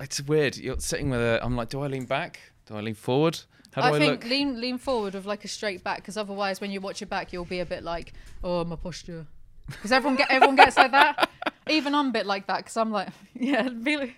It's 0.00 0.20
weird. 0.22 0.56
You're 0.56 0.78
sitting 0.78 1.10
with 1.10 1.20
a. 1.20 1.40
I'm 1.42 1.56
like, 1.56 1.68
do 1.68 1.80
I 1.82 1.86
lean 1.86 2.04
back? 2.06 2.40
Do 2.66 2.76
I 2.76 2.80
lean 2.80 2.94
forward? 2.94 3.40
How 3.72 3.82
do 3.82 3.88
I, 3.94 3.96
I 3.96 3.98
think 3.98 4.22
look? 4.22 4.30
lean 4.30 4.60
lean 4.60 4.78
forward 4.78 5.14
with 5.14 5.24
like 5.26 5.44
a 5.44 5.48
straight 5.48 5.82
back 5.82 5.96
because 5.98 6.16
otherwise 6.16 6.60
when 6.60 6.70
you 6.70 6.80
watch 6.80 7.00
it 7.00 7.08
back 7.08 7.32
you'll 7.32 7.46
be 7.46 7.60
a 7.60 7.64
bit 7.64 7.82
like 7.82 8.12
oh 8.44 8.64
my 8.66 8.76
posture 8.76 9.26
because 9.66 9.90
everyone 9.90 10.16
get 10.18 10.30
everyone 10.30 10.56
gets 10.56 10.76
like 10.76 10.90
that 10.90 11.30
even 11.70 11.94
I'm 11.94 12.08
a 12.08 12.12
bit 12.12 12.26
like 12.26 12.46
that 12.48 12.58
because 12.58 12.76
I'm 12.76 12.90
like 12.92 13.08
yeah 13.34 13.70
be 13.70 13.96
like, 13.96 14.14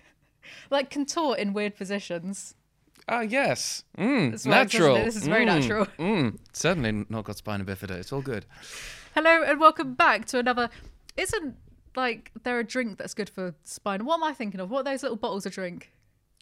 like 0.69 0.89
contort 0.89 1.39
in 1.39 1.53
weird 1.53 1.75
positions 1.77 2.53
Ah, 3.07 3.21
yes. 3.21 3.83
Mm, 3.99 4.31
This 4.31 4.45
natural. 4.47 4.95
This 4.95 5.15
is 5.15 5.27
very 5.27 5.45
Mm, 5.45 5.59
natural. 5.59 5.85
Mm, 5.99 6.37
certainly 6.53 7.05
not 7.07 7.23
got 7.23 7.37
spina 7.37 7.63
bifida. 7.63 7.91
It's 7.91 8.11
all 8.11 8.21
good. 8.21 8.45
hello 9.13 9.41
and 9.43 9.57
welcome 9.59 9.93
back 9.93 10.25
to 10.25 10.39
another 10.39 10.69
isn't 11.15 11.55
like 11.95 12.31
they're 12.43 12.59
a 12.59 12.63
drink 12.63 12.97
that's 12.97 13.13
good 13.13 13.29
for 13.29 13.53
spine 13.63 14.05
what 14.05 14.15
am 14.15 14.23
I 14.23 14.33
thinking 14.33 14.59
of 14.59 14.69
what 14.69 14.81
are 14.81 14.91
those 14.91 15.03
little 15.03 15.17
bottles 15.17 15.45
of 15.45 15.53
drink 15.53 15.91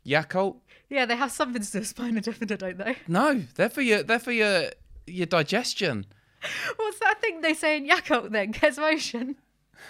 Yakult? 0.06 0.58
yeah 0.90 1.06
they 1.06 1.16
have 1.16 1.32
something 1.32 1.62
to 1.62 1.72
do 1.72 1.80
with 1.80 1.88
spina 1.88 2.22
bifida 2.22 2.58
don't 2.58 2.78
they 2.78 2.98
No, 3.08 3.44
they're 3.56 3.70
for 3.70 3.82
your. 3.82 4.04
They're 4.04 4.20
for 4.20 4.32
your 4.32 4.70
your 5.08 5.26
digestion. 5.26 6.06
what's 6.78 7.00
that 7.00 7.20
thing 7.22 7.42
they 7.42 7.54
say 7.54 7.78
in 7.78 7.88
Yakult 7.88 8.32
then 8.32 8.52
gets 8.52 8.78
motion 8.78 9.36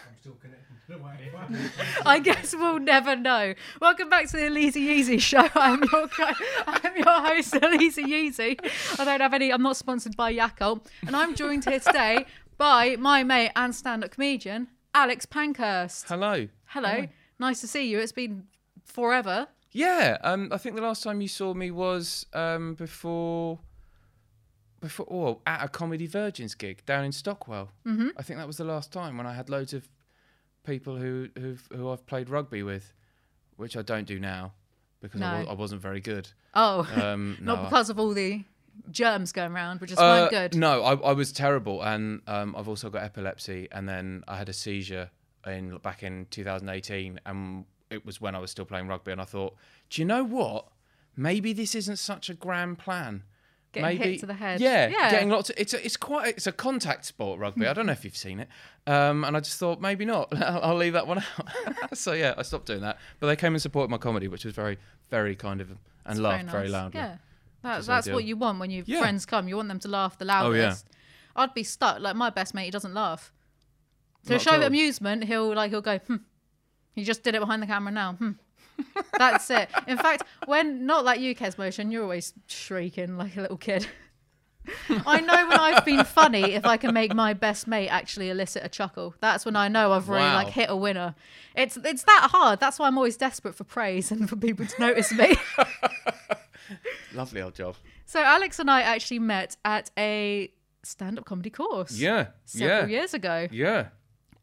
I'm 0.08 0.16
still 0.20 0.34
connected 0.34 0.60
the 0.88 0.96
Wi-Fi. 0.98 2.02
I 2.06 2.20
guess 2.20 2.54
we'll 2.54 2.80
never 2.80 3.16
know. 3.16 3.54
Welcome 3.80 4.10
back 4.10 4.28
to 4.30 4.38
the 4.38 4.48
Elise 4.48 4.76
Yeezy 4.76 5.20
show. 5.20 5.48
I'm 5.56 5.82
your 5.92 6.08
co- 6.10 6.34
I'm 6.68 6.96
your 6.98 7.06
host, 7.26 7.56
Elise 7.56 7.98
Yeezy. 7.98 8.60
I 9.00 9.06
don't 9.06 9.22
have 9.22 9.34
any. 9.34 9.52
I'm 9.52 9.64
not 9.64 9.78
sponsored 9.78 10.18
by 10.18 10.34
Yakult, 10.36 10.86
and 11.08 11.16
I'm 11.16 11.36
joined 11.36 11.64
here 11.66 11.80
today 11.80 12.26
by 12.58 12.98
my 12.98 13.24
mate 13.24 13.52
and 13.56 13.74
stand-up 13.74 14.12
comedian 14.12 14.68
Alex 14.94 15.26
Pankhurst. 15.26 16.08
Hello. 16.08 16.48
Hello, 16.66 17.08
nice 17.40 17.62
to 17.62 17.68
see 17.68 17.88
you. 17.90 18.00
It's 18.00 18.12
been 18.12 18.46
forever. 18.86 19.48
Yeah. 19.72 20.18
Um. 20.24 20.50
I 20.52 20.58
think 20.58 20.76
the 20.76 20.82
last 20.82 21.04
time 21.04 21.22
you 21.22 21.28
saw 21.28 21.54
me 21.54 21.72
was 21.72 22.26
um 22.34 22.76
before. 22.76 23.60
Before, 24.82 25.08
oh, 25.10 25.42
at 25.48 25.64
a 25.64 25.70
Comedy 25.70 26.08
Virgins 26.08 26.56
gig 26.56 26.86
down 26.86 27.06
in 27.06 27.14
Stockwell. 27.14 27.70
Mm-hmm. 27.88 28.10
I 28.18 28.22
think 28.22 28.38
that 28.38 28.48
was 28.48 28.58
the 28.58 28.66
last 28.66 28.92
time 28.92 29.16
when 29.16 29.26
I 29.26 29.34
had 29.34 29.50
loads 29.50 29.74
of 29.74 29.88
people 30.66 30.98
who 30.98 31.30
who've, 31.40 31.66
who 31.74 31.90
I've 31.90 32.06
played 32.06 32.28
rugby 32.30 32.64
with, 32.64 32.92
which 33.56 33.78
I 33.78 33.82
don't 33.82 34.06
do 34.06 34.20
now 34.20 34.52
because 35.00 35.22
I, 35.22 35.44
No. 35.44 35.50
I 35.52 35.54
wasn't 35.54 35.82
very 35.82 36.02
good. 36.02 36.30
Oh, 36.54 36.86
Um, 37.02 37.38
no, 37.42 37.56
not 37.56 37.60
I- 37.60 37.64
because 37.70 37.90
of 37.90 37.98
all 37.98 38.14
the 38.14 38.44
germs 38.92 39.32
going 39.32 39.52
around, 39.52 39.82
which 39.82 39.92
is 39.92 39.98
Uh. 39.98 40.28
Good. 40.30 40.56
No, 40.56 40.84
I, 40.84 40.94
I 40.96 41.14
was 41.14 41.32
terrible, 41.32 41.82
and 41.82 42.22
um, 42.28 42.56
I've 42.58 42.68
also 42.68 42.90
got 42.90 43.04
epilepsy, 43.04 43.68
and 43.72 43.88
then 43.88 44.24
I 44.28 44.38
had 44.38 44.50
a 44.50 44.54
seizure 44.54 45.10
in 45.46 45.78
back 45.78 46.04
in 46.04 46.28
2018, 46.32 47.20
and 47.26 47.66
it 47.90 48.06
was 48.06 48.20
when 48.22 48.36
I 48.36 48.40
was 48.40 48.52
still 48.52 48.66
playing 48.66 48.88
rugby, 48.88 49.12
and 49.12 49.22
I 49.22 49.26
thought, 49.26 49.56
do 49.90 50.02
you 50.02 50.06
know 50.06 50.24
what? 50.24 50.68
Maybe 51.16 51.54
this 51.54 51.76
isn't 51.76 51.98
such 51.98 52.30
a 52.30 52.34
grand 52.34 52.80
plan. 52.80 53.24
Getting 53.72 53.98
hit 53.98 54.06
Maybe, 54.06 54.18
to 54.20 54.26
the 54.28 54.34
head. 54.36 54.62
Yeah, 54.62 54.88
Yeah. 54.88 55.10
getting 55.10 55.30
lots. 55.30 55.50
Of, 55.50 55.56
it's 55.58 55.74
a, 55.74 55.84
it's 55.84 55.98
quite 55.98 56.36
it's 56.38 56.46
a 56.46 56.52
contact 56.52 57.06
sport 57.06 57.40
rugby. 57.40 57.66
I 57.66 57.74
don't 57.74 57.88
know 57.88 57.92
if 57.92 58.04
you've 58.06 58.16
seen 58.16 58.40
it, 58.40 58.48
um, 58.86 59.24
and 59.24 59.36
I 59.36 59.40
just 59.40 59.58
thought 59.60 59.82
maybe 59.82 60.06
not. 60.06 60.30
I'll, 60.42 60.62
I'll 60.64 60.76
leave 60.76 60.94
that 60.94 61.08
one 61.08 61.18
out. 61.20 61.98
so 61.98 62.14
yeah, 62.14 62.36
I 62.38 62.44
stopped 62.44 62.68
doing 62.68 62.82
that. 62.82 63.00
But 63.20 63.28
they 63.28 63.36
came 63.36 63.54
and 63.54 63.62
supported 63.62 63.90
my 63.90 63.98
comedy, 63.98 64.28
which 64.28 64.46
was 64.46 64.54
very 64.54 64.78
very 65.10 65.36
kind 65.36 65.60
of 65.60 65.72
and 65.72 65.80
It's 66.12 66.20
laughed 66.20 66.46
very 66.46 66.64
nice. 66.66 66.72
loudly. 66.72 67.00
Yeah, 67.00 67.18
that, 67.64 67.84
that's 67.86 68.08
ideal. 68.08 68.16
what 68.16 68.24
you 68.26 68.36
want 68.38 68.60
when 68.60 68.70
your 68.72 68.84
Yeah. 68.86 69.00
friends 69.00 69.26
come. 69.26 69.48
You 69.48 69.56
want 69.56 69.70
them 69.70 69.80
to 69.80 69.88
laugh 69.88 70.18
the 70.18 70.26
Oh, 70.26 70.52
yeah. 70.52 70.64
loudest. 70.64 70.88
I'd 71.36 71.54
be 71.54 71.64
stuck. 71.64 72.00
Like 72.00 72.16
my 72.16 72.30
best 72.30 72.54
mate, 72.54 72.66
he 72.66 72.72
doesn't 72.72 72.94
laugh. 72.94 73.32
To 74.28 74.34
Not 74.34 74.42
show 74.42 74.52
at 74.54 74.64
amusement, 74.64 75.24
he'll 75.26 75.54
like 75.54 75.72
he'll 75.72 75.82
go. 75.82 75.98
Hmm. 75.98 76.18
He 76.94 77.04
just 77.04 77.24
did 77.24 77.34
it 77.36 77.40
behind 77.42 77.62
the 77.64 77.68
camera 77.68 77.92
now. 77.92 78.14
Hmm. 78.14 78.32
That's 79.18 79.50
it. 79.50 79.70
In 79.88 79.98
fact, 79.98 80.24
when 80.46 80.86
not 80.86 81.04
like 81.06 81.20
you, 81.20 81.36
Kes 81.36 81.58
Motion, 81.58 81.92
you're 81.92 82.04
always 82.04 82.34
shrieking 82.48 83.18
like 83.18 83.36
a 83.38 83.42
little 83.42 83.58
kid. 83.58 83.88
I 85.06 85.20
know 85.20 85.48
when 85.50 85.60
I've 85.60 85.84
been 85.84 86.06
funny 86.06 86.54
if 86.54 86.66
I 86.66 86.78
can 86.78 86.94
make 86.94 87.14
my 87.14 87.34
best 87.34 87.68
mate 87.68 87.90
actually 87.90 88.30
elicit 88.30 88.64
a 88.64 88.70
chuckle. 88.70 89.14
That's 89.20 89.44
when 89.46 89.56
I 89.58 89.68
know 89.68 89.92
I've 89.92 90.08
really 90.08 90.22
Wow. 90.24 90.36
like 90.36 90.48
hit 90.54 90.70
a 90.70 90.76
winner. 90.76 91.16
It's 91.56 91.76
it's 91.78 92.04
that 92.04 92.30
hard. 92.32 92.60
That's 92.62 92.80
why 92.80 92.88
I'm 92.88 92.98
always 92.98 93.18
desperate 93.18 93.56
for 93.56 93.66
praise 93.66 94.10
and 94.12 94.30
for 94.30 94.36
people 94.38 94.66
to 94.66 94.80
notice 94.80 95.12
me. 95.12 95.36
Lovely 97.14 97.42
old 97.42 97.56
job. 97.56 97.76
So 98.06 98.22
Alex 98.22 98.60
and 98.60 98.70
I 98.70 98.82
actually 98.82 99.20
met 99.20 99.58
at 99.66 99.92
a 99.98 100.52
stand-up 100.84 101.26
comedy 101.26 101.50
course. 101.50 101.92
Yeah, 101.98 102.28
Several 102.46 102.90
yeah, 102.90 102.98
years 103.00 103.14
ago. 103.14 103.48
yeah. 103.52 103.88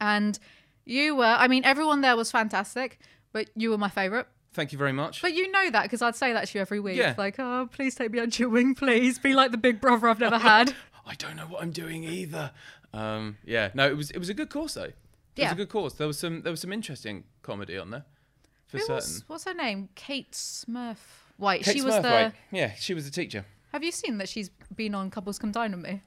And 0.00 0.38
you 0.84 1.14
were 1.16 1.24
I 1.24 1.46
mean 1.48 1.64
everyone 1.64 2.00
there 2.00 2.16
was 2.16 2.30
fantastic, 2.30 2.98
but 3.32 3.50
you 3.54 3.70
were 3.70 3.78
my 3.78 3.90
favorite. 3.90 4.26
Thank 4.52 4.72
you 4.72 4.78
very 4.78 4.92
much. 4.92 5.22
But 5.22 5.34
you 5.34 5.50
know 5.52 5.70
that 5.70 5.84
because 5.84 6.02
I'd 6.02 6.16
say 6.16 6.32
that 6.32 6.48
to 6.48 6.58
you 6.58 6.62
every 6.62 6.80
week. 6.80 6.96
Yeah. 6.96 7.14
Like, 7.16 7.38
oh, 7.38 7.68
please 7.70 7.94
take 7.94 8.10
me 8.10 8.18
under 8.18 8.36
your 8.36 8.48
wing, 8.48 8.74
please. 8.74 9.18
Be 9.18 9.32
like 9.34 9.52
the 9.52 9.58
big 9.58 9.80
brother 9.80 10.08
I've 10.08 10.18
never 10.18 10.38
had. 10.38 10.74
I 11.06 11.14
don't 11.14 11.36
know 11.36 11.44
what 11.46 11.62
I'm 11.62 11.70
doing 11.70 12.02
either. 12.04 12.50
Um, 12.92 13.38
yeah, 13.44 13.70
no, 13.74 13.88
it 13.88 13.96
was 13.96 14.10
it 14.10 14.18
was 14.18 14.28
a 14.28 14.34
good 14.34 14.50
course 14.50 14.74
though. 14.74 14.90
It 15.36 15.44
was 15.44 15.52
a 15.52 15.56
good 15.56 15.68
course. 15.68 15.94
There 15.94 16.06
was 16.06 16.18
some 16.18 16.42
there 16.42 16.50
was 16.50 16.60
some 16.60 16.72
interesting 16.72 17.24
comedy 17.42 17.78
on 17.78 17.90
there, 17.90 18.04
for 18.66 18.78
Who 18.78 18.82
certain. 18.82 18.94
was, 18.96 19.24
what's 19.26 19.44
her 19.44 19.54
name? 19.54 19.88
Kate 19.94 20.32
Smurf 20.32 20.96
White. 21.40 21.62
Kate 21.64 21.76
she 21.76 21.82
was 21.82 21.94
the. 21.96 22.32
Yeah, 22.52 22.72
she 22.78 22.94
was 22.94 23.04
the 23.04 23.10
teacher. 23.10 23.44
Have 23.72 23.82
you 23.82 23.90
seen 23.92 24.18
that 24.18 24.28
she's 24.28 24.50
been 24.74 24.94
on 24.94 25.10
Couples 25.10 25.38
Come 25.38 25.52
Dine 25.52 25.72
with 25.72 25.80
me? 25.80 26.02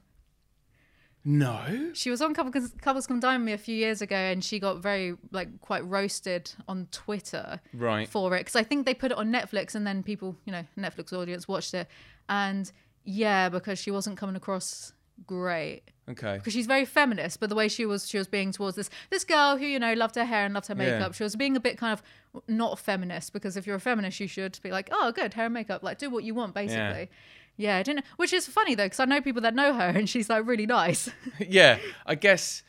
No. 1.26 1.90
She 1.94 2.10
was 2.10 2.20
on 2.20 2.34
Couples, 2.34 2.72
Couples 2.82 3.06
Come 3.06 3.18
Dine 3.20 3.40
with 3.40 3.46
me 3.46 3.52
a 3.54 3.58
few 3.58 3.74
years 3.74 4.02
ago, 4.02 4.16
and 4.16 4.44
she 4.44 4.58
got 4.58 4.78
very 4.78 5.16
like 5.32 5.60
quite 5.60 5.84
roasted 5.86 6.52
on 6.68 6.88
Twitter 6.92 7.60
Right. 7.72 8.08
for 8.08 8.34
it 8.36 8.40
because 8.40 8.56
I 8.56 8.62
think 8.62 8.84
they 8.84 8.94
put 8.94 9.10
it 9.10 9.16
on 9.18 9.32
Netflix, 9.32 9.74
and 9.74 9.86
then 9.86 10.02
people, 10.02 10.36
you 10.44 10.52
know, 10.52 10.64
Netflix 10.78 11.12
audience 11.12 11.48
watched 11.48 11.72
it, 11.74 11.88
and 12.28 12.70
yeah, 13.04 13.48
because 13.48 13.78
she 13.78 13.90
wasn't 13.90 14.16
coming 14.18 14.36
across 14.36 14.92
great 15.26 15.82
Okay. 16.08 16.36
because 16.36 16.52
she's 16.52 16.66
very 16.66 16.84
feminist, 16.84 17.40
but 17.40 17.48
the 17.48 17.54
way 17.54 17.68
she 17.68 17.86
was 17.86 18.08
she 18.08 18.18
was 18.18 18.28
being 18.28 18.52
towards 18.52 18.76
this 18.76 18.90
this 19.10 19.24
girl 19.24 19.56
who 19.56 19.64
you 19.64 19.78
know 19.78 19.94
loved 19.94 20.16
her 20.16 20.24
hair 20.24 20.44
and 20.44 20.52
loved 20.54 20.66
her 20.66 20.74
Yeah. 20.76 20.98
makeup, 20.98 21.14
she 21.14 21.22
was 21.22 21.34
being 21.36 21.56
a 21.56 21.60
bit 21.60 21.78
kind 21.78 21.92
of 21.92 22.02
not 22.48 22.78
feminist 22.78 23.32
because 23.32 23.56
if 23.56 23.66
you're 23.66 23.76
a 23.76 23.80
feminist, 23.80 24.20
you 24.20 24.26
should 24.26 24.58
be 24.62 24.70
like, 24.70 24.88
oh, 24.92 25.12
good 25.12 25.32
hair 25.34 25.46
and 25.46 25.54
makeup, 25.54 25.82
like 25.82 25.98
do 25.98 26.10
what 26.10 26.24
you 26.24 26.34
want, 26.34 26.52
basically. 26.54 27.08
Yeah, 27.56 27.76
I 27.76 27.82
didn't. 27.84 28.04
Which 28.16 28.32
is 28.32 28.46
funny 28.48 28.74
though, 28.74 28.86
because 28.86 28.98
I 29.00 29.04
know 29.04 29.20
people 29.20 29.42
that 29.42 29.54
know 29.54 29.72
her, 29.72 29.84
and 29.86 30.08
she's 30.08 30.28
like 30.28 30.44
really 30.46 30.66
nice. 30.66 31.08
yeah, 31.38 31.78
I 32.04 32.16
guess. 32.16 32.62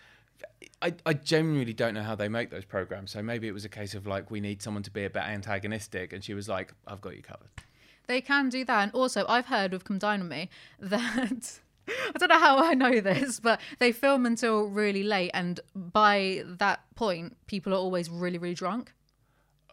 I, 0.82 0.94
I 1.06 1.14
genuinely 1.14 1.74
don't 1.74 1.94
know 1.96 2.04
how 2.04 2.16
they 2.16 2.28
make 2.30 2.52
those 2.52 2.66
programs. 2.66 3.10
So 3.12 3.24
maybe 3.24 3.48
it 3.48 3.54
was 3.54 3.66
a 3.66 3.70
case 3.70 3.96
of 3.96 4.06
like 4.06 4.30
we 4.30 4.40
need 4.40 4.62
someone 4.62 4.84
to 4.84 4.92
be 4.92 5.04
a 5.06 5.10
bit 5.10 5.24
antagonistic, 5.24 6.14
and 6.14 6.24
she 6.24 6.34
was 6.36 6.48
like, 6.48 6.74
"I've 6.86 7.02
got 7.02 7.16
you 7.16 7.24
covered." 7.24 7.50
They 8.08 8.22
can 8.22 8.50
do 8.50 8.64
that. 8.66 8.84
And 8.84 8.92
also, 8.94 9.26
I've 9.28 9.48
heard 9.48 9.72
with 9.72 9.84
Come 9.84 9.98
Dine 9.98 10.20
with 10.22 10.30
Me 10.30 10.50
that 10.80 11.60
I 11.88 12.18
don't 12.18 12.30
know 12.30 12.40
how 12.40 12.64
I 12.64 12.74
know 12.74 13.00
this, 13.00 13.40
but 13.40 13.60
they 13.80 13.92
film 13.92 14.26
until 14.26 14.64
really 14.64 15.04
late. 15.04 15.32
And 15.34 15.60
by 15.76 16.44
that 16.46 16.82
point, 16.96 17.38
people 17.48 17.74
are 17.74 17.78
always 17.78 18.10
really, 18.10 18.38
really 18.38 18.56
drunk. 18.56 18.94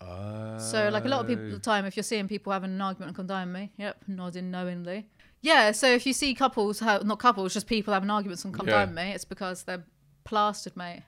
Oh. 0.00 0.58
So, 0.58 0.88
like 0.90 1.04
a 1.04 1.08
lot 1.08 1.20
of 1.20 1.26
people 1.26 1.46
at 1.46 1.52
the 1.52 1.58
time, 1.58 1.84
if 1.84 1.96
you're 1.96 2.02
seeing 2.02 2.28
people 2.28 2.52
having 2.52 2.72
an 2.72 2.80
argument 2.80 3.16
and 3.16 3.28
with 3.28 3.48
Me, 3.48 3.72
yep, 3.76 4.02
nodding 4.06 4.50
knowingly. 4.50 5.08
Yeah, 5.40 5.72
so 5.72 5.88
if 5.88 6.06
you 6.06 6.12
see 6.12 6.34
couples, 6.34 6.80
have, 6.80 7.04
not 7.04 7.18
couples, 7.18 7.52
just 7.52 7.66
people 7.66 7.92
having 7.92 8.10
arguments 8.10 8.44
and 8.44 8.54
Come 8.54 8.68
Yeah. 8.68 8.86
Me, 8.86 9.12
it's 9.12 9.24
because 9.24 9.64
they're 9.64 9.84
plastered, 10.24 10.76
mate. 10.76 11.02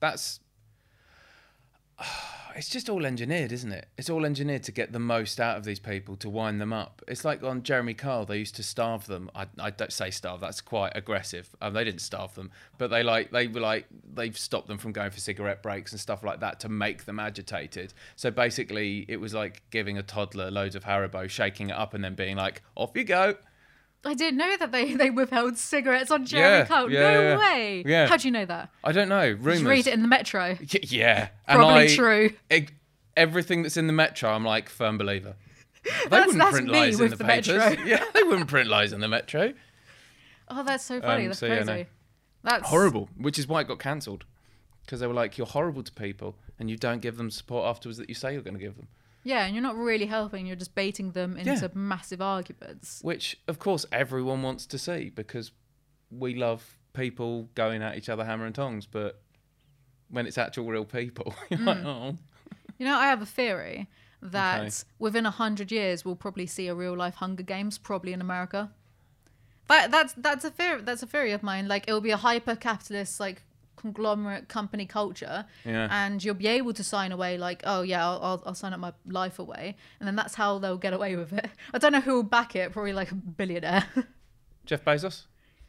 that's 0.00 0.40
it's 2.56 2.68
just 2.68 2.88
all 2.88 3.04
engineered, 3.06 3.52
isn't 3.52 3.72
it? 3.72 3.88
It's 3.96 4.10
all 4.10 4.24
engineered 4.24 4.62
to 4.64 4.72
get 4.72 4.92
the 4.92 4.98
most 4.98 5.40
out 5.40 5.56
of 5.56 5.64
these 5.64 5.78
people 5.78 6.16
to 6.16 6.28
wind 6.28 6.60
them 6.60 6.72
up. 6.72 7.02
It's 7.08 7.24
like 7.24 7.42
on 7.42 7.62
Jeremy 7.62 7.94
Kyle, 7.94 8.24
they 8.24 8.38
used 8.38 8.56
to 8.56 8.62
starve 8.62 9.06
them. 9.06 9.30
I, 9.34 9.46
I 9.58 9.70
don't 9.70 9.92
say 9.92 10.10
starve; 10.10 10.40
that's 10.40 10.60
quite 10.60 10.92
aggressive. 10.94 11.54
Um, 11.60 11.74
they 11.74 11.84
didn't 11.84 12.00
starve 12.00 12.34
them, 12.34 12.50
but 12.78 12.88
they 12.88 13.02
like 13.02 13.30
they 13.30 13.48
were 13.48 13.60
like 13.60 13.86
they've 14.14 14.36
stopped 14.36 14.68
them 14.68 14.78
from 14.78 14.92
going 14.92 15.10
for 15.10 15.20
cigarette 15.20 15.62
breaks 15.62 15.92
and 15.92 16.00
stuff 16.00 16.22
like 16.22 16.40
that 16.40 16.60
to 16.60 16.68
make 16.68 17.04
them 17.04 17.18
agitated. 17.18 17.94
So 18.16 18.30
basically, 18.30 19.04
it 19.08 19.18
was 19.18 19.34
like 19.34 19.62
giving 19.70 19.98
a 19.98 20.02
toddler 20.02 20.50
loads 20.50 20.74
of 20.74 20.84
Haribo, 20.84 21.28
shaking 21.28 21.70
it 21.70 21.76
up, 21.76 21.94
and 21.94 22.04
then 22.04 22.14
being 22.14 22.36
like, 22.36 22.62
"Off 22.74 22.92
you 22.94 23.04
go." 23.04 23.36
I 24.04 24.14
didn't 24.14 24.38
know 24.38 24.56
that 24.56 24.72
they, 24.72 24.94
they 24.96 25.10
withheld 25.10 25.56
cigarettes 25.56 26.10
on 26.10 26.26
Jeremy 26.26 26.68
Yeah, 26.70 26.86
yeah, 26.88 27.12
no 27.12 27.20
yeah. 27.22 27.38
way. 27.38 27.82
Yeah. 27.86 28.06
How 28.08 28.16
do 28.16 28.26
you 28.28 28.32
know 28.32 28.44
that? 28.44 28.70
I 28.82 28.92
don't 28.92 29.08
know 29.08 29.30
rumors. 29.30 29.60
Just 29.60 29.64
read 29.64 29.86
it 29.86 29.94
in 29.94 30.02
the 30.02 30.08
Metro. 30.08 30.56
Y- 30.60 30.80
yeah, 30.82 31.28
Probably 31.48 31.84
I- 31.84 31.94
true. 31.94 32.30
e- 32.52 32.66
everything 33.16 33.62
that's 33.62 33.76
in 33.76 33.86
the 33.86 33.92
Metro, 33.92 34.30
I'm 34.30 34.44
like 34.44 34.68
firm 34.68 34.98
believer. 34.98 35.34
They 35.84 35.90
That's- 36.08 36.26
wouldn't 36.26 36.38
that's 36.38 36.52
print 36.52 36.68
lies 36.68 37.00
in 37.00 37.10
the, 37.10 37.16
the 37.16 37.24
papers. 37.24 37.48
Metro. 37.58 37.84
Yeah, 37.84 38.04
they 38.14 38.22
wouldn't 38.22 38.46
print 38.48 38.68
lies 38.68 38.92
in 38.92 39.00
the 39.00 39.08
Metro. 39.08 39.52
Oh, 40.48 40.62
that's 40.62 40.84
so 40.84 41.00
funny. 41.00 41.22
Um, 41.24 41.28
that's 41.30 41.40
so, 41.40 41.48
crazy. 41.48 41.64
no. 41.64 41.84
That's 42.44 42.68
Horrible, 42.68 43.08
which 43.16 43.36
is 43.38 43.46
why 43.48 43.60
it 43.62 43.68
got 43.68 43.78
cancelled. 43.80 44.24
Because 44.84 45.00
they 45.00 45.06
were 45.08 45.14
like, 45.14 45.38
you're 45.38 45.46
horrible 45.46 45.82
to 45.82 45.92
people 45.92 46.36
and 46.58 46.68
you 46.70 46.76
don't 46.76 47.00
give 47.00 47.16
them 47.16 47.30
support 47.30 47.66
afterwards 47.66 47.98
that 47.98 48.08
you 48.08 48.14
say 48.14 48.32
you're 48.32 48.42
going 48.42 48.54
to 48.54 48.60
give 48.60 48.76
them. 48.76 48.88
Yeah, 49.24 49.44
and 49.44 49.54
you're 49.54 49.62
not 49.62 49.76
really 49.76 50.06
helping. 50.06 50.46
You're 50.46 50.56
just 50.56 50.74
baiting 50.74 51.12
them 51.12 51.36
into 51.36 51.52
Yeah. 51.52 51.68
massive 51.74 52.20
arguments. 52.20 53.00
Which, 53.02 53.36
of 53.46 53.58
course, 53.58 53.86
everyone 53.92 54.42
wants 54.42 54.66
to 54.66 54.78
see 54.78 55.10
because 55.10 55.52
we 56.10 56.34
love 56.34 56.76
people 56.92 57.48
going 57.54 57.82
at 57.82 57.96
each 57.96 58.08
other 58.08 58.24
hammer 58.24 58.46
and 58.46 58.54
tongs. 58.54 58.86
But 58.86 59.22
when 60.08 60.26
it's 60.26 60.36
actual 60.38 60.66
real 60.66 60.84
people, 60.84 61.34
you're 61.50 61.60
like, 61.60 61.78
Mm. 61.78 61.86
oh. 61.86 62.18
You 62.78 62.86
know, 62.86 62.96
I 62.96 63.06
have 63.06 63.22
a 63.22 63.26
theory 63.26 63.88
that 64.20 64.60
Okay. 64.60 64.70
within 64.98 65.24
a 65.26 65.30
hundred 65.30 65.70
years 65.70 66.04
we'll 66.04 66.16
probably 66.16 66.46
see 66.46 66.66
a 66.66 66.74
real 66.74 66.96
life 66.96 67.14
Hunger 67.16 67.42
Games, 67.44 67.78
probably 67.78 68.12
in 68.12 68.20
America. 68.20 68.72
That 69.68 69.90
that's 69.92 70.12
that's 70.14 70.44
a 70.44 70.50
theory. 70.50 70.82
That's 70.82 71.02
a 71.02 71.06
theory 71.06 71.32
of 71.32 71.42
mine. 71.42 71.68
Like 71.68 71.84
it 71.86 71.92
will 71.92 72.00
be 72.00 72.10
a 72.10 72.16
hyper 72.16 72.56
capitalist 72.56 73.20
like 73.20 73.42
conglomerate 73.82 74.48
company 74.48 74.86
culture, 74.86 75.44
Yeah. 75.66 75.88
and 75.90 76.22
you'll 76.24 76.34
be 76.34 76.46
able 76.46 76.72
to 76.72 76.82
sign 76.84 77.12
away 77.12 77.36
like, 77.36 77.62
oh 77.64 77.82
yeah, 77.82 78.06
I'll, 78.06 78.20
I'll, 78.22 78.42
I'll 78.46 78.54
sign 78.54 78.72
up 78.72 78.80
my 78.80 78.92
life 79.06 79.38
away, 79.38 79.76
and 80.00 80.06
then 80.06 80.16
that's 80.16 80.34
how 80.36 80.58
they'll 80.58 80.78
get 80.78 80.94
away 80.94 81.16
with 81.16 81.32
it. 81.34 81.50
I 81.74 81.78
don't 81.78 81.92
know 81.92 82.00
who 82.00 82.14
will 82.14 82.22
back 82.22 82.56
it. 82.56 82.72
Probably 82.72 82.92
like 82.94 83.10
a 83.10 83.14
billionaire. 83.14 83.84
Jeff 84.64 84.84
Bezos. 84.84 85.24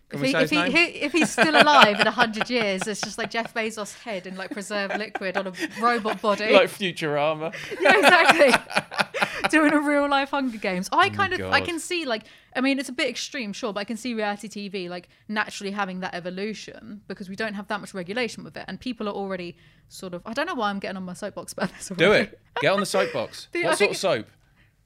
Can 0.10 0.20
if, 0.20 0.22
we 0.22 0.28
he, 0.28 0.34
say 0.48 0.68
if, 0.68 0.74
he, 0.74 0.84
if 1.00 1.12
he's 1.12 1.32
still 1.32 1.56
alive 1.60 2.00
in 2.00 2.06
a 2.06 2.12
hundred 2.22 2.48
years, 2.50 2.86
it's 2.88 3.02
just 3.02 3.18
like 3.18 3.32
Jeff 3.32 3.52
Bezos' 3.54 4.00
head 4.04 4.28
in 4.28 4.38
like 4.38 4.52
preserved 4.52 4.96
liquid 4.98 5.36
on 5.38 5.48
a 5.48 5.54
robot 5.82 6.22
body. 6.22 6.52
like 6.54 6.70
Futurama. 6.70 7.52
yeah, 7.82 7.98
exactly. 7.98 9.23
Doing 9.50 9.74
a 9.74 9.80
real 9.80 10.10
life 10.10 10.30
Hunger 10.32 10.58
Games. 10.58 10.90
I 10.92 11.10
kind 11.10 11.34
of, 11.34 11.42
I 11.52 11.60
Oh 11.62 11.66
can 11.66 11.80
see 11.80 12.06
like, 12.06 12.24
I 12.56 12.62
mean, 12.62 12.80
it's 12.80 12.90
a 12.90 12.94
bit 12.94 13.10
extreme, 13.10 13.54
sure, 13.54 13.74
but 13.74 13.82
I 13.82 13.84
can 13.84 13.98
see 13.98 14.14
reality 14.14 14.48
TV 14.48 14.90
like 14.90 15.10
naturally 15.28 15.72
having 15.72 16.00
that 16.02 16.14
evolution 16.14 17.02
because 17.08 17.30
we 17.30 17.36
don't 17.36 17.54
have 17.54 17.68
that 17.68 17.80
much 17.82 17.94
regulation 17.94 18.44
with 18.44 18.56
it, 18.58 18.66
and 18.68 18.80
people 18.80 19.08
are 19.08 19.14
already 19.14 19.58
sort 19.90 20.14
of. 20.14 20.22
I 20.26 20.34
don't 20.34 20.46
know 20.48 20.56
why 20.56 20.70
I'm 20.70 20.80
getting 20.80 20.98
on 20.98 21.04
my 21.04 21.14
soapbox 21.14 21.54
about 21.54 21.70
this. 21.74 21.90
Do 21.96 22.12
it. 22.12 22.40
Get 22.62 22.72
on 22.74 22.80
the 22.80 22.86
soapbox. 22.86 23.48
The- 23.54 23.64
what 23.64 23.66
I 23.66 23.70
sort 23.72 23.78
think- 23.80 23.92
of 23.92 23.98
soap? 23.98 24.28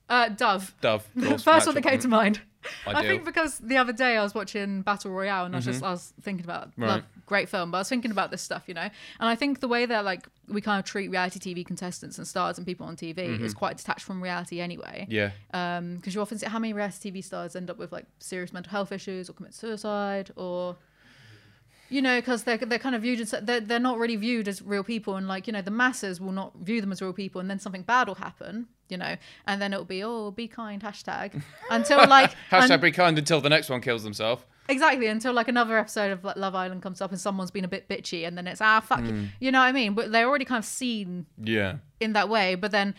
Uh, 0.09 0.30
Dove. 0.30 0.74
Dove. 0.81 1.06
course, 1.21 1.44
first 1.44 1.65
one 1.65 1.75
that 1.75 1.83
came 1.83 2.00
to 2.00 2.07
mind. 2.07 2.39
I 2.85 2.91
Ideal. 2.91 3.01
think 3.11 3.25
because 3.25 3.59
the 3.59 3.77
other 3.77 3.93
day 3.93 4.17
I 4.17 4.23
was 4.23 4.33
watching 4.35 4.81
Battle 4.81 5.11
Royale 5.11 5.45
and 5.45 5.55
I 5.55 5.57
was 5.59 5.65
just 5.65 5.83
I 5.83 5.91
was 5.91 6.13
thinking 6.21 6.45
about 6.45 6.69
Mm-hmm. 6.71 6.81
Right. 6.83 6.89
love, 6.89 7.03
great 7.25 7.49
film, 7.49 7.71
but 7.71 7.77
I 7.77 7.81
was 7.81 7.89
thinking 7.89 8.11
about 8.11 8.31
this 8.31 8.41
stuff, 8.41 8.63
you 8.67 8.73
know. 8.73 8.81
And 9.19 9.29
I 9.29 9.35
think 9.35 9.59
the 9.59 9.67
way 9.67 9.85
that 9.85 10.05
like 10.05 10.27
we 10.47 10.61
kind 10.61 10.79
of 10.79 10.85
treat 10.85 11.09
reality 11.09 11.39
TV 11.53 11.65
contestants 11.65 12.17
and 12.17 12.27
stars 12.27 12.57
and 12.57 12.65
people 12.65 12.85
on 12.87 12.95
TV 12.95 13.39
is 13.41 13.53
quite 13.53 13.77
detached 13.77 14.03
from 14.05 14.21
reality 14.21 14.59
anyway. 14.61 15.05
Yeah. 15.09 15.31
Um, 15.53 15.95
because 15.97 16.15
you 16.15 16.21
often 16.21 16.37
see 16.39 16.45
how 16.47 16.59
many 16.59 16.73
reality 16.73 17.11
TV 17.11 17.23
stars 17.23 17.55
end 17.55 17.69
up 17.69 17.77
with 17.77 17.91
like 17.91 18.05
serious 18.19 18.53
mental 18.53 18.71
health 18.71 18.91
issues 18.91 19.29
or 19.29 19.33
commit 19.33 19.53
suicide 19.53 20.31
or. 20.35 20.77
You 21.89 22.01
know, 22.01 22.19
because 22.19 22.43
they're 22.43 22.57
they're 22.57 22.79
kind 22.79 22.95
of 22.95 23.01
viewed 23.01 23.21
as 23.21 23.33
they're, 23.41 23.61
they're 23.61 23.79
not 23.79 23.97
really 23.97 24.17
viewed 24.17 24.47
as 24.47 24.61
real 24.61 24.83
people, 24.83 25.15
and 25.15 25.27
like 25.27 25.47
you 25.47 25.53
know, 25.53 25.61
the 25.61 25.71
masses 25.71 26.19
will 26.19 26.33
not 26.33 26.53
view 26.57 26.81
them 26.81 26.91
as 26.91 27.01
real 27.01 27.13
people, 27.13 27.39
and 27.39 27.49
then 27.49 27.59
something 27.59 27.83
bad 27.83 28.07
will 28.07 28.15
happen, 28.15 28.67
you 28.89 28.97
know, 28.97 29.15
and 29.45 29.61
then 29.61 29.71
it'll 29.73 29.85
be 29.85 30.03
oh, 30.03 30.31
be 30.31 30.47
kind 30.47 30.81
hashtag 30.81 31.41
until 31.69 32.05
like 32.07 32.31
Hashtag 32.51 32.71
un- 32.71 32.81
be 32.81 32.91
kind 32.91 33.17
until 33.17 33.39
the 33.39 33.49
next 33.49 33.69
one 33.69 33.79
kills 33.81 34.03
themselves. 34.03 34.43
Exactly, 34.69 35.07
until 35.07 35.31
like 35.31 35.47
another 35.47 35.77
episode 35.77 36.11
of 36.11 36.25
like 36.25 36.35
Love 36.35 36.53
Island 36.55 36.81
comes 36.81 36.99
up 36.99 37.11
and 37.11 37.19
someone's 37.19 37.51
been 37.51 37.63
a 37.63 37.69
bit 37.69 37.87
bitchy, 37.87 38.27
and 38.27 38.37
then 38.37 38.47
it's 38.47 38.59
ah 38.59 38.81
fuck, 38.81 39.05
you. 39.05 39.29
you 39.39 39.49
know 39.51 39.59
what 39.59 39.65
I 39.67 39.71
mean? 39.71 39.93
But 39.93 40.11
they're 40.11 40.27
already 40.27 40.43
kind 40.43 40.59
of 40.59 40.65
seen 40.65 41.25
Yeah. 41.41 41.77
in 42.01 42.11
that 42.13 42.27
way, 42.27 42.55
but 42.55 42.71
then 42.71 42.95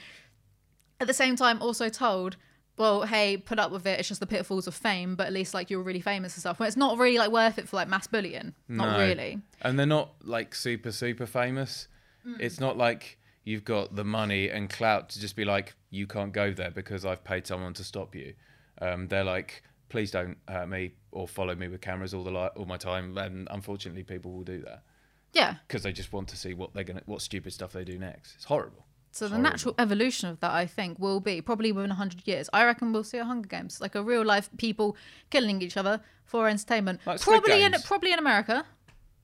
at 0.98 1.06
the 1.06 1.12
same 1.14 1.36
time 1.36 1.60
also 1.60 1.90
told, 1.90 2.36
well, 2.78 3.02
hey, 3.02 3.36
put 3.36 3.58
up 3.58 3.70
with 3.70 3.86
it. 3.86 3.98
It's 3.98 4.08
just 4.08 4.20
the 4.20 4.26
pitfalls 4.26 4.66
of 4.66 4.74
fame, 4.74 5.14
but 5.16 5.26
at 5.26 5.32
least 5.32 5.54
like 5.54 5.70
you're 5.70 5.82
really 5.82 6.00
famous 6.00 6.34
and 6.34 6.40
stuff. 6.40 6.58
But 6.58 6.68
it's 6.68 6.76
not 6.76 6.98
really 6.98 7.18
like 7.18 7.30
worth 7.30 7.58
it 7.58 7.68
for 7.68 7.76
like 7.76 7.88
mass 7.88 8.06
bullying. 8.06 8.54
Not 8.68 8.92
No. 8.92 9.06
really. 9.06 9.40
And 9.62 9.78
they're 9.78 9.86
not 9.86 10.14
like 10.22 10.54
super, 10.54 10.92
super 10.92 11.26
famous. 11.26 11.88
Mm. 12.26 12.40
It's 12.40 12.60
not 12.60 12.76
like 12.76 13.18
you've 13.44 13.64
got 13.64 13.96
the 13.96 14.04
money 14.04 14.48
and 14.50 14.68
clout 14.70 15.08
to 15.10 15.20
just 15.20 15.36
be 15.36 15.44
like, 15.44 15.74
you 15.90 16.06
can't 16.06 16.32
go 16.32 16.52
there 16.52 16.70
because 16.70 17.04
I've 17.04 17.24
paid 17.24 17.46
someone 17.46 17.74
to 17.74 17.84
stop 17.84 18.14
you. 18.14 18.34
Um, 18.80 19.08
they're 19.08 19.24
like, 19.24 19.62
please 19.88 20.10
don't 20.10 20.36
hurt 20.48 20.68
me 20.68 20.92
or 21.12 21.26
follow 21.26 21.54
me 21.54 21.68
with 21.68 21.80
cameras 21.80 22.12
all 22.12 22.22
the 22.24 22.30
li- 22.30 22.50
all 22.56 22.66
my 22.66 22.76
time. 22.76 23.16
And 23.16 23.48
unfortunately, 23.50 24.02
people 24.02 24.32
will 24.32 24.44
do 24.44 24.60
that 24.62 24.82
Yeah. 25.32 25.54
because 25.66 25.82
they 25.82 25.92
just 25.92 26.12
want 26.12 26.28
to 26.28 26.36
see 26.36 26.52
what 26.52 26.74
they're 26.74 26.84
gonna, 26.84 27.02
what 27.06 27.22
stupid 27.22 27.52
stuff 27.54 27.72
they 27.72 27.84
do 27.84 27.98
next. 27.98 28.34
It's 28.36 28.44
horrible. 28.44 28.84
So 29.18 29.24
the 29.26 29.34
Horrible. 29.34 29.50
natural 29.50 29.74
evolution 29.78 30.28
of 30.28 30.38
that, 30.40 30.52
I 30.52 30.66
think, 30.66 30.98
will 30.98 31.18
be 31.20 31.40
probably 31.42 31.72
within 31.72 31.90
hundred 31.90 32.22
years. 32.26 32.48
I 32.52 32.64
reckon 32.64 32.92
we'll 32.92 33.02
see 33.04 33.18
a 33.18 33.24
Hunger 33.24 33.48
Games, 33.48 33.80
like 33.80 33.94
a 33.96 34.02
real 34.02 34.24
life 34.24 34.48
people 34.58 34.96
killing 35.30 35.60
each 35.60 35.76
other 35.76 36.00
for 36.24 36.48
entertainment. 36.48 37.00
Like 37.04 37.20
probably 37.20 37.62
in 37.62 37.72
probably 37.84 38.12
in 38.12 38.18
America. 38.20 38.64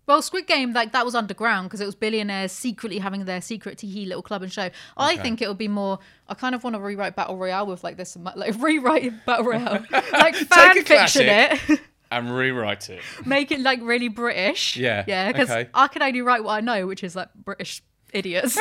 Well, 0.07 0.21
Squid 0.21 0.47
Game, 0.47 0.73
like 0.75 0.93
that 0.93 1.05
was 1.05 1.15
underground 1.15 1.69
because 1.69 1.81
it 1.81 1.87
was 1.87 1.95
billionaires 1.95 2.53
secretly 2.53 2.99
having 2.99 3.25
their 3.25 3.41
secret 3.41 3.79
tee 3.79 4.05
little 4.05 4.23
club 4.23 4.43
and 4.43 4.53
show. 4.53 4.69
I 4.99 5.15
Okay. 5.15 5.23
think 5.23 5.41
it'll 5.41 5.55
be 5.55 5.69
more. 5.69 5.99
I 6.29 6.35
kind 6.35 6.55
of 6.55 6.63
want 6.65 6.75
to 6.77 6.81
rewrite 6.81 7.15
Battle 7.17 7.37
Royale 7.39 7.67
with 7.67 7.83
like 7.85 7.97
this, 7.97 8.17
like 8.37 8.55
rewrite 8.61 9.25
Battle 9.25 9.47
Royale, 9.47 9.85
like 10.13 10.35
fan 10.35 10.83
fiction 10.85 11.23
it, 11.27 11.81
And 12.11 12.35
rewrite 12.37 12.91
it. 12.91 13.01
make 13.25 13.51
it 13.51 13.61
like 13.61 13.79
really 13.83 14.09
British. 14.09 14.77
Yeah, 14.77 15.05
yeah, 15.07 15.31
because 15.33 15.51
okay. 15.51 15.71
I 15.73 15.89
can 15.89 16.03
only 16.03 16.21
write 16.21 16.45
what 16.45 16.53
I 16.53 16.61
know, 16.61 16.87
which 16.87 17.03
is 17.03 17.17
like 17.17 17.29
British 17.35 17.81
idiots. 18.13 18.59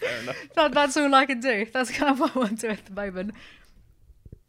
that, 0.54 0.72
that's 0.72 0.96
all 0.96 1.14
I 1.14 1.26
can 1.26 1.40
do. 1.40 1.66
That's 1.72 1.90
kind 1.90 2.12
of 2.12 2.20
what 2.20 2.36
I 2.36 2.38
want 2.38 2.60
to 2.60 2.66
do 2.68 2.72
at 2.72 2.86
the 2.86 2.92
moment. 2.92 3.32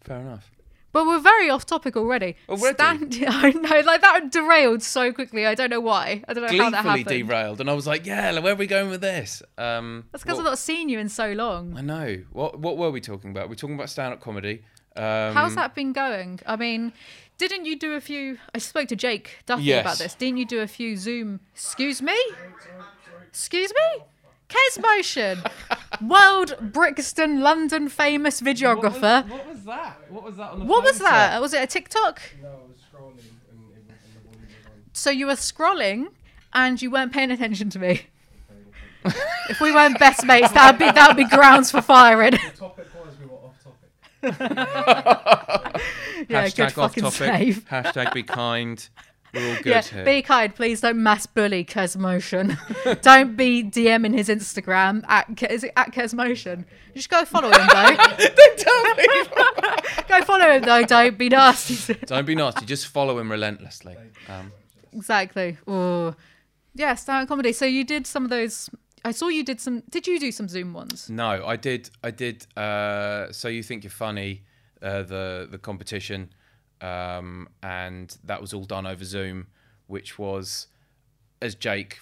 Fair 0.02 0.20
enough. 0.20 0.52
But 0.94 1.06
we're 1.06 1.20
very 1.20 1.50
off 1.50 1.66
topic 1.66 1.96
already. 1.96 2.36
Already? 2.50 2.76
Stand- 2.76 3.24
I 3.28 3.52
know, 3.52 3.80
like 3.86 4.02
that 4.02 4.30
derailed 4.30 4.84
so 4.84 5.14
quickly. 5.14 5.46
I 5.46 5.56
don't 5.56 5.70
know 5.70 5.80
why. 5.80 6.22
I 6.28 6.34
don't 6.34 6.44
know 6.44 6.64
how 6.64 6.70
that 6.70 6.84
Gleefully 6.84 7.00
happened. 7.04 7.28
derailed, 7.30 7.62
and 7.62 7.70
I 7.70 7.74
was 7.74 7.88
like, 7.88 8.06
"Yeah, 8.06 8.38
where 8.40 8.52
are 8.52 8.58
we 8.58 8.68
going 8.68 8.90
with 8.90 9.00
this?" 9.00 9.42
Um, 9.58 10.04
That's 10.12 10.24
because 10.24 10.38
I've 10.38 10.44
not 10.44 10.58
seen 10.58 10.90
you 10.90 11.00
in 11.00 11.08
so 11.08 11.32
long. 11.32 11.78
I 11.78 11.82
know. 11.82 12.18
What 12.34 12.60
What 12.60 12.78
were 12.78 12.92
we 12.92 13.00
talking 13.00 13.32
about? 13.32 13.48
We're 13.48 13.56
talking 13.56 13.76
about 13.76 13.90
stand-up 13.90 14.20
comedy. 14.20 14.64
Um, 14.98 15.34
How's 15.34 15.56
that 15.56 15.74
been 15.76 15.94
going? 15.94 16.42
I 16.46 16.58
mean, 16.58 16.92
didn't 17.38 17.66
you 17.66 17.80
do 17.80 17.94
a 17.94 18.02
few? 18.02 18.38
I 18.54 18.58
spoke 18.58 18.90
to 18.90 18.98
Jake 18.98 19.38
Duffy 19.46 19.64
Yes. 19.64 19.82
about 19.86 19.98
this. 19.98 20.14
Didn't 20.16 20.40
you 20.40 20.46
do 20.46 20.60
a 20.60 20.68
few 20.68 20.98
Zoom? 20.98 21.40
Excuse 21.54 22.02
me. 22.02 22.18
Excuse 23.30 23.72
me. 23.72 24.04
Kes 24.52 24.82
Motion, 24.82 25.42
world 26.06 26.56
Brixton, 26.62 27.42
London 27.42 27.88
famous 27.90 28.42
videographer. 28.42 29.28
What 29.30 29.48
was 29.48 29.64
that? 29.64 30.12
What 30.12 30.24
was 30.24 30.38
that 30.38 30.52
on 30.52 30.60
the 30.60 30.66
What 30.66 30.84
was 30.84 31.00
that? 31.00 31.40
Was 31.42 31.54
it 31.54 31.64
a 31.64 31.68
TikTok? 31.68 32.22
No, 32.42 32.50
I 32.50 32.52
was 32.68 32.78
scrolling 32.78 33.24
and 33.50 33.72
it, 33.72 33.78
and 33.90 34.16
the 34.16 34.20
volume 34.30 34.42
was 34.42 34.66
on. 34.68 34.72
So 34.94 35.10
you 35.10 35.26
were 35.28 35.34
scrolling 35.34 36.08
and 36.54 36.82
you 36.82 36.92
weren't 36.92 37.14
paying 37.14 37.32
attention 37.32 37.70
to 37.72 37.80
me. 37.80 38.02
if 39.50 39.60
we 39.62 39.72
weren't 39.72 39.98
best 40.00 40.26
mates, 40.26 40.52
that'd 40.52 40.78
be 40.80 40.92
that'd 40.92 41.18
be 41.18 41.26
grounds 41.26 41.72
for 41.72 41.82
firing. 41.82 42.32
The 42.32 42.38
topic 42.58 42.88
was 42.94 43.18
we 43.20 43.26
were 43.26 43.38
off 43.38 43.56
topic. 43.64 43.90
yeah, 46.30 46.44
Hashtag 46.44 46.56
good 46.56 46.66
off 46.66 46.74
fucking 46.74 47.04
topic. 47.04 47.18
save. 47.18 47.66
Hashtag 47.70 48.14
be 48.14 48.24
kind. 48.24 48.88
We're 49.34 49.50
all 49.50 49.56
good 49.56 49.66
Yeah, 49.66 49.82
here. 49.82 50.04
be 50.06 50.22
kind. 50.22 50.54
Please 50.54 50.82
don't 50.82 51.02
mass 51.02 51.26
bully 51.26 51.64
Kesmotion. 51.66 52.58
don't 53.02 53.38
be 53.38 53.64
DMing 53.64 54.14
his 54.14 54.28
Instagram 54.30 55.04
at 55.08 55.26
Ke- 55.38 55.50
is 55.52 55.64
it 55.64 55.72
at 55.78 55.92
Kesmotion. 55.94 56.66
Just 56.94 57.10
go 57.10 57.24
follow 57.26 57.48
him 57.50 57.68
though. 57.72 57.96
Don't 58.36 58.58
tell 58.58 58.96
me. 58.96 59.06
go 60.10 60.22
follow 60.24 60.52
him 60.52 60.62
though. 60.64 60.84
Don't 60.84 61.18
be 61.18 61.30
nasty. 61.30 61.94
Don't 62.06 62.26
be 62.26 62.36
nasty. 62.36 62.66
Just 62.66 62.88
follow 62.88 63.18
him 63.18 63.32
relentlessly. 63.32 63.96
Um, 64.28 64.52
exactly. 64.92 65.58
Oh, 65.68 66.14
yeah, 66.76 66.96
stand 66.96 67.30
comedy. 67.30 67.54
So 67.54 67.64
you 67.66 67.86
did 67.86 68.06
some 68.06 68.26
of 68.26 68.30
those. 68.30 68.70
I 69.06 69.12
saw 69.12 69.30
you 69.30 69.44
did 69.46 69.62
some. 69.62 69.84
Did 69.90 70.06
you 70.06 70.20
do 70.20 70.32
some 70.34 70.50
Zoom 70.50 70.74
ones? 70.74 71.10
no, 71.10 71.46
I 71.46 71.56
did. 71.56 71.90
I 72.04 72.12
did. 72.12 72.46
Uh, 72.58 73.32
so 73.32 73.48
you 73.48 73.64
think 73.64 73.84
you're 73.86 73.92
funny? 73.92 74.44
Uh, 74.82 75.04
the 75.04 75.48
the 75.50 75.58
competition, 75.58 76.34
um, 76.82 77.48
and 77.64 78.16
that 78.24 78.42
was 78.42 78.54
all 78.54 78.64
done 78.66 78.86
over 78.88 79.04
Zoom, 79.06 79.48
which 79.88 80.18
was, 80.20 80.68
as 81.42 81.56
Jake 81.56 82.00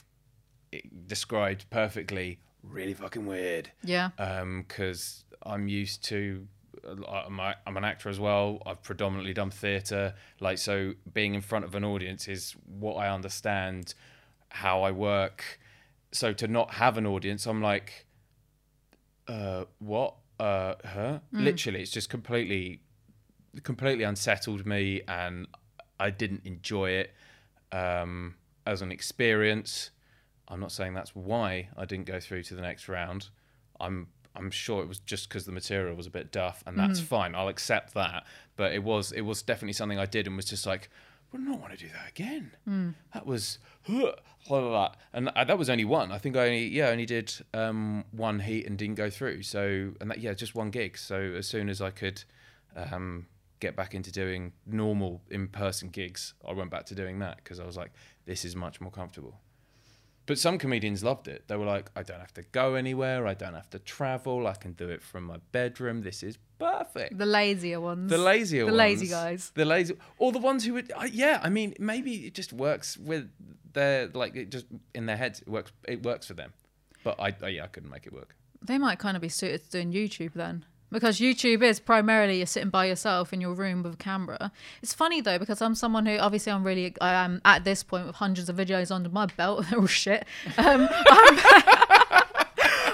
described 1.08 1.66
perfectly, 1.70 2.40
really 2.64 2.94
fucking 2.94 3.26
weird. 3.26 3.72
Yeah. 3.84 4.10
because 4.18 5.24
I'm 5.44 5.68
used 5.68 6.04
to. 6.06 6.48
I'm, 7.08 7.40
a- 7.40 7.56
I'm 7.68 7.76
an 7.76 7.84
actor 7.84 8.08
as 8.10 8.20
well. 8.22 8.62
I've 8.66 8.82
predominantly 8.82 9.34
done 9.34 9.50
theatre. 9.52 10.14
Like 10.40 10.58
so, 10.58 10.94
being 11.14 11.34
in 11.36 11.42
front 11.42 11.66
of 11.66 11.76
an 11.76 11.84
audience 11.84 12.28
is 12.28 12.56
what 12.80 12.94
I 12.96 13.10
understand, 13.10 13.94
how 14.50 14.84
I 14.84 14.92
work. 14.92 15.60
So 16.12 16.32
to 16.34 16.48
not 16.48 16.76
have 16.76 16.98
an 16.98 17.06
audience, 17.06 17.46
I'm 17.48 17.62
like, 17.62 18.06
uh, 19.28 19.66
what? 19.80 20.16
Uh, 20.40 20.76
huh? 20.86 21.20
Literally, 21.34 21.82
it's 21.82 21.92
just 21.92 22.10
completely, 22.10 22.82
completely 23.64 24.04
unsettled 24.04 24.66
me, 24.66 25.02
and 25.08 25.48
I 26.00 26.10
didn't 26.10 26.42
enjoy 26.46 26.92
it 26.92 27.14
um, 27.72 28.36
as 28.66 28.82
an 28.82 28.92
experience. 28.92 29.92
I'm 30.48 30.60
not 30.60 30.72
saying 30.72 30.94
that's 30.94 31.16
why 31.16 31.70
I 31.78 31.86
didn't 31.86 32.06
go 32.06 32.20
through 32.20 32.44
to 32.44 32.56
the 32.56 32.62
next 32.62 32.88
round. 32.90 33.30
I'm 33.80 34.08
I'm 34.36 34.52
sure 34.52 34.82
it 34.82 34.88
was 34.88 35.00
just 35.00 35.28
because 35.28 35.46
the 35.46 35.52
material 35.52 35.96
was 35.96 36.08
a 36.08 36.12
bit 36.12 36.32
duff, 36.32 36.64
and 36.66 36.78
that's 36.78 37.00
fine. 37.00 37.36
I'll 37.36 37.48
accept 37.50 37.94
that. 37.96 38.26
But 38.56 38.72
it 38.74 38.84
was 38.84 39.12
it 39.12 39.22
was 39.22 39.42
definitely 39.42 39.74
something 39.74 40.00
I 40.00 40.06
did, 40.06 40.28
and 40.28 40.36
was 40.36 40.46
just 40.46 40.66
like, 40.66 40.90
I 41.32 41.38
would 41.38 41.46
not 41.46 41.60
want 41.60 41.74
to 41.74 41.78
do 41.78 41.92
that 41.92 42.10
again. 42.10 42.52
That 43.14 43.26
was 43.26 43.60
blah, 43.88 44.14
blah, 44.48 44.62
blah. 44.62 44.92
and 45.14 45.28
that 45.36 45.58
was 45.58 45.70
only 45.70 45.86
one. 45.86 46.12
I 46.12 46.18
think 46.18 46.36
I 46.36 46.46
only 46.46 46.68
yeah 46.68 46.90
only 46.90 47.06
did 47.06 47.34
um, 47.54 48.06
one 48.12 48.40
heat 48.40 48.66
and 48.66 48.78
didn't 48.78 48.96
go 48.96 49.10
through. 49.10 49.44
So 49.44 49.92
and 50.00 50.10
that 50.10 50.20
yeah 50.20 50.34
just 50.34 50.56
one 50.56 50.70
gig. 50.70 50.98
So 50.98 51.16
as 51.20 51.48
soon 51.48 51.70
as 51.70 51.82
I 51.82 51.92
could. 51.92 52.24
Um, 52.76 53.26
get 53.60 53.76
back 53.76 53.94
into 53.94 54.12
doing 54.12 54.54
normal 54.66 55.22
in-person 55.30 55.90
gigs 55.90 56.34
i 56.48 56.54
went 56.54 56.70
back 56.72 56.86
to 56.86 56.96
doing 56.96 57.20
that 57.20 57.38
because 57.38 57.60
i 57.60 57.66
was 57.66 57.76
like 57.78 57.92
this 58.26 58.46
is 58.46 58.56
much 58.56 58.80
more 58.82 58.92
comfortable 58.92 59.36
But 60.26 60.38
some 60.38 60.58
comedians 60.60 61.02
loved 61.04 61.28
it. 61.28 61.42
They 61.48 61.58
were 61.58 61.66
like, 61.76 61.88
I 62.00 62.04
don't 62.04 62.20
have 62.20 62.34
to 62.36 62.44
go 62.52 62.76
anywhere. 62.76 63.26
I 63.26 63.34
don't 63.42 63.56
have 63.62 63.70
to 63.72 63.80
travel. 63.80 64.46
I 64.46 64.54
can 64.64 64.74
do 64.84 64.88
it 64.96 65.02
from 65.02 65.24
my 65.32 65.38
bedroom. 65.52 66.04
This 66.04 66.22
is 66.22 66.38
perfect. 66.60 67.18
The 67.18 67.26
lazier 67.26 67.82
ones. 67.82 68.12
The 68.12 68.20
lazier 68.32 68.66
The 68.66 68.72
ones. 68.72 68.78
lazy 68.86 69.08
guys. 69.08 69.52
The 69.56 69.66
lazy, 69.66 69.94
or 70.20 70.32
the 70.32 70.44
ones 70.50 70.62
who 70.66 70.74
would, 70.76 70.92
yeah. 71.24 71.40
I 71.48 71.50
mean, 71.50 71.74
maybe 71.80 72.12
it 72.28 72.36
just 72.42 72.52
works 72.54 72.96
with 73.12 73.24
their 73.74 73.98
like 74.22 74.36
it 74.42 74.52
just 74.56 74.68
in 74.94 75.08
their 75.08 75.18
heads. 75.18 75.42
It 75.42 75.50
works. 75.50 75.72
It 75.88 76.00
works 76.04 76.26
for 76.28 76.36
them. 76.36 76.52
But 77.04 77.16
I, 77.28 77.30
uh, 77.42 77.48
yeah, 77.56 77.64
I 77.64 77.70
couldn't 77.74 77.90
make 77.96 78.06
it 78.06 78.14
work. 78.14 78.36
They 78.62 78.78
might 78.78 79.00
kind 79.00 79.16
of 79.18 79.22
be 79.22 79.30
suited 79.30 79.60
to 79.64 79.70
doing 79.78 79.92
YouTube 79.92 80.34
then. 80.34 80.64
Because 80.92 81.20
YouTube 81.20 81.62
is 81.62 81.80
primarily 81.80 82.38
you're 82.38 82.48
sitting 82.48 82.70
by 82.72 82.86
yourself 82.86 83.32
in 83.32 83.40
your 83.42 83.54
room 83.54 83.84
with 83.84 83.94
a 83.94 83.98
camera. 83.98 84.52
It's 84.82 84.94
funny 84.94 85.22
though 85.22 85.38
because 85.38 85.62
I'm 85.62 85.76
someone 85.76 86.06
who 86.08 86.18
obviously 86.18 86.52
I'm 86.52 86.64
really 86.64 86.96
I 87.00 87.14
am 87.14 87.42
at 87.46 87.64
this 87.64 87.84
point 87.84 88.08
with 88.08 88.16
hundreds 88.16 88.50
of 88.50 88.56
videos 88.56 88.90
under 88.90 89.10
my 89.10 89.28
belt. 89.28 89.66
They're 89.70 89.80
all 89.80 89.86
shit. 89.86 90.26
Um, 90.58 90.88
I'm, 90.92 91.40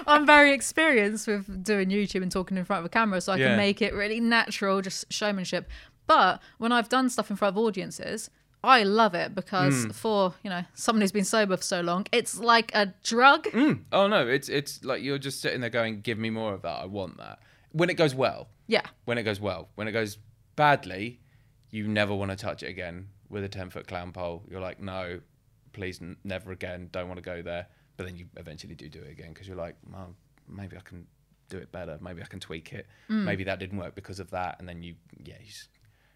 I'm 0.08 0.25
very 0.25 0.52
experienced 0.54 1.28
with 1.28 1.64
doing 1.64 1.90
YouTube 1.90 2.22
and 2.22 2.32
talking 2.32 2.58
in 2.58 2.66
front 2.66 2.82
of 2.82 2.86
a 2.86 2.90
camera, 2.90 3.22
so 3.22 3.34
I 3.34 3.38
Yeah. 3.38 3.48
can 3.50 3.58
make 3.58 3.82
it 3.82 3.94
really 3.94 4.20
natural, 4.20 4.82
just 4.82 5.12
showmanship. 5.12 5.68
But 6.06 6.42
when 6.60 6.72
I've 6.72 6.90
done 6.90 7.10
stuff 7.10 7.30
in 7.32 7.36
front 7.36 7.56
of 7.58 7.64
audiences, 7.64 8.30
I 8.64 8.84
love 8.84 9.16
it 9.16 9.34
because 9.36 9.86
for 9.94 10.34
you 10.44 10.50
know 10.50 10.64
someone 10.74 11.02
who's 11.02 11.12
been 11.12 11.24
sober 11.24 11.56
for 11.58 11.64
so 11.64 11.82
long, 11.82 12.06
it's 12.12 12.38
like 12.40 12.72
a 12.75 12.94
drug. 13.04 13.48
Oh 13.92 14.08
no, 14.08 14.28
it's 14.28 14.50
it's 14.50 14.84
like 14.84 15.02
you're 15.02 15.18
just 15.18 15.40
sitting 15.42 15.62
there 15.62 15.70
going, 15.70 16.02
"Give 16.02 16.18
me 16.20 16.30
more 16.30 16.54
of 16.54 16.62
that. 16.64 16.82
I 16.82 16.86
want 16.86 17.18
that." 17.18 17.40
When 17.75 17.89
it 17.89 17.96
goes 17.96 18.15
well, 18.15 18.48
Yeah. 18.67 18.86
when 19.03 19.17
it 19.17 19.24
goes 19.24 19.39
well, 19.41 19.67
when 19.75 19.88
it 19.88 19.91
goes 19.91 20.17
badly, 20.55 21.20
you 21.72 21.88
never 21.88 22.13
want 22.15 22.32
to 22.32 22.38
touch 22.38 22.63
it 22.63 22.67
again 22.67 23.10
with 23.29 23.44
a 23.44 23.50
ten 23.50 23.70
foot 23.70 23.86
clown 23.88 24.13
pole. 24.13 24.44
You're 24.50 24.62
like, 24.62 24.79
"No, 24.79 25.20
please, 25.74 26.01
n- 26.01 26.15
never 26.24 26.51
again. 26.53 26.88
Don't 26.91 27.08
want 27.10 27.17
to 27.17 27.22
go 27.22 27.41
there." 27.41 27.67
But 27.98 28.05
then 28.05 28.15
you 28.15 28.27
eventually 28.38 28.75
do 28.75 28.88
do 28.88 29.01
it 29.01 29.12
again 29.12 29.34
because 29.34 29.48
you're 29.48 29.58
like, 29.58 29.75
"Well, 29.91 30.15
maybe 30.48 30.77
I 30.77 30.82
can 30.82 31.05
do 31.50 31.58
it 31.58 31.72
better. 31.72 31.98
Maybe 32.01 32.22
I 32.22 32.25
can 32.27 32.39
tweak 32.39 32.72
it. 32.72 32.88
Mm. 33.10 33.24
Maybe 33.25 33.44
that 33.44 33.60
didn't 33.60 33.77
work 33.77 33.94
because 33.94 34.20
of 34.22 34.29
that." 34.32 34.55
And 34.60 34.70
then 34.70 34.82
you, 34.82 34.96
yeah, 35.24 35.36
you 35.41 35.48
just 35.48 35.70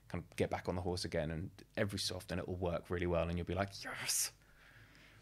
kind 0.07 0.23
of 0.23 0.35
get 0.37 0.49
back 0.49 0.69
on 0.69 0.75
the 0.75 0.81
horse 0.81 1.03
again, 1.03 1.29
and 1.29 1.49
every 1.75 1.99
so 1.99 2.15
often 2.15 2.39
it 2.39 2.47
will 2.47 2.55
work 2.55 2.89
really 2.89 3.05
well, 3.07 3.27
and 3.27 3.37
you'll 3.37 3.45
be 3.47 3.53
like, 3.53 3.69
"Yes." 3.83 4.31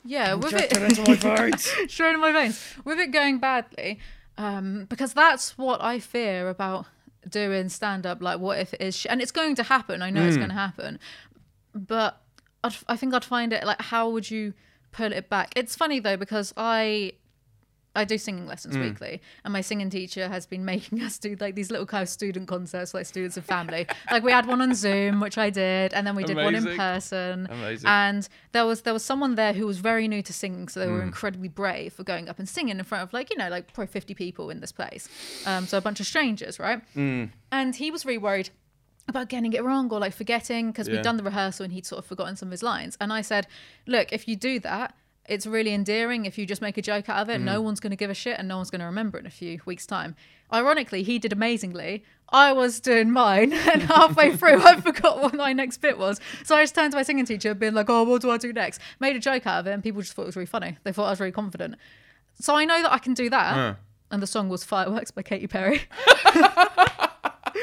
Yeah, 0.06 0.36
with 0.36 0.54
Inject 0.54 0.74
it 0.74 0.82
it 0.84 1.00
into 1.00 1.26
my 1.28 1.48
veins. 1.50 1.64
straight 1.92 2.14
in 2.14 2.20
my 2.22 2.32
veins. 2.32 2.76
With 2.86 3.00
it 3.00 3.12
going 3.12 3.40
badly, 3.40 4.00
um, 4.38 4.86
because 4.90 5.14
that's 5.14 5.58
what 5.58 5.82
I 5.82 6.00
fear 6.00 6.50
about 6.50 6.86
doing 7.30 7.70
stand 7.70 8.06
up. 8.06 8.22
Like, 8.22 8.40
what 8.40 8.60
if 8.60 8.74
it 8.74 8.82
is? 8.82 8.98
Sh- 8.98 9.08
and 9.10 9.22
it's 9.22 9.32
going 9.32 9.56
to 9.56 9.64
happen. 9.64 10.02
I 10.02 10.10
know 10.10 10.24
it's 10.26 10.38
going 10.38 10.50
to 10.50 10.56
happen, 10.56 11.00
but 11.74 12.22
I'd, 12.64 12.76
I 12.88 12.96
think 12.98 13.14
I'd 13.14 13.26
find 13.26 13.54
it 13.54 13.64
like, 13.66 13.82
how 13.82 14.10
would 14.10 14.30
you 14.30 14.54
pull 14.92 15.12
it 15.12 15.30
back? 15.30 15.54
It's 15.56 15.76
funny 15.76 16.00
though 16.00 16.18
because 16.18 16.54
I. 16.58 17.14
I 17.98 18.06
do 18.06 18.18
singing 18.18 18.46
lessons 18.48 18.78
weekly, 18.78 19.22
and 19.44 19.52
my 19.52 19.62
singing 19.62 19.90
teacher 19.90 20.30
has 20.30 20.46
been 20.46 20.64
making 20.74 21.02
us 21.02 21.18
do 21.18 21.36
like 21.40 21.56
these 21.56 21.72
little 21.72 21.86
kind 21.86 22.04
of 22.04 22.10
student 22.10 22.48
concerts, 22.48 22.94
like 22.94 23.06
students 23.06 23.36
and 23.38 23.46
family. 23.46 23.88
like 24.12 24.24
we 24.24 24.32
had 24.32 24.46
one 24.46 24.62
on 24.62 24.74
Zoom, 24.76 25.20
which 25.20 25.38
I 25.38 25.50
did, 25.50 25.94
and 25.94 26.06
then 26.08 26.16
we 26.16 26.24
did 26.24 26.38
one 26.38 26.56
in 26.56 26.66
person. 26.78 27.48
Amazing. 27.50 27.88
And 27.90 28.30
there 28.54 28.66
was 28.66 28.82
there 28.84 28.94
was 28.94 29.04
someone 29.04 29.36
there 29.36 29.54
who 29.54 29.66
was 29.66 29.80
very 29.80 30.08
new 30.08 30.22
to 30.22 30.32
singing, 30.34 30.68
so 30.70 30.80
they 30.80 30.86
Hmm. 30.86 30.94
were 30.94 31.02
incredibly 31.02 31.50
brave 31.50 31.94
for 31.94 32.04
going 32.04 32.30
up 32.30 32.40
and 32.40 32.48
singing 32.48 32.78
in 32.78 32.84
front 32.86 33.04
of 33.04 33.12
like 33.14 33.30
you 33.32 33.38
know 33.38 33.50
like 33.50 33.74
probably 33.74 33.92
fifty 33.92 34.14
people 34.14 34.50
in 34.50 34.60
this 34.62 34.72
place, 34.72 35.10
um, 35.46 35.66
so 35.68 35.78
a 35.78 35.82
bunch 35.82 36.00
of 36.00 36.06
strangers, 36.06 36.60
right? 36.60 36.82
Hmm. 36.94 37.26
And 37.52 37.76
he 37.76 37.92
was 37.92 38.06
really 38.06 38.18
worried 38.20 38.50
about 39.10 39.30
getting 39.30 39.54
it 39.54 39.64
wrong 39.64 39.90
or 39.92 40.00
like 40.00 40.14
forgetting 40.14 40.70
because 40.72 40.88
Yeah. 40.88 40.96
we'd 40.96 41.02
done 41.04 41.16
the 41.18 41.24
rehearsal 41.24 41.64
and 41.64 41.74
he'd 41.74 41.86
sort 41.86 42.00
of 42.00 42.06
forgotten 42.06 42.36
some 42.36 42.50
of 42.50 42.52
his 42.52 42.62
lines. 42.62 42.98
And 43.00 43.14
I 43.14 43.22
said, 43.22 43.48
look, 43.88 44.12
if 44.12 44.28
you 44.28 44.36
do 44.36 44.60
that. 44.60 44.96
It's 45.28 45.46
really 45.46 45.74
endearing 45.74 46.26
if 46.26 46.38
you 46.38 46.46
just 46.46 46.62
make 46.62 46.78
a 46.78 46.82
joke 46.82 47.10
out 47.10 47.22
of 47.22 47.30
it. 47.30 47.38
Hmm. 47.40 47.46
No 47.46 47.62
one's 47.62 47.80
going 47.80 47.92
to 47.92 47.98
give 47.98 48.10
a 48.10 48.14
shit 48.14 48.40
and 48.40 48.48
no 48.48 48.58
one's 48.58 48.70
going 48.70 48.80
to 48.80 48.86
remember 48.86 49.18
it 49.18 49.22
in 49.22 49.28
a 49.28 49.32
few 49.32 49.60
weeks' 49.66 49.86
time. 49.86 50.16
Ironically, 50.54 51.04
he 51.04 51.20
did 51.20 51.34
amazingly. 51.34 52.04
I 52.30 52.54
was 52.54 52.80
doing 52.80 53.12
mine, 53.12 53.54
and 53.72 53.84
halfway 53.84 54.36
through, 54.38 54.62
I 54.66 54.80
forgot 54.80 55.22
what 55.22 55.34
my 55.34 55.54
next 55.54 55.78
bit 55.78 55.98
was. 55.98 56.20
So 56.44 56.56
I 56.56 56.64
just 56.64 56.76
turned 56.76 56.92
to 56.92 56.98
my 56.98 57.04
singing 57.04 57.26
teacher, 57.26 57.54
being 57.54 57.74
like, 57.74 57.90
"Oh, 57.90 58.04
what 58.04 58.22
do 58.22 58.32
I 58.32 58.38
do 58.38 58.52
next?" 58.52 58.82
Made 59.00 59.16
a 59.16 59.20
joke 59.20 59.46
out 59.48 59.60
of 59.62 59.68
it, 59.68 59.72
and 59.72 59.84
people 59.84 60.02
just 60.02 60.14
thought 60.14 60.24
it 60.24 60.28
was 60.28 60.36
really 60.36 60.46
funny. 60.46 60.78
They 60.84 60.92
thought 60.92 61.06
I 61.06 61.10
was 61.12 61.20
really 61.20 61.32
confident. 61.32 61.76
So 62.40 62.56
I 62.56 62.66
know 62.66 62.82
that 62.82 62.92
I 62.92 62.98
can 63.00 63.14
do 63.14 63.30
that. 63.30 63.78
And 64.10 64.22
the 64.22 64.28
song 64.28 64.48
was 64.48 64.64
"Fireworks" 64.64 65.12
by 65.12 65.22
Katy 65.22 65.48
Perry. 65.48 65.82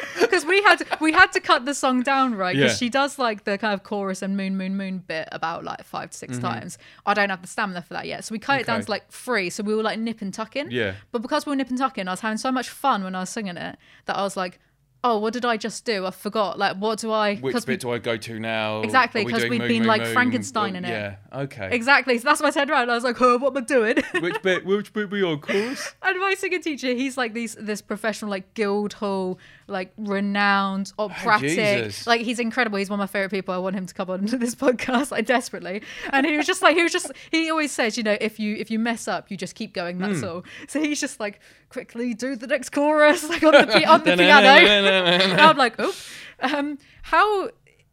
Because 0.21 0.45
we 0.47 0.63
had 0.63 0.83
we 1.01 1.13
had 1.13 1.33
to 1.33 1.41
cut 1.41 1.65
the 1.65 1.75
song 1.75 2.03
down, 2.03 2.35
right? 2.35 2.55
Because 2.57 2.73
Yeah. 2.73 2.77
she 2.77 2.89
does 2.89 3.19
like 3.19 3.45
the 3.45 3.57
kind 3.59 3.73
of 3.75 3.83
chorus 3.83 4.23
and 4.23 4.37
moon, 4.37 4.57
moon, 4.57 4.77
moon 4.77 4.99
bit 5.07 5.29
about 5.33 5.65
like 5.65 5.85
five 5.85 6.11
to 6.11 6.17
6 6.17 6.39
times. 6.39 6.77
I 7.07 7.15
don't 7.15 7.31
have 7.31 7.43
the 7.43 7.49
stamina 7.49 7.83
for 7.83 7.95
that 7.95 8.07
yet, 8.07 8.25
so 8.25 8.33
we 8.33 8.39
cut 8.39 8.61
it 8.61 8.67
down 8.67 8.81
Mm-hmm. 8.81 8.87
To 8.87 8.91
like 8.91 9.11
three. 9.11 9.51
So 9.51 9.63
we 9.63 9.75
were 9.75 9.83
like 9.83 9.99
nip 9.99 10.21
and 10.23 10.33
tucking. 10.35 10.69
Yeah. 10.71 10.95
But 11.13 11.23
because 11.23 11.47
we 11.47 11.51
were 11.51 11.57
nip 11.57 11.69
and 11.71 11.79
tucking, 11.79 12.09
I 12.09 12.11
was 12.11 12.21
having 12.21 12.39
so 12.39 12.51
much 12.51 12.69
fun 12.69 13.05
when 13.05 13.15
I 13.15 13.21
was 13.21 13.31
singing 13.31 13.57
it 13.57 13.77
that 14.07 14.17
I 14.17 14.23
was 14.23 14.37
like, 14.37 14.59
"Oh, 15.07 15.19
what 15.19 15.33
did 15.35 15.45
I 15.45 15.57
just 15.59 15.85
do? 15.85 16.07
I 16.07 16.11
forgot. 16.11 16.59
Like, 16.59 16.77
what 16.79 16.99
do 16.99 17.13
I?" 17.13 17.37
Which 17.37 17.53
'cause 17.53 17.67
we- 17.67 17.75
bit 17.75 17.81
do 17.81 17.91
I 17.93 17.99
go 17.99 18.17
to 18.17 18.41
now? 18.41 18.81
Exactly, 18.81 19.25
because 19.25 19.45
we 19.45 19.59
Moon, 19.59 19.69
been, 19.69 19.79
Moon, 19.83 19.87
like, 19.89 20.03
Moon? 20.03 20.13
Frankenstein 20.15 20.77
in 20.77 20.85
it. 20.85 20.89
Yeah. 20.89 21.17
Okay. 21.45 21.69
Exactly. 21.73 22.17
So 22.19 22.25
that's 22.25 22.41
why 22.41 22.49
I 22.49 22.51
turned 22.53 22.71
around. 22.71 22.91
I 22.91 22.95
was 22.95 23.05
like, 23.05 23.21
"Oh, 23.21 23.37
what 23.39 23.51
am 23.57 23.63
I 23.63 23.67
doing?" 23.67 23.97
which 24.21 24.41
bit? 24.43 24.65
Which 24.67 24.93
bit 24.93 25.11
we 25.11 25.23
on 25.23 25.39
chorus? 25.41 25.93
And 26.03 26.19
my 26.21 26.35
singing 26.35 26.63
teacher, 26.63 26.89
he's 26.89 27.17
like 27.19 27.33
these 27.35 27.55
this 27.61 27.81
professional, 27.83 28.31
like 28.31 28.55
Guildhall, 28.55 29.39
like 29.66 29.92
renowned 29.97 30.92
operatic. 30.99 31.49
Jesus. 31.50 32.06
like 32.06 32.21
he's 32.21 32.38
incredible. 32.38 32.78
He's 32.78 32.90
one 32.90 32.99
of 33.00 33.02
my 33.02 33.06
favorite 33.06 33.30
people. 33.30 33.54
I 33.54 33.59
want 33.59 33.76
him 33.76 33.87
to 33.87 33.94
come 33.94 34.11
on 34.11 34.26
to 34.26 34.37
this 34.44 34.54
podcast, 34.54 35.11
like 35.11 35.26
desperately. 35.26 35.83
And 36.11 36.26
he 36.26 36.37
was 36.37 36.47
just 36.47 36.62
like 36.62 36.76
he 36.76 36.83
was 36.83 36.92
just 36.92 37.11
he 37.30 37.50
always 37.50 37.73
says, 37.73 37.97
you 37.97 38.02
know, 38.02 38.16
if 38.21 38.38
you 38.38 38.56
if 38.56 38.71
you 38.71 38.78
mess 38.78 39.09
up, 39.09 39.30
you 39.30 39.37
just 39.37 39.54
keep 39.54 39.73
going. 39.73 39.99
That's 39.99 40.21
Hmm. 40.21 40.26
all. 40.26 40.44
So 40.68 40.80
he's 40.80 41.00
just 41.00 41.21
like 41.21 41.40
quickly 41.68 42.14
do 42.14 42.37
the 42.37 42.47
next 42.47 42.71
chorus, 42.71 43.28
like 43.28 43.42
on 43.42 43.52
the 43.52 43.85
on 43.87 44.04
the 44.04 44.16
piano. 44.16 44.49
and 44.49 45.40
I'm 45.40 45.56
like, 45.56 45.75
oh, 45.78 45.94
um, 46.40 46.78
how 47.02 47.50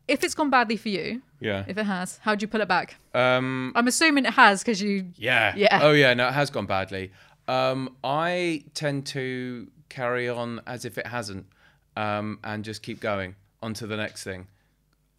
if 0.08 0.24
it's 0.24 0.34
gone 0.34 0.50
badly 0.50 0.76
for 0.78 0.90
you, 0.90 1.22
yeah. 1.40 1.64
if 1.68 1.78
it 1.78 1.86
has, 1.86 2.20
how'd 2.24 2.42
you 2.42 2.48
pull 2.48 2.60
it 2.62 2.68
back? 2.68 2.96
Um. 3.14 3.72
I'm 3.76 3.88
assuming 3.88 4.26
it 4.26 4.34
has 4.34 4.62
because 4.62 4.82
you 4.82 5.06
Yeah. 5.16 5.54
Yeah. 5.56 5.80
Oh 5.82 5.92
yeah. 5.94 6.14
No, 6.14 6.28
it 6.28 6.34
has 6.34 6.50
gone 6.50 6.66
badly. 6.66 7.12
Um. 7.48 7.96
I 8.04 8.64
tend 8.74 9.06
to 9.08 9.68
carry 9.90 10.28
on 10.30 10.62
as 10.66 10.86
if 10.86 10.98
it 10.98 11.08
hasn't, 11.08 11.46
um, 11.96 12.40
and 12.44 12.64
just 12.64 12.82
keep 12.82 13.00
going 13.00 13.36
on 13.62 13.74
to 13.76 13.88
the 13.88 13.98
next 13.98 14.24
thing. 14.24 14.48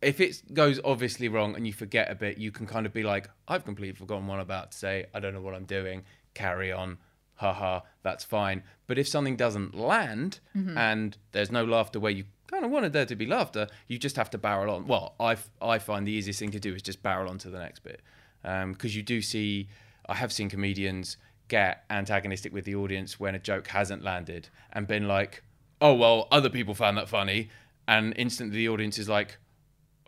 If 0.01 0.21
it 0.21 0.53
goes 0.53 0.81
obviously 0.85 1.29
wrong 1.29 1.55
and 1.55 1.67
you 1.67 1.73
forget 1.73 2.11
a 2.11 2.15
bit, 2.15 2.39
you 2.39 2.51
can 2.51 2.67
kind 2.67 2.87
of 2.87 2.93
be 2.93 3.03
like, 3.05 3.29
I've 3.47 3.65
completely 3.65 3.95
forgotten 3.95 4.27
what 4.27 4.35
I'm 4.35 4.41
about 4.41 4.73
to 4.73 4.79
say. 4.79 5.07
I 5.15 5.21
don't 5.21 5.33
know 5.33 5.41
what 5.41 5.55
I'm 5.55 5.65
doing. 5.65 6.03
Carry 6.35 6.73
on. 6.73 6.99
Haha, 7.37 7.81
that's 8.03 8.25
fine. 8.25 8.63
But 8.87 8.99
if 8.99 9.07
something 9.07 9.37
doesn't 9.37 9.75
land 9.75 10.41
and 10.77 11.17
there's 11.33 11.51
no 11.53 11.65
laughter 11.65 12.01
where 12.01 12.11
you 12.13 12.25
kind 12.49 12.65
of 12.65 12.71
wanted 12.71 12.93
there 12.93 13.07
to 13.07 13.17
be 13.17 13.27
laughter, 13.27 13.69
you 13.87 13.99
just 13.99 14.17
have 14.17 14.31
to 14.31 14.39
barrel 14.39 14.75
on. 14.75 14.87
Well, 14.87 15.15
I, 15.21 15.37
I 15.61 15.79
find 15.79 16.07
the 16.07 16.13
easiest 16.13 16.41
thing 16.41 16.51
to 16.51 16.61
do 16.61 16.75
is 16.75 16.83
just 16.83 17.03
barrel 17.03 17.31
on 17.31 17.39
to 17.39 17.51
the 17.51 17.59
next 17.59 17.81
bit. 17.85 18.01
Because 18.43 18.97
you 18.97 19.03
do 19.03 19.23
see, 19.23 19.69
I 20.07 20.15
have 20.15 20.33
seen 20.33 20.51
comedians 20.51 21.17
get 21.47 21.85
antagonistic 21.91 22.53
with 22.53 22.65
the 22.65 22.75
audience 22.75 23.21
when 23.21 23.35
a 23.35 23.39
joke 23.39 23.69
hasn't 23.69 24.03
landed 24.03 24.49
and 24.73 24.87
been 24.87 25.07
like, 25.07 25.43
oh, 25.83 25.95
well, 25.95 26.29
other 26.31 26.49
people 26.49 26.75
found 26.75 26.97
that 26.97 27.09
funny. 27.09 27.51
And 27.87 28.15
instantly 28.17 28.57
the 28.59 28.69
audience 28.69 28.97
is 28.99 29.09
like, 29.09 29.37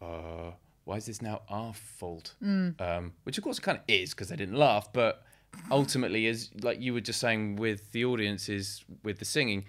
uh, 0.01 0.53
why 0.85 0.97
is 0.97 1.07
this 1.07 1.21
now 1.21 1.43
our 1.49 1.75
fault? 1.75 2.35
Um, 2.81 3.13
which 3.25 3.37
of 3.37 3.45
course 3.45 3.59
it 3.59 3.63
kind 3.63 3.79
of 3.79 3.85
is 3.89 4.11
because 4.11 4.29
they 4.29 4.37
didn't 4.37 4.57
laugh, 4.57 4.93
but 4.93 5.25
ultimately, 5.71 6.27
as 6.27 6.51
like 6.63 6.81
you 6.81 6.93
were 6.93 7.01
just 7.01 7.21
saying 7.21 7.57
with 7.57 7.93
the 7.93 8.05
audiences 8.05 8.85
with 9.03 9.19
the 9.19 9.25
singing, 9.25 9.65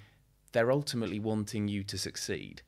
they're 0.52 0.72
ultimately 0.72 1.20
wanting 1.20 1.68
you 1.68 1.84
to 1.84 1.98
succeed. 1.98 2.62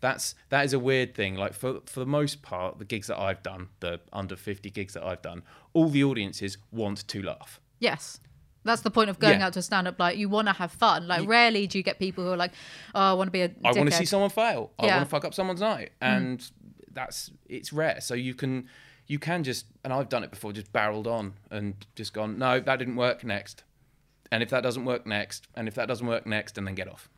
That's 0.00 0.34
that 0.50 0.64
is 0.64 0.72
a 0.72 0.78
weird 0.78 1.14
thing. 1.14 1.34
Like 1.34 1.54
for 1.54 1.80
for 1.86 2.00
the 2.00 2.06
most 2.06 2.42
part, 2.42 2.78
the 2.78 2.84
gigs 2.84 3.06
that 3.06 3.18
I've 3.18 3.42
done, 3.42 3.68
the 3.80 4.00
under 4.12 4.36
fifty 4.36 4.70
gigs 4.70 4.94
that 4.94 5.04
I've 5.04 5.22
done, 5.22 5.42
all 5.72 5.88
the 5.88 6.04
audiences 6.04 6.58
want 6.70 7.08
to 7.08 7.22
laugh. 7.22 7.60
Yes. 7.78 8.20
That's 8.64 8.82
the 8.82 8.90
point 8.90 9.10
of 9.10 9.18
going 9.18 9.40
Yeah. 9.40 9.46
out 9.46 9.52
to 9.54 9.58
a 9.58 9.62
stand 9.62 9.86
up. 9.86 9.98
Like, 9.98 10.16
you 10.16 10.28
want 10.28 10.48
to 10.48 10.54
have 10.54 10.72
fun. 10.72 11.06
Like, 11.06 11.28
rarely 11.28 11.66
do 11.66 11.78
you 11.78 11.84
get 11.84 11.98
people 11.98 12.24
who 12.24 12.30
are 12.30 12.36
like, 12.36 12.52
oh, 12.94 13.00
I 13.00 13.12
want 13.12 13.28
to 13.28 13.32
be 13.32 13.42
a 13.42 13.50
I 13.64 13.72
want 13.72 13.74
to 13.76 13.82
dickhead." 13.84 13.92
see 13.98 14.04
someone 14.06 14.30
fail. 14.30 14.72
I 14.78 14.86
Yeah. 14.86 14.96
want 14.96 15.06
to 15.06 15.10
fuck 15.10 15.24
up 15.24 15.34
someone's 15.34 15.60
night, 15.60 15.90
mm. 16.00 16.06
and 16.16 16.50
that's 16.92 17.30
it's 17.46 17.72
rare. 17.72 18.00
So 18.00 18.14
you 18.14 18.34
can 18.34 18.68
you 19.06 19.18
can 19.18 19.44
just 19.44 19.66
and 19.84 19.92
I've 19.92 20.08
done 20.08 20.24
it 20.24 20.30
before, 20.30 20.52
just 20.52 20.72
barreled 20.72 21.06
on 21.06 21.34
and 21.50 21.74
just 21.94 22.14
gone. 22.14 22.38
No, 22.38 22.58
that 22.60 22.78
didn't 22.78 22.96
work. 22.96 23.22
Next, 23.22 23.64
and 24.32 24.42
if 24.42 24.48
that 24.50 24.62
doesn't 24.62 24.84
work, 24.86 25.06
next, 25.06 25.46
and 25.54 25.68
if 25.68 25.74
that 25.74 25.86
doesn't 25.88 26.06
work, 26.06 26.26
next, 26.26 26.56
and 26.56 26.66
then 26.66 26.74
get 26.74 26.88
off. 26.88 27.10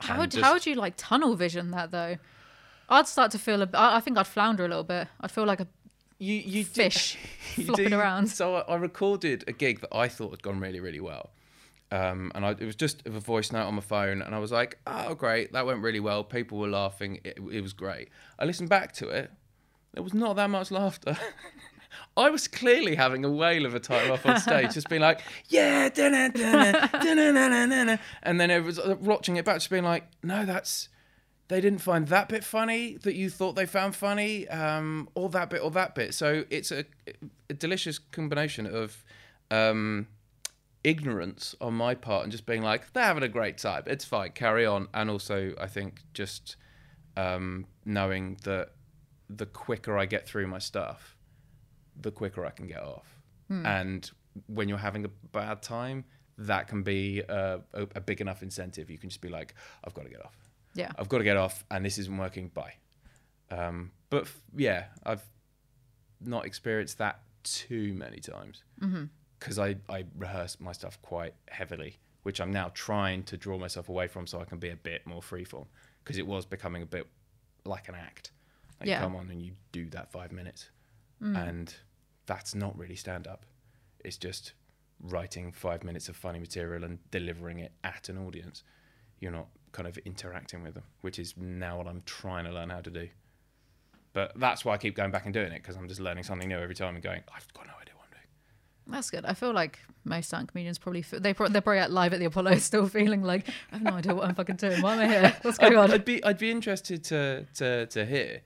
How 0.00 0.14
and 0.14 0.20
would, 0.20 0.30
just- 0.32 0.44
how 0.44 0.52
would 0.52 0.66
you, 0.66 0.74
like, 0.74 0.94
tunnel 0.98 1.34
vision 1.34 1.70
that, 1.70 1.90
though? 1.92 2.18
I'd 2.90 3.06
start 3.06 3.30
to 3.30 3.38
feel, 3.38 3.62
a, 3.62 3.68
I 3.72 3.96
I 3.96 4.00
think 4.00 4.18
I'd 4.18 4.26
flounder 4.26 4.64
a 4.66 4.68
little 4.68 4.84
bit. 4.84 5.08
I'd 5.20 5.30
feel 5.30 5.46
like 5.46 5.60
a 5.60 5.68
You 6.24 6.34
you 6.34 6.64
do- 6.64 6.70
fish 6.70 7.16
you 7.56 7.64
flopping 7.66 7.90
do- 7.90 7.98
around. 7.98 8.26
So 8.28 8.56
I, 8.56 8.60
I 8.72 8.76
recorded 8.76 9.44
a 9.46 9.52
gig 9.52 9.80
that 9.80 9.94
I 9.94 10.08
thought 10.08 10.30
had 10.30 10.42
gone 10.42 10.60
really 10.60 10.80
really 10.80 11.00
well. 11.00 11.30
Um, 11.90 12.32
and 12.34 12.44
I, 12.44 12.50
it 12.50 12.64
was 12.64 12.74
just 12.74 13.06
a 13.06 13.10
voice 13.10 13.52
note 13.52 13.66
on 13.66 13.74
my 13.74 13.80
phone, 13.82 14.20
and 14.22 14.34
I 14.34 14.38
was 14.38 14.50
like, 14.50 14.78
"Oh, 14.86 15.14
great, 15.14 15.52
that 15.52 15.64
went 15.66 15.80
really 15.82 16.00
well. 16.00 16.24
People 16.24 16.58
were 16.58 16.68
laughing. 16.68 17.20
It, 17.24 17.38
it 17.52 17.60
was 17.60 17.72
great." 17.72 18.08
I 18.38 18.46
listened 18.46 18.68
back 18.68 18.92
to 18.94 19.08
it. 19.08 19.30
There 19.92 20.02
was 20.02 20.14
not 20.14 20.34
that 20.36 20.50
much 20.50 20.70
laughter. 20.72 21.16
I 22.16 22.30
was 22.30 22.48
clearly 22.48 22.96
having 22.96 23.24
a 23.24 23.30
whale 23.30 23.64
of 23.66 23.74
a 23.74 23.80
time 23.80 24.10
off 24.10 24.26
on 24.26 24.40
stage, 24.40 24.74
just 24.74 24.88
being 24.88 25.02
like, 25.02 25.20
yeah, 25.48 25.88
da-na, 25.88 26.28
da-na, 26.28 26.86
da-na, 26.88 27.30
na, 27.30 27.66
na, 27.66 27.84
na. 27.84 27.96
and 28.24 28.40
then 28.40 28.50
it 28.50 28.64
was 28.64 28.80
uh, 28.80 28.96
watching 29.00 29.36
it 29.36 29.44
back, 29.44 29.56
just 29.56 29.70
being 29.70 29.84
like, 29.84 30.08
no, 30.22 30.44
that's 30.44 30.88
they 31.48 31.60
didn't 31.60 31.80
find 31.80 32.08
that 32.08 32.28
bit 32.28 32.42
funny 32.42 32.96
that 33.02 33.14
you 33.14 33.28
thought 33.28 33.54
they 33.54 33.66
found 33.66 33.94
funny, 33.94 34.48
um, 34.48 35.08
or 35.14 35.28
that 35.30 35.50
bit 35.50 35.62
or 35.62 35.70
that 35.72 35.94
bit. 35.94 36.14
So 36.14 36.44
it's 36.50 36.72
a, 36.72 36.84
a 37.50 37.54
delicious 37.54 37.98
combination 37.98 38.66
of 38.66 39.04
um, 39.50 40.06
ignorance 40.82 41.54
on 41.60 41.74
my 41.74 41.94
part 41.94 42.22
and 42.22 42.32
just 42.32 42.46
being 42.46 42.62
like, 42.62 42.92
they're 42.92 43.04
having 43.04 43.22
a 43.22 43.28
great 43.28 43.58
time. 43.58 43.82
It's 43.86 44.04
fine, 44.04 44.32
carry 44.32 44.64
on. 44.64 44.88
And 44.94 45.10
also, 45.10 45.54
I 45.60 45.66
think 45.66 46.00
just 46.14 46.56
um, 47.16 47.66
knowing 47.84 48.38
that 48.44 48.70
the 49.28 49.46
quicker 49.46 49.98
I 49.98 50.06
get 50.06 50.26
through 50.26 50.46
my 50.46 50.58
stuff, 50.58 51.16
the 52.00 52.10
quicker 52.10 52.44
I 52.44 52.50
can 52.50 52.66
get 52.66 52.82
off. 52.82 53.20
And 53.66 54.10
when 54.46 54.68
you're 54.68 54.78
having 54.78 55.04
a 55.04 55.10
bad 55.32 55.62
time, 55.62 56.04
that 56.38 56.68
can 56.68 56.82
be 56.82 57.22
a, 57.28 57.60
a, 57.72 57.82
a 57.94 58.00
big 58.00 58.20
enough 58.20 58.42
incentive. 58.42 58.90
You 58.90 58.98
can 58.98 59.10
just 59.10 59.20
be 59.20 59.28
like, 59.28 59.54
I've 59.84 59.94
got 59.94 60.04
to 60.04 60.10
get 60.10 60.24
off. 60.24 60.36
Yeah. 60.74 60.90
I've 60.98 61.08
got 61.08 61.18
to 61.18 61.24
get 61.24 61.36
off, 61.36 61.64
and 61.70 61.84
this 61.84 61.98
isn't 61.98 62.16
working. 62.16 62.48
Bye. 62.48 62.74
Um, 63.50 63.92
but 64.10 64.22
f- 64.22 64.40
yeah, 64.56 64.86
I've 65.04 65.22
not 66.20 66.46
experienced 66.46 66.98
that 66.98 67.20
too 67.42 67.92
many 67.94 68.18
times 68.18 68.64
because 69.38 69.58
I, 69.58 69.76
I 69.88 70.04
rehearse 70.16 70.58
my 70.60 70.72
stuff 70.72 71.00
quite 71.02 71.34
heavily, 71.48 71.98
which 72.22 72.40
I'm 72.40 72.50
now 72.50 72.70
trying 72.74 73.22
to 73.24 73.36
draw 73.36 73.58
myself 73.58 73.88
away 73.88 74.06
from 74.08 74.26
so 74.26 74.40
I 74.40 74.44
can 74.44 74.58
be 74.58 74.70
a 74.70 74.76
bit 74.76 75.06
more 75.06 75.20
freeform 75.20 75.66
because 76.02 76.16
it 76.18 76.26
was 76.26 76.46
becoming 76.46 76.82
a 76.82 76.86
bit 76.86 77.06
like 77.64 77.88
an 77.88 77.94
act. 77.94 78.32
Like 78.80 78.88
Yeah. 78.88 79.00
come 79.00 79.14
on 79.14 79.30
and 79.30 79.40
you 79.42 79.52
do 79.72 79.88
that 79.90 80.10
five 80.10 80.32
minutes, 80.32 80.70
and 81.20 81.74
that's 82.26 82.54
not 82.54 82.76
really 82.78 82.96
stand 82.96 83.26
up. 83.26 83.46
It's 84.04 84.16
just 84.18 84.54
writing 85.00 85.52
five 85.52 85.84
minutes 85.84 86.08
of 86.08 86.16
funny 86.16 86.38
material 86.38 86.84
and 86.84 86.98
delivering 87.10 87.58
it 87.58 87.72
at 87.84 88.08
an 88.08 88.18
audience. 88.18 88.62
You're 89.20 89.32
not 89.32 89.48
kind 89.74 89.88
of 89.88 89.98
interacting 89.98 90.62
with 90.62 90.72
them, 90.74 90.84
which 91.02 91.18
is 91.18 91.34
now 91.36 91.76
what 91.76 91.86
I'm 91.86 92.02
trying 92.06 92.44
to 92.44 92.52
learn 92.52 92.70
how 92.70 92.80
to 92.80 92.90
do. 92.90 93.08
But 94.14 94.32
that's 94.36 94.64
why 94.64 94.74
I 94.74 94.78
keep 94.78 94.94
going 94.94 95.10
back 95.10 95.24
and 95.24 95.34
doing 95.34 95.52
it 95.52 95.60
because 95.62 95.76
I'm 95.76 95.88
just 95.88 96.00
learning 96.00 96.22
something 96.22 96.48
new 96.48 96.58
every 96.58 96.76
time 96.76 96.94
and 96.94 97.02
going, 97.02 97.22
I've 97.34 97.52
got 97.52 97.66
no 97.66 97.72
idea 97.82 97.94
what 97.96 98.04
I'm 98.06 98.12
doing. 98.12 98.94
That's 98.94 99.10
good. 99.10 99.24
I 99.26 99.34
feel 99.34 99.52
like 99.52 99.80
most 100.04 100.28
stand 100.28 100.48
comedians 100.48 100.78
probably 100.78 101.02
feel, 101.02 101.18
they 101.18 101.34
pro- 101.34 101.48
they're 101.48 101.60
probably 101.60 101.80
at 101.80 101.90
live 101.90 102.12
at 102.12 102.20
the 102.20 102.26
Apollo 102.26 102.54
still 102.58 102.86
feeling 102.86 103.22
like 103.22 103.48
I 103.72 103.76
have 103.76 103.82
no 103.82 103.90
idea 103.90 104.14
what 104.14 104.28
I'm 104.28 104.36
fucking 104.36 104.56
doing. 104.56 104.80
Why 104.80 104.94
am 104.94 105.00
I 105.00 105.08
here? 105.08 105.36
What's 105.42 105.58
going 105.58 105.76
on? 105.76 105.90
I'd, 105.90 105.94
I'd 105.94 106.04
be 106.04 106.24
I'd 106.24 106.38
be 106.38 106.50
interested 106.52 107.02
to 107.04 107.44
to 107.56 107.86
to 107.86 108.06
hear, 108.06 108.42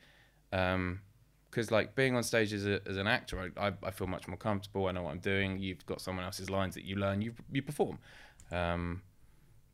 because 0.50 1.70
like 1.70 1.94
being 1.94 2.16
on 2.16 2.22
stage 2.22 2.54
as, 2.54 2.66
a, 2.66 2.80
as 2.88 2.96
an 2.96 3.06
actor, 3.06 3.52
I, 3.58 3.68
I 3.68 3.72
I 3.82 3.90
feel 3.90 4.06
much 4.06 4.26
more 4.26 4.38
comfortable. 4.38 4.86
I 4.86 4.92
know 4.92 5.02
what 5.02 5.10
I'm 5.10 5.18
doing. 5.18 5.58
You've 5.58 5.84
got 5.84 6.00
someone 6.00 6.24
else's 6.24 6.48
lines 6.48 6.74
that 6.76 6.84
you 6.84 6.96
learn. 6.96 7.20
You 7.20 7.34
you 7.52 7.60
perform. 7.60 7.98
Um, 8.50 9.02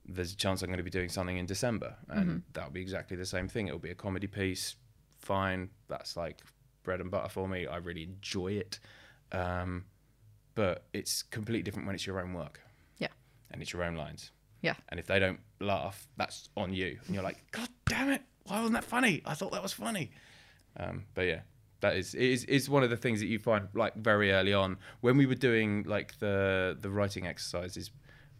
there's 0.06 0.32
a 0.32 0.36
chance 0.36 0.62
I'm 0.62 0.68
going 0.68 0.78
to 0.78 0.82
be 0.84 0.90
doing 0.90 1.08
something 1.08 1.36
in 1.36 1.46
December, 1.46 1.96
and 2.08 2.42
that'll 2.52 2.70
be 2.70 2.82
exactly 2.82 3.16
the 3.16 3.26
same 3.26 3.48
thing. 3.48 3.68
It'll 3.68 3.78
be 3.78 3.90
a 3.90 3.94
comedy 3.94 4.26
piece. 4.26 4.76
Fine, 5.18 5.70
that's 5.88 6.16
like 6.16 6.40
bread 6.82 7.00
and 7.00 7.10
butter 7.10 7.28
for 7.30 7.48
me. 7.48 7.66
I 7.66 7.76
really 7.76 8.02
enjoy 8.02 8.52
it, 8.52 8.78
um, 9.32 9.84
but 10.54 10.84
it's 10.92 11.22
completely 11.22 11.62
different 11.62 11.86
when 11.86 11.94
it's 11.94 12.06
your 12.06 12.20
own 12.20 12.34
work 12.34 12.60
Yeah. 12.98 13.08
and 13.50 13.62
it's 13.62 13.72
your 13.72 13.82
own 13.82 13.96
lines. 13.96 14.30
Yeah. 14.60 14.74
And 14.90 15.00
if 15.00 15.06
they 15.06 15.18
don't 15.18 15.40
laugh, 15.60 16.06
that's 16.16 16.48
on 16.56 16.72
you. 16.72 16.98
And 17.06 17.14
you're 17.14 17.24
like, 17.24 17.42
God 17.52 17.68
damn 17.86 18.10
it! 18.10 18.22
Why 18.44 18.56
wasn't 18.58 18.74
that 18.74 18.84
funny? 18.84 19.22
I 19.24 19.34
thought 19.34 19.52
that 19.52 19.62
was 19.62 19.72
funny. 19.72 20.10
Um, 20.76 21.04
but 21.14 21.22
yeah, 21.22 21.40
that 21.80 21.96
is 21.96 22.14
is 22.14 22.44
is 22.44 22.68
one 22.68 22.82
of 22.82 22.90
the 22.90 22.96
things 22.96 23.20
that 23.20 23.26
you 23.26 23.38
find 23.38 23.68
like 23.74 23.94
very 23.96 24.32
early 24.32 24.52
on 24.54 24.76
when 25.00 25.16
we 25.16 25.24
were 25.26 25.34
doing 25.34 25.84
like 25.86 26.18
the 26.18 26.76
the 26.80 26.90
writing 26.90 27.26
exercises 27.26 27.90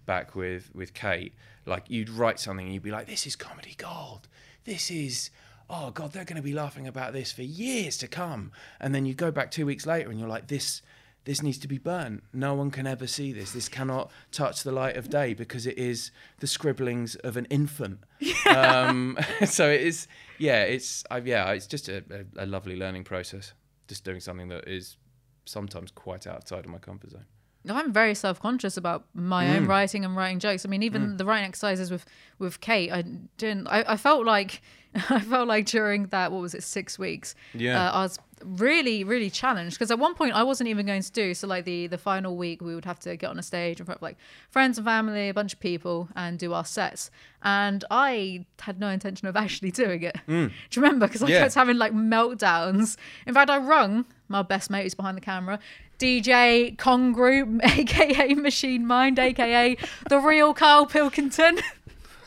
back 0.07 0.35
with 0.35 0.71
with 0.75 0.95
Kate. 0.95 1.35
Like 1.67 1.89
you'd 1.89 2.11
write 2.11 2.39
something 2.41 2.67
and 2.67 2.75
you'd 2.75 2.83
be 2.83 2.91
like, 2.91 3.07
"This 3.07 3.27
is 3.27 3.37
comedy 3.37 3.75
gold. 3.77 4.29
This 4.65 4.91
is." 4.91 5.31
Oh 5.71 5.91
God, 5.91 6.13
they're 6.13 6.27
going 6.27 6.37
to 6.37 6.43
be 6.43 6.53
laughing 6.53 6.87
about 6.87 7.15
this 7.15 7.33
for 7.33 7.41
years 7.41 7.97
to 7.97 8.07
come. 8.07 8.53
And 8.81 8.95
then 8.95 9.07
you 9.07 9.15
go 9.15 9.31
back 9.31 9.51
two 9.51 9.65
weeks 9.65 9.87
later, 9.87 10.11
and 10.11 10.21
you're 10.21 10.29
like, 10.29 10.49
"This, 10.49 10.83
this 11.25 11.43
needs 11.43 11.59
to 11.59 11.69
be 11.69 11.79
burnt. 11.79 12.23
No 12.33 12.55
one 12.55 12.71
can 12.71 12.87
ever 12.87 13.07
see 13.07 13.33
this. 13.33 13.53
This 13.53 13.69
cannot 13.69 14.11
touch 14.31 14.63
the 14.63 14.73
light 14.73 14.97
of 14.97 15.09
day 15.09 15.33
because 15.33 15.67
it 15.67 15.79
is 15.79 16.11
the 16.41 16.47
scribblings 16.47 17.17
of 17.17 17.37
an 17.37 17.47
infant. 17.47 18.01
Um, 18.47 19.19
so 19.47 19.71
it 19.71 19.81
is, 19.81 20.07
yeah, 20.39 20.63
it's, 20.63 21.03
I, 21.11 21.19
yeah, 21.19 21.51
it's 21.53 21.67
just 21.67 21.89
a, 21.89 22.05
a, 22.11 22.45
a 22.45 22.47
lovely 22.47 22.77
learning 22.77 23.05
process. 23.05 23.53
Just 23.89 24.05
doing 24.05 24.21
something 24.21 24.49
that 24.49 24.69
is 24.69 24.97
sometimes 25.45 25.91
quite 25.91 26.27
outside 26.27 26.67
of 26.67 26.71
my 26.71 26.79
comfort 26.79 27.11
zone. 27.11 27.25
I'm 27.69 27.93
very 27.93 28.15
self 28.15 28.41
conscious 28.41 28.77
about 28.77 29.05
my 29.15 29.47
Mm. 29.47 29.57
own 29.57 29.67
writing 29.67 30.05
and 30.05 30.15
writing 30.17 30.39
jokes. 30.39 30.67
I 30.67 30.69
mean, 30.69 30.83
even 30.83 31.17
the 31.17 31.25
writing 31.25 31.49
exercises 31.49 31.91
with 31.91 32.05
with 32.39 32.61
Kate, 32.61 32.93
I 32.93 33.03
didn't. 33.39 33.69
I, 33.69 33.85
I 33.89 33.97
felt 33.97 34.27
like 34.27 34.61
I 35.11 35.21
felt 35.21 35.49
like 35.49 35.67
during 35.67 36.07
that 36.09 36.31
what 36.33 36.41
was 36.43 36.55
it 36.55 36.63
six 36.63 36.99
weeks. 36.99 37.35
Yeah. 37.55 37.89
uh, 37.89 37.93
I 37.93 38.03
was 38.03 38.19
really 38.45 39.05
really 39.05 39.31
challenged 39.31 39.77
because 39.77 39.91
at 39.91 39.99
one 39.99 40.15
point 40.15 40.35
I 40.35 40.43
wasn't 40.43 40.69
even 40.69 40.85
going 40.85 41.01
to 41.03 41.11
do 41.13 41.33
so. 41.35 41.47
Like 41.47 41.65
the 41.65 41.87
the 41.87 41.97
final 41.99 42.37
week, 42.37 42.61
we 42.61 42.75
would 42.75 42.85
have 42.85 42.99
to 43.01 43.17
get 43.17 43.31
on 43.31 43.39
a 43.39 43.43
stage 43.43 43.81
in 43.81 43.87
front 43.87 43.99
of 43.99 44.03
like 44.03 44.19
friends 44.51 44.77
and 44.79 44.85
family, 44.85 45.29
a 45.31 45.35
bunch 45.35 45.55
of 45.55 45.61
people, 45.61 46.09
and 46.15 46.39
do 46.39 46.53
our 46.53 46.65
sets. 46.67 47.11
And 47.43 47.85
I 47.91 48.45
had 48.61 48.79
no 48.79 48.89
intention 48.89 49.27
of 49.29 49.37
actually 49.45 49.71
doing 49.71 50.03
it. 50.03 50.17
Do 50.27 50.35
you 50.35 50.51
remember? 50.83 51.07
Because 51.07 51.23
I 51.23 51.27
Mm. 51.27 51.31
Yeah. 51.31 51.41
kept 51.41 51.55
having 51.55 51.79
like 51.79 51.93
meltdowns. 51.95 52.97
In 53.27 53.35
fact, 53.35 53.51
I 53.51 53.59
rung 53.59 54.05
my 54.29 54.43
best 54.43 54.71
mate 54.71 54.83
who's 54.85 54.95
behind 54.95 55.17
the 55.17 55.21
camera. 55.21 55.59
DJ 55.99 56.77
Congru, 56.77 57.61
aka 57.65 58.35
Machine 58.35 58.87
Mind, 58.87 59.19
aka 59.19 59.77
the 60.09 60.19
real 60.19 60.55
Carl 60.55 60.87
Pilkington. 60.87 61.59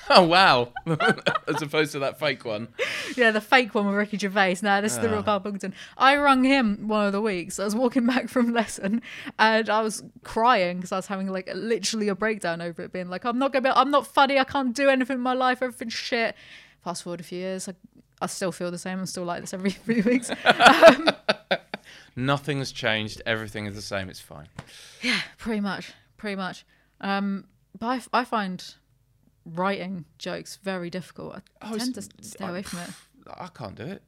Oh, 0.10 0.24
wow. 0.24 0.72
As 1.50 1.62
opposed 1.62 1.92
to 1.92 2.00
that 2.00 2.18
fake 2.18 2.46
one. 2.46 2.70
yeah, 3.18 3.32
the 3.32 3.42
fake 3.42 3.76
one 3.76 3.88
with 3.88 3.96
Ricky 3.96 4.18
Gervais. 4.18 4.56
Now 4.62 4.80
this 4.80 4.94
is 4.94 5.00
the 5.00 5.10
real 5.10 5.20
Ah. 5.20 5.24
Carl 5.24 5.40
Pilkington. 5.42 5.74
I 5.98 6.16
rung 6.16 6.46
him 6.46 6.88
one 6.88 7.08
of 7.08 7.12
the 7.12 7.20
weeks. 7.20 7.60
I 7.60 7.66
was 7.66 7.76
walking 7.76 8.06
back 8.06 8.30
from 8.30 8.54
lesson 8.54 9.02
and 9.38 9.70
I 9.70 9.82
was 9.82 10.06
crying 10.24 10.78
because 10.78 10.94
I 10.94 10.96
was 10.96 11.08
having 11.08 11.28
like 11.28 11.50
literally 11.54 12.08
a 12.08 12.16
breakdown 12.16 12.62
over 12.62 12.84
it, 12.84 12.94
being 12.94 13.10
like, 13.10 13.26
"I'm 13.26 13.38
not 13.38 13.52
gonna, 13.52 13.64
be, 13.64 13.70
I'm 13.76 13.92
not 13.92 14.08
funny. 14.08 14.40
I 14.40 14.46
can't 14.46 14.74
do 14.74 14.88
anything 14.88 15.16
in 15.16 15.22
my 15.22 15.34
life. 15.34 15.62
Everything's 15.62 15.92
shit." 15.92 16.36
Fast 16.86 17.04
forward 17.04 17.20
a 17.20 17.24
few 17.24 17.40
years, 17.40 17.68
I, 17.68 17.74
I 18.22 18.28
still 18.28 18.54
feel 18.54 18.72
the 18.72 18.78
same. 18.78 19.00
I'm 19.00 19.08
still 19.08 19.26
like 19.26 19.42
this 19.42 19.54
every 19.54 19.72
few 19.72 20.04
weeks. 20.04 20.32
Nothing's 22.18 22.72
changed. 22.74 23.22
Everything 23.26 23.68
is 23.68 23.76
the 23.76 23.82
same. 23.82 24.10
It's 24.10 24.20
fine. 24.20 24.48
Yeah, 25.02 25.20
pretty 25.38 25.62
much 25.62 25.94
pretty 26.18 26.36
much 26.36 26.66
um 27.00 27.46
but 27.80 27.86
I, 27.88 27.96
f- 27.98 28.10
I 28.12 28.26
find 28.26 28.74
writing 29.46 30.04
jokes 30.18 30.58
very 30.64 30.90
difficult 30.90 31.36
i 31.62 31.72
Oh, 31.72 31.78
tend 31.78 31.94
to 31.94 32.02
stay 32.22 32.44
away 32.46 32.64
from 32.64 32.80
it 32.80 32.90
I 33.40 33.48
can't 33.54 33.76
do 33.76 33.84
it. 33.84 34.02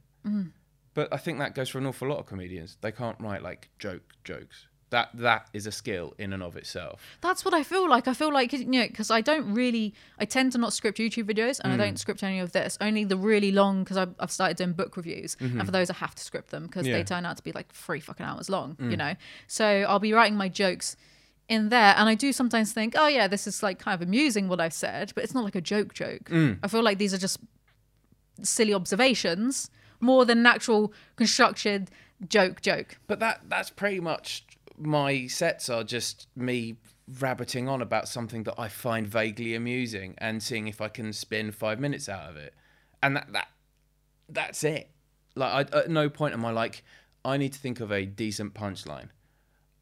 But 0.92 1.08
I 1.12 1.18
think 1.18 1.38
that 1.38 1.54
goes 1.54 1.68
for 1.68 1.78
an 1.78 1.86
awful 1.86 2.08
lot 2.08 2.18
of 2.18 2.26
comedians. 2.26 2.76
They 2.80 2.90
can't 2.90 3.16
write 3.20 3.42
like 3.42 3.68
joke 3.78 4.02
jokes. 4.24 4.66
That 4.90 5.10
that 5.14 5.48
is 5.52 5.66
a 5.66 5.72
skill 5.72 6.14
in 6.18 6.32
and 6.32 6.42
of 6.42 6.56
itself. 6.56 7.00
that's 7.20 7.44
what 7.44 7.54
i 7.54 7.62
feel 7.62 7.88
like 7.88 8.08
i 8.08 8.12
feel 8.14 8.32
like 8.32 8.52
you 8.52 8.64
know 8.66 8.86
because 8.88 9.10
i 9.10 9.20
don't 9.20 9.54
really 9.54 9.94
i 10.18 10.24
tend 10.24 10.50
to 10.52 10.58
not 10.58 10.72
script 10.72 10.98
youtube 10.98 11.24
videos 11.32 11.60
and 11.62 11.72
i 11.72 11.76
Mm. 11.76 11.78
don't 11.78 11.98
script 11.98 12.22
any 12.24 12.40
of 12.40 12.50
this 12.52 12.76
only 12.80 13.04
the 13.04 13.16
really 13.16 13.52
long 13.52 13.84
because 13.84 13.96
I've, 13.96 14.14
I've 14.18 14.32
started 14.32 14.56
doing 14.56 14.72
book 14.72 14.96
reviews 14.96 15.36
and 15.40 15.64
for 15.64 15.70
those 15.70 15.90
i 15.90 15.94
have 15.94 16.14
to 16.16 16.22
script 16.22 16.50
them 16.50 16.64
because 16.66 16.82
Mm-hmm. 16.86 16.90
Yeah. 16.90 16.96
Mm. 17.02 17.06
they 17.08 17.14
turn 17.14 17.24
out 17.26 17.36
to 17.36 17.42
be 17.44 17.52
like 17.52 17.68
three 17.72 18.00
fucking 18.00 18.26
hours 18.26 18.48
long 18.50 18.76
you 18.80 18.96
know 18.96 19.14
so 19.46 19.64
i'll 19.88 20.00
be 20.00 20.12
writing 20.12 20.36
my 20.36 20.48
jokes 20.48 20.96
in 21.48 21.68
there 21.68 21.94
and 21.96 22.08
i 22.08 22.14
do 22.16 22.32
sometimes 22.32 22.72
think 22.72 22.94
oh 22.96 23.06
yeah 23.06 23.28
this 23.28 23.46
is 23.46 23.62
like 23.62 23.78
kind 23.78 23.94
of 23.94 24.02
amusing 24.06 24.48
what 24.48 24.60
i've 24.60 24.72
said 24.72 25.12
but 25.14 25.22
it's 25.24 25.34
not 25.34 25.44
like 25.44 25.54
a 25.54 25.60
joke 25.60 25.94
joke 25.94 26.24
Mm. 26.30 26.58
i 26.64 26.66
feel 26.68 26.82
like 26.82 26.98
these 26.98 27.14
are 27.14 27.18
just 27.18 27.38
silly 28.42 28.74
observations 28.74 29.70
more 30.00 30.24
than 30.24 30.38
an 30.38 30.46
actual 30.46 30.92
constructed 31.16 31.90
joke 32.28 32.60
joke. 32.60 32.98
But 33.06 33.18
that 33.20 33.42
that's 33.48 33.70
pretty 33.70 34.00
much 34.00 34.44
my 34.80 35.26
sets 35.26 35.68
are 35.68 35.84
just 35.84 36.26
me 36.34 36.76
rabbiting 37.18 37.68
on 37.68 37.82
about 37.82 38.08
something 38.08 38.44
that 38.44 38.54
I 38.58 38.68
find 38.68 39.06
vaguely 39.06 39.54
amusing 39.54 40.14
and 40.18 40.42
seeing 40.42 40.68
if 40.68 40.80
I 40.80 40.88
can 40.88 41.12
spin 41.12 41.52
five 41.52 41.78
minutes 41.78 42.08
out 42.08 42.30
of 42.30 42.36
it, 42.36 42.54
and 43.02 43.16
that 43.16 43.32
that 43.32 43.48
that's 44.28 44.64
it. 44.64 44.90
Like 45.34 45.74
I, 45.74 45.78
at 45.78 45.90
no 45.90 46.08
point 46.08 46.34
am 46.34 46.44
I 46.44 46.50
like 46.50 46.82
I 47.24 47.36
need 47.36 47.52
to 47.52 47.58
think 47.58 47.80
of 47.80 47.92
a 47.92 48.06
decent 48.06 48.54
punchline. 48.54 49.08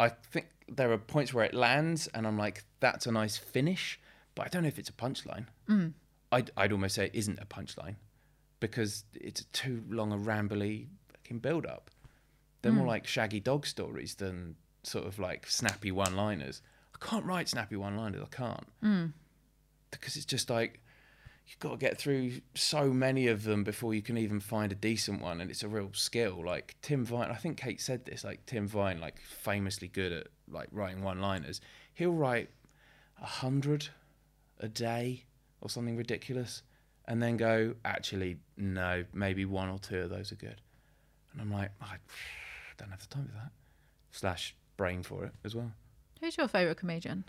I 0.00 0.08
think 0.08 0.48
there 0.68 0.90
are 0.92 0.98
points 0.98 1.32
where 1.32 1.44
it 1.44 1.54
lands, 1.54 2.08
and 2.08 2.26
I'm 2.26 2.38
like 2.38 2.64
that's 2.80 3.06
a 3.06 3.12
nice 3.12 3.37
finish, 3.37 4.00
but 4.34 4.46
I 4.46 4.48
don't 4.48 4.62
know 4.62 4.68
if 4.68 4.78
it's 4.78 4.90
a 4.90 4.94
punchline. 4.94 5.46
Mm. 5.68 5.92
I'd 6.32 6.50
I'd 6.56 6.72
almost 6.72 6.96
say 6.96 7.06
it 7.06 7.14
isn't 7.14 7.38
a 7.40 7.46
punchline 7.46 7.96
because 8.61 9.04
it's 9.14 9.44
too 9.52 9.84
long 9.88 10.12
a 10.12 10.16
rambly 10.16 10.87
fucking 11.12 11.38
build 11.38 11.66
up. 11.66 11.90
They're 12.62 12.72
more 12.72 12.84
mm. 12.84 12.88
like 12.88 13.06
shaggy 13.06 13.38
dog 13.38 13.66
stories 13.66 14.16
than 14.16 14.56
sort 14.82 15.06
of 15.06 15.18
like 15.18 15.46
snappy 15.48 15.92
one 15.92 16.16
liners. 16.16 16.62
I 16.94 17.04
can't 17.04 17.24
write 17.24 17.48
snappy 17.48 17.76
one 17.76 17.96
liners. 17.96 18.22
I 18.22 18.34
can't. 18.34 18.66
Hmm. 18.80 19.06
Because 19.90 20.16
it's 20.16 20.26
just 20.26 20.50
like, 20.50 20.80
you've 21.46 21.58
got 21.60 21.70
to 21.70 21.76
get 21.78 21.96
through 21.96 22.32
so 22.54 22.92
many 22.92 23.26
of 23.28 23.44
them 23.44 23.64
before 23.64 23.94
you 23.94 24.02
can 24.02 24.18
even 24.18 24.40
find 24.40 24.70
a 24.70 24.74
decent 24.74 25.22
one, 25.22 25.40
and 25.40 25.50
it's 25.50 25.62
a 25.62 25.68
real 25.68 25.90
skill. 25.92 26.44
Like 26.44 26.76
Tim 26.82 27.04
Vine, 27.04 27.30
I 27.30 27.36
think 27.36 27.56
Kate 27.56 27.80
said 27.80 28.04
this. 28.04 28.24
Like 28.24 28.44
Tim 28.46 28.68
Vine, 28.68 29.00
like 29.00 29.18
famously 29.20 29.88
good 29.88 30.12
at 30.12 30.26
like 30.50 30.68
writing 30.72 31.02
one-liners. 31.02 31.60
He'll 31.94 32.12
write 32.12 32.50
a 33.20 33.26
hundred 33.26 33.88
a 34.60 34.68
day 34.68 35.24
or 35.60 35.70
something 35.70 35.96
ridiculous, 35.96 36.62
and 37.06 37.22
then 37.22 37.36
go, 37.36 37.74
actually, 37.84 38.36
no, 38.56 39.04
maybe 39.12 39.44
one 39.44 39.68
or 39.70 39.78
two 39.78 40.00
of 40.00 40.10
those 40.10 40.30
are 40.30 40.36
good. 40.36 40.60
And 41.32 41.40
I'm 41.40 41.52
like, 41.52 41.70
I 41.80 41.96
don't 42.76 42.90
have 42.90 43.00
the 43.00 43.06
time 43.06 43.26
for 43.26 43.34
that. 43.34 43.52
Slash 44.12 44.54
brain 44.78 45.02
for 45.02 45.24
it 45.26 45.32
as 45.44 45.54
well. 45.54 45.72
Who's 46.20 46.38
your 46.38 46.48
favourite 46.48 46.78
comedian? 46.78 47.24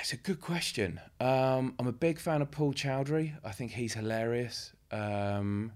It's 0.00 0.12
a 0.12 0.16
good 0.16 0.40
question. 0.40 1.00
Um, 1.20 1.74
I'm 1.78 1.86
a 1.86 1.92
big 1.92 2.18
fan 2.18 2.42
of 2.42 2.50
Paul 2.50 2.72
Chowdhry. 2.72 3.34
I 3.44 3.52
think 3.52 3.72
he's 3.72 3.94
hilarious. 3.94 4.72
Um, 4.90 5.72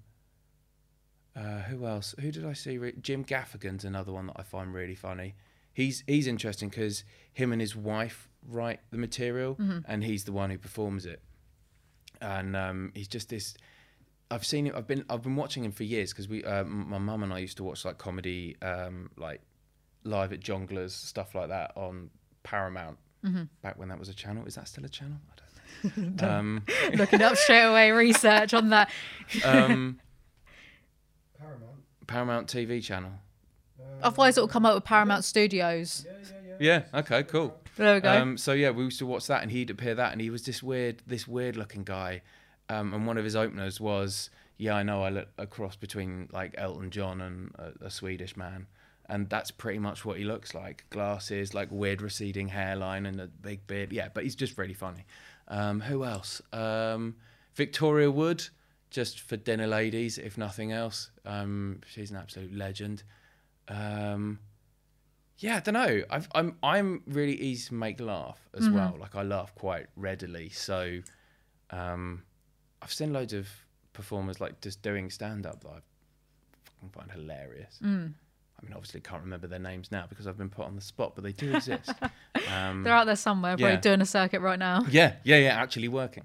uh, 1.36 1.60
who 1.62 1.86
else? 1.86 2.14
Who 2.20 2.32
did 2.32 2.44
I 2.44 2.54
see? 2.54 2.78
re- 2.78 2.94
Jim 3.00 3.24
Gaffigan's 3.24 3.84
another 3.84 4.12
one 4.12 4.26
that 4.28 4.36
I 4.36 4.42
find 4.42 4.72
really 4.72 4.94
funny. 4.94 5.34
He's 5.72 6.02
he's 6.06 6.26
interesting 6.26 6.70
because 6.70 7.04
him 7.34 7.52
and 7.52 7.60
his 7.60 7.76
wife 7.76 8.28
write 8.48 8.80
the 8.90 8.96
material, 8.96 9.56
and 9.86 10.02
he's 10.02 10.24
the 10.24 10.32
one 10.32 10.48
who 10.50 10.56
performs 10.58 11.04
it. 11.04 11.20
And 12.22 12.56
um, 12.56 12.92
he's 12.94 13.08
just 13.08 13.28
this. 13.28 13.54
I've 14.30 14.46
seen 14.46 14.66
him. 14.66 14.74
I've 14.74 14.86
been 14.86 15.04
I've 15.10 15.22
been 15.22 15.36
watching 15.36 15.64
him 15.64 15.72
for 15.72 15.84
years 15.84 16.12
because 16.12 16.28
we 16.28 16.42
uh, 16.44 16.64
my 16.64 16.98
mum 16.98 17.22
and 17.22 17.32
I 17.32 17.38
used 17.40 17.58
to 17.58 17.64
watch 17.64 17.84
like 17.84 17.98
comedy, 17.98 18.56
um, 18.62 19.10
like 19.18 19.42
live 20.06 20.32
at 20.32 20.40
Jongleurs 20.40 20.90
stuff 20.92 21.34
like 21.34 21.48
that 21.48 21.72
on 21.76 22.10
Paramount 22.42 22.98
back 23.60 23.76
when 23.76 23.88
that 23.88 23.98
was 23.98 24.08
a 24.08 24.14
channel. 24.14 24.44
Is 24.46 24.54
that 24.54 24.68
still 24.68 24.84
a 24.84 24.88
channel? 24.88 25.16
I 25.84 25.88
don't 25.88 26.20
know. 26.22 26.28
um, 26.28 26.62
Looking 26.94 27.22
up 27.22 27.36
straight 27.36 27.64
away, 27.64 27.90
research 27.90 28.54
on 28.54 28.70
that. 28.70 28.90
um, 29.44 29.98
Paramount. 31.38 31.72
Paramount 32.06 32.46
TV 32.48 32.82
channel. 32.82 33.10
Otherwise, 34.02 34.36
it'll 34.36 34.46
come 34.48 34.64
up 34.66 34.74
with 34.74 34.84
Paramount 34.84 35.24
Studios. 35.24 36.06
Yeah, 36.06 36.12
yeah, 36.22 36.56
yeah. 36.60 36.82
Yeah. 36.92 37.00
Okay. 37.00 37.22
Cool. 37.24 37.58
There 37.76 37.94
we 37.94 38.00
go. 38.00 38.10
Um, 38.10 38.36
so 38.38 38.52
yeah, 38.52 38.70
we 38.70 38.84
used 38.84 38.98
to 39.00 39.06
watch 39.06 39.26
that, 39.26 39.42
and 39.42 39.50
he'd 39.50 39.70
appear 39.70 39.94
that, 39.94 40.12
and 40.12 40.20
he 40.20 40.30
was 40.30 40.44
this 40.44 40.62
weird, 40.62 41.02
this 41.06 41.26
weird-looking 41.28 41.84
guy. 41.84 42.22
Um, 42.68 42.94
and 42.94 43.06
one 43.06 43.18
of 43.18 43.24
his 43.24 43.36
openers 43.36 43.80
was, 43.80 44.30
"Yeah, 44.56 44.74
I 44.76 44.82
know, 44.82 45.02
I 45.02 45.10
look 45.10 45.28
a 45.36 45.46
cross 45.46 45.76
between 45.76 46.28
like 46.32 46.54
Elton 46.56 46.90
John 46.90 47.20
and 47.20 47.54
a, 47.56 47.86
a 47.86 47.90
Swedish 47.90 48.36
man." 48.36 48.66
And 49.08 49.28
that's 49.30 49.50
pretty 49.52 49.78
much 49.78 50.04
what 50.04 50.18
he 50.18 50.24
looks 50.24 50.54
like: 50.54 50.84
glasses, 50.90 51.54
like 51.54 51.70
weird 51.70 52.02
receding 52.02 52.48
hairline, 52.48 53.06
and 53.06 53.20
a 53.20 53.28
big 53.28 53.66
beard. 53.66 53.92
Yeah, 53.92 54.08
but 54.12 54.24
he's 54.24 54.34
just 54.34 54.58
really 54.58 54.74
funny. 54.74 55.06
Um, 55.48 55.80
who 55.80 56.04
else? 56.04 56.42
Um, 56.52 57.14
Victoria 57.54 58.10
Wood, 58.10 58.48
just 58.90 59.20
for 59.20 59.36
dinner 59.36 59.66
ladies, 59.68 60.18
if 60.18 60.36
nothing 60.36 60.72
else. 60.72 61.10
Um, 61.24 61.80
she's 61.86 62.10
an 62.10 62.16
absolute 62.16 62.52
legend. 62.52 63.04
Um, 63.68 64.40
yeah, 65.38 65.56
I 65.56 65.60
don't 65.60 65.74
know. 65.74 66.02
I've, 66.10 66.28
I'm 66.34 66.56
I'm 66.62 67.02
really 67.06 67.34
easy 67.40 67.68
to 67.68 67.74
make 67.74 68.00
laugh 68.00 68.40
as 68.54 68.68
well. 68.74 68.96
Like 68.98 69.14
I 69.14 69.22
laugh 69.22 69.54
quite 69.54 69.86
readily. 69.94 70.48
So 70.48 71.00
um, 71.70 72.22
I've 72.82 72.92
seen 72.92 73.12
loads 73.12 73.32
of 73.34 73.48
performers 73.92 74.40
like 74.40 74.60
just 74.60 74.82
doing 74.82 75.10
stand 75.10 75.46
up 75.46 75.62
that 75.62 75.68
I 75.68 75.80
fucking 76.64 76.88
find 76.90 77.12
hilarious. 77.12 77.78
I 78.60 78.64
mean, 78.64 78.72
obviously 78.74 79.00
can't 79.00 79.22
remember 79.22 79.46
their 79.46 79.58
names 79.58 79.92
now 79.92 80.06
because 80.08 80.26
I've 80.26 80.38
been 80.38 80.48
put 80.50 80.64
on 80.64 80.74
the 80.76 80.80
spot, 80.82 81.12
but 81.14 81.24
they 81.24 81.32
do 81.32 81.54
exist. 81.54 81.90
Um, 82.52 82.82
They're 82.84 82.92
out 82.94 83.06
there 83.06 83.16
somewhere, 83.16 83.56
probably 83.56 83.78
doing 83.78 84.00
a 84.02 84.06
circuit 84.06 84.40
right 84.40 84.58
now. 84.58 84.84
yeah, 84.90 85.14
yeah, 85.24 85.36
yeah. 85.38 85.60
Actually 85.60 85.88
working, 85.88 86.22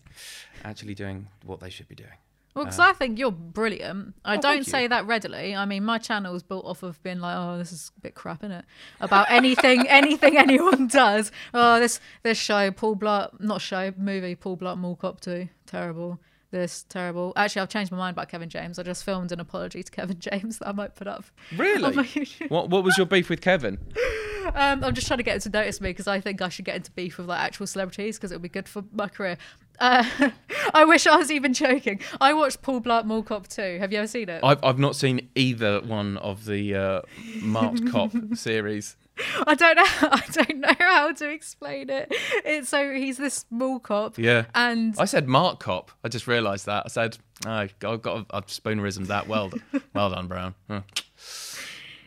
actually 0.63 0.93
doing 0.93 1.27
what 1.45 1.59
they 1.61 1.69
should 1.69 1.87
be 1.87 1.95
doing. 1.95 2.09
Well, 2.53 2.65
because 2.65 2.79
I 2.79 2.91
think 2.91 3.17
you're 3.17 3.31
brilliant. 3.31 4.13
I 4.25 4.33
Uh, 4.35 4.37
Oh, 4.37 4.41
don't 4.41 4.65
say 4.65 4.85
that 4.87 5.07
readily. 5.07 5.55
I 5.55 5.65
mean, 5.65 5.83
my 5.85 5.97
channel 5.97 6.35
is 6.35 6.43
built 6.43 6.65
off 6.65 6.83
of 6.83 7.01
being 7.01 7.19
like, 7.21 7.35
oh, 7.37 7.57
this 7.57 7.71
is 7.71 7.91
a 7.97 8.01
bit 8.01 8.13
crap, 8.13 8.43
isn't 8.43 8.51
it? 8.51 8.65
About 8.99 9.31
anything, 9.31 9.87
anything 9.89 10.37
anyone 10.37 10.87
does. 10.87 11.31
Oh, 11.53 11.79
this 11.79 11.99
this 12.23 12.37
show, 12.37 12.69
Paul 12.71 12.97
Blart, 12.97 13.39
not 13.39 13.61
show, 13.61 13.93
movie, 13.97 14.35
Paul 14.35 14.57
Blart 14.57 14.77
Mall 14.77 14.97
Cop 14.97 15.21
2, 15.21 15.47
terrible. 15.65 16.19
This 16.51 16.83
terrible. 16.89 17.31
Actually, 17.37 17.61
I've 17.61 17.69
changed 17.69 17.91
my 17.91 17.97
mind 17.97 18.13
about 18.15 18.27
Kevin 18.27 18.49
James. 18.49 18.77
I 18.77 18.83
just 18.83 19.05
filmed 19.05 19.31
an 19.31 19.39
apology 19.39 19.81
to 19.83 19.91
Kevin 19.91 20.19
James 20.19 20.59
that 20.59 20.67
I 20.67 20.71
might 20.73 20.95
put 20.95 21.07
up. 21.07 21.23
Really? 21.55 21.95
What 22.49 22.69
What 22.69 22.83
was 22.83 22.97
your 22.97 23.05
beef 23.07 23.29
with 23.29 23.41
Kevin? 23.41 23.77
Um, 24.53 24.83
I'm 24.83 24.93
just 24.93 25.07
trying 25.07 25.19
to 25.19 25.23
get 25.23 25.35
him 25.35 25.41
to 25.41 25.49
notice 25.49 25.79
me 25.79 25.91
because 25.91 26.07
I 26.07 26.19
think 26.19 26.41
I 26.41 26.49
should 26.49 26.65
get 26.65 26.75
into 26.75 26.91
beef 26.91 27.17
with 27.17 27.27
like 27.27 27.39
actual 27.39 27.67
celebrities 27.67 28.17
because 28.17 28.31
it 28.31 28.35
would 28.35 28.41
be 28.41 28.49
good 28.49 28.67
for 28.67 28.83
my 28.91 29.07
career. 29.07 29.37
Uh, 29.79 30.03
I 30.73 30.83
wish 30.83 31.07
I 31.07 31.15
was 31.15 31.31
even 31.31 31.53
joking. 31.53 32.01
I 32.19 32.33
watched 32.33 32.61
Paul 32.61 32.81
Blart 32.81 33.05
Mall 33.05 33.23
Cop 33.23 33.47
2. 33.47 33.77
Have 33.79 33.91
you 33.91 33.99
ever 33.99 34.07
seen 34.07 34.29
it? 34.29 34.43
I've 34.43 34.63
I've 34.63 34.79
not 34.79 34.95
seen 34.95 35.29
either 35.35 35.81
one 35.81 36.17
of 36.17 36.45
the 36.45 36.75
uh, 36.75 37.01
Marked 37.41 37.89
Cop 37.91 38.11
series. 38.33 38.97
I 39.47 39.55
don't 39.55 39.75
know. 39.75 39.84
I 40.12 40.23
don't 40.31 40.57
know 40.60 40.75
how 40.79 41.12
to 41.13 41.29
explain 41.29 41.89
it. 41.89 42.07
It's 42.45 42.69
so 42.69 42.93
he's 42.93 43.17
this 43.17 43.45
mall 43.49 43.79
cop, 43.79 44.17
Yeah. 44.17 44.45
and 44.55 44.95
I 44.97 45.05
said 45.05 45.27
Mark 45.27 45.60
Cop. 45.60 45.91
I 46.03 46.07
just 46.10 46.27
realised 46.27 46.65
that. 46.65 46.84
I 46.86 46.89
said, 46.89 47.17
oh, 47.45 47.51
I've 47.51 47.79
got 47.79 48.25
I've 48.31 48.47
spoonerism 48.47 49.07
that 49.07 49.27
well. 49.27 49.51
well 49.93 50.10
done, 50.10 50.27
Brown. 50.27 50.55
Huh. 50.69 50.81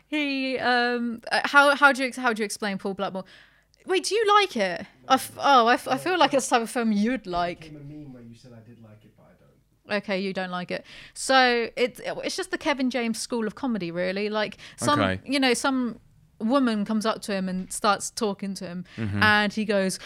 he 0.08 0.58
um 0.58 1.20
uh, 1.32 1.40
how 1.44 1.74
how 1.74 1.92
do 1.92 2.04
you 2.04 2.12
how 2.16 2.32
do 2.32 2.42
you 2.42 2.44
explain 2.44 2.78
Paul 2.78 2.94
Blackmore? 2.94 3.24
Wait, 3.86 4.04
do 4.04 4.14
you 4.14 4.26
like 4.40 4.56
it? 4.56 4.86
I 5.08 5.14
f- 5.14 5.32
oh, 5.38 5.66
I, 5.66 5.74
f- 5.74 5.88
I 5.88 5.98
feel 5.98 6.18
like 6.18 6.32
it's 6.32 6.48
the 6.48 6.56
type 6.56 6.62
of 6.62 6.70
film 6.70 6.90
you'd 6.90 7.26
like. 7.26 7.60
Became 7.60 7.76
a 7.76 7.80
meme 7.80 8.12
where 8.14 8.22
you 8.22 8.34
said 8.34 8.52
I 8.54 8.66
did 8.66 8.82
like 8.82 9.04
it, 9.04 9.12
but 9.14 9.24
I 9.24 9.92
don't. 9.94 10.02
Okay, 10.02 10.20
you 10.20 10.32
don't 10.32 10.50
like 10.50 10.70
it. 10.70 10.86
So 11.12 11.68
it's 11.76 12.00
it's 12.04 12.34
just 12.36 12.50
the 12.50 12.56
Kevin 12.56 12.88
James 12.90 13.20
school 13.20 13.46
of 13.46 13.56
comedy, 13.56 13.90
really. 13.90 14.30
Like 14.30 14.56
some, 14.76 15.00
Okay. 15.00 15.20
you 15.26 15.38
know, 15.38 15.52
some 15.52 16.00
woman 16.38 16.84
comes 16.84 17.06
up 17.06 17.22
to 17.22 17.32
him 17.32 17.48
and 17.48 17.72
starts 17.72 18.10
talking 18.10 18.54
to 18.54 18.66
him, 18.66 18.84
Mm-hmm. 18.96 19.22
and 19.22 19.52
he 19.52 19.64
goes, 19.64 19.98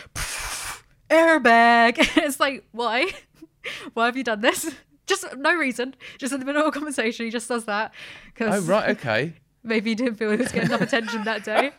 "Airbag." 1.10 1.96
it's 2.16 2.40
like, 2.40 2.64
why? 2.72 3.10
why 3.94 4.06
have 4.06 4.16
you 4.16 4.24
done 4.24 4.40
this? 4.40 4.74
Just 5.06 5.24
no 5.38 5.54
reason. 5.56 5.94
Just 6.18 6.32
in 6.34 6.40
the 6.40 6.44
middle 6.46 6.60
of 6.62 6.68
a 6.68 6.70
conversation, 6.70 7.24
he 7.24 7.30
just 7.32 7.48
does 7.48 7.64
that. 7.64 7.94
Oh 8.40 8.60
right, 8.60 8.90
okay. 8.90 9.32
maybe 9.62 9.90
he 9.92 9.94
didn't 9.94 10.16
feel 10.16 10.30
he 10.32 10.36
was 10.36 10.52
getting 10.52 10.68
enough 10.68 10.82
attention 10.82 11.24
that 11.24 11.44
day. 11.44 11.70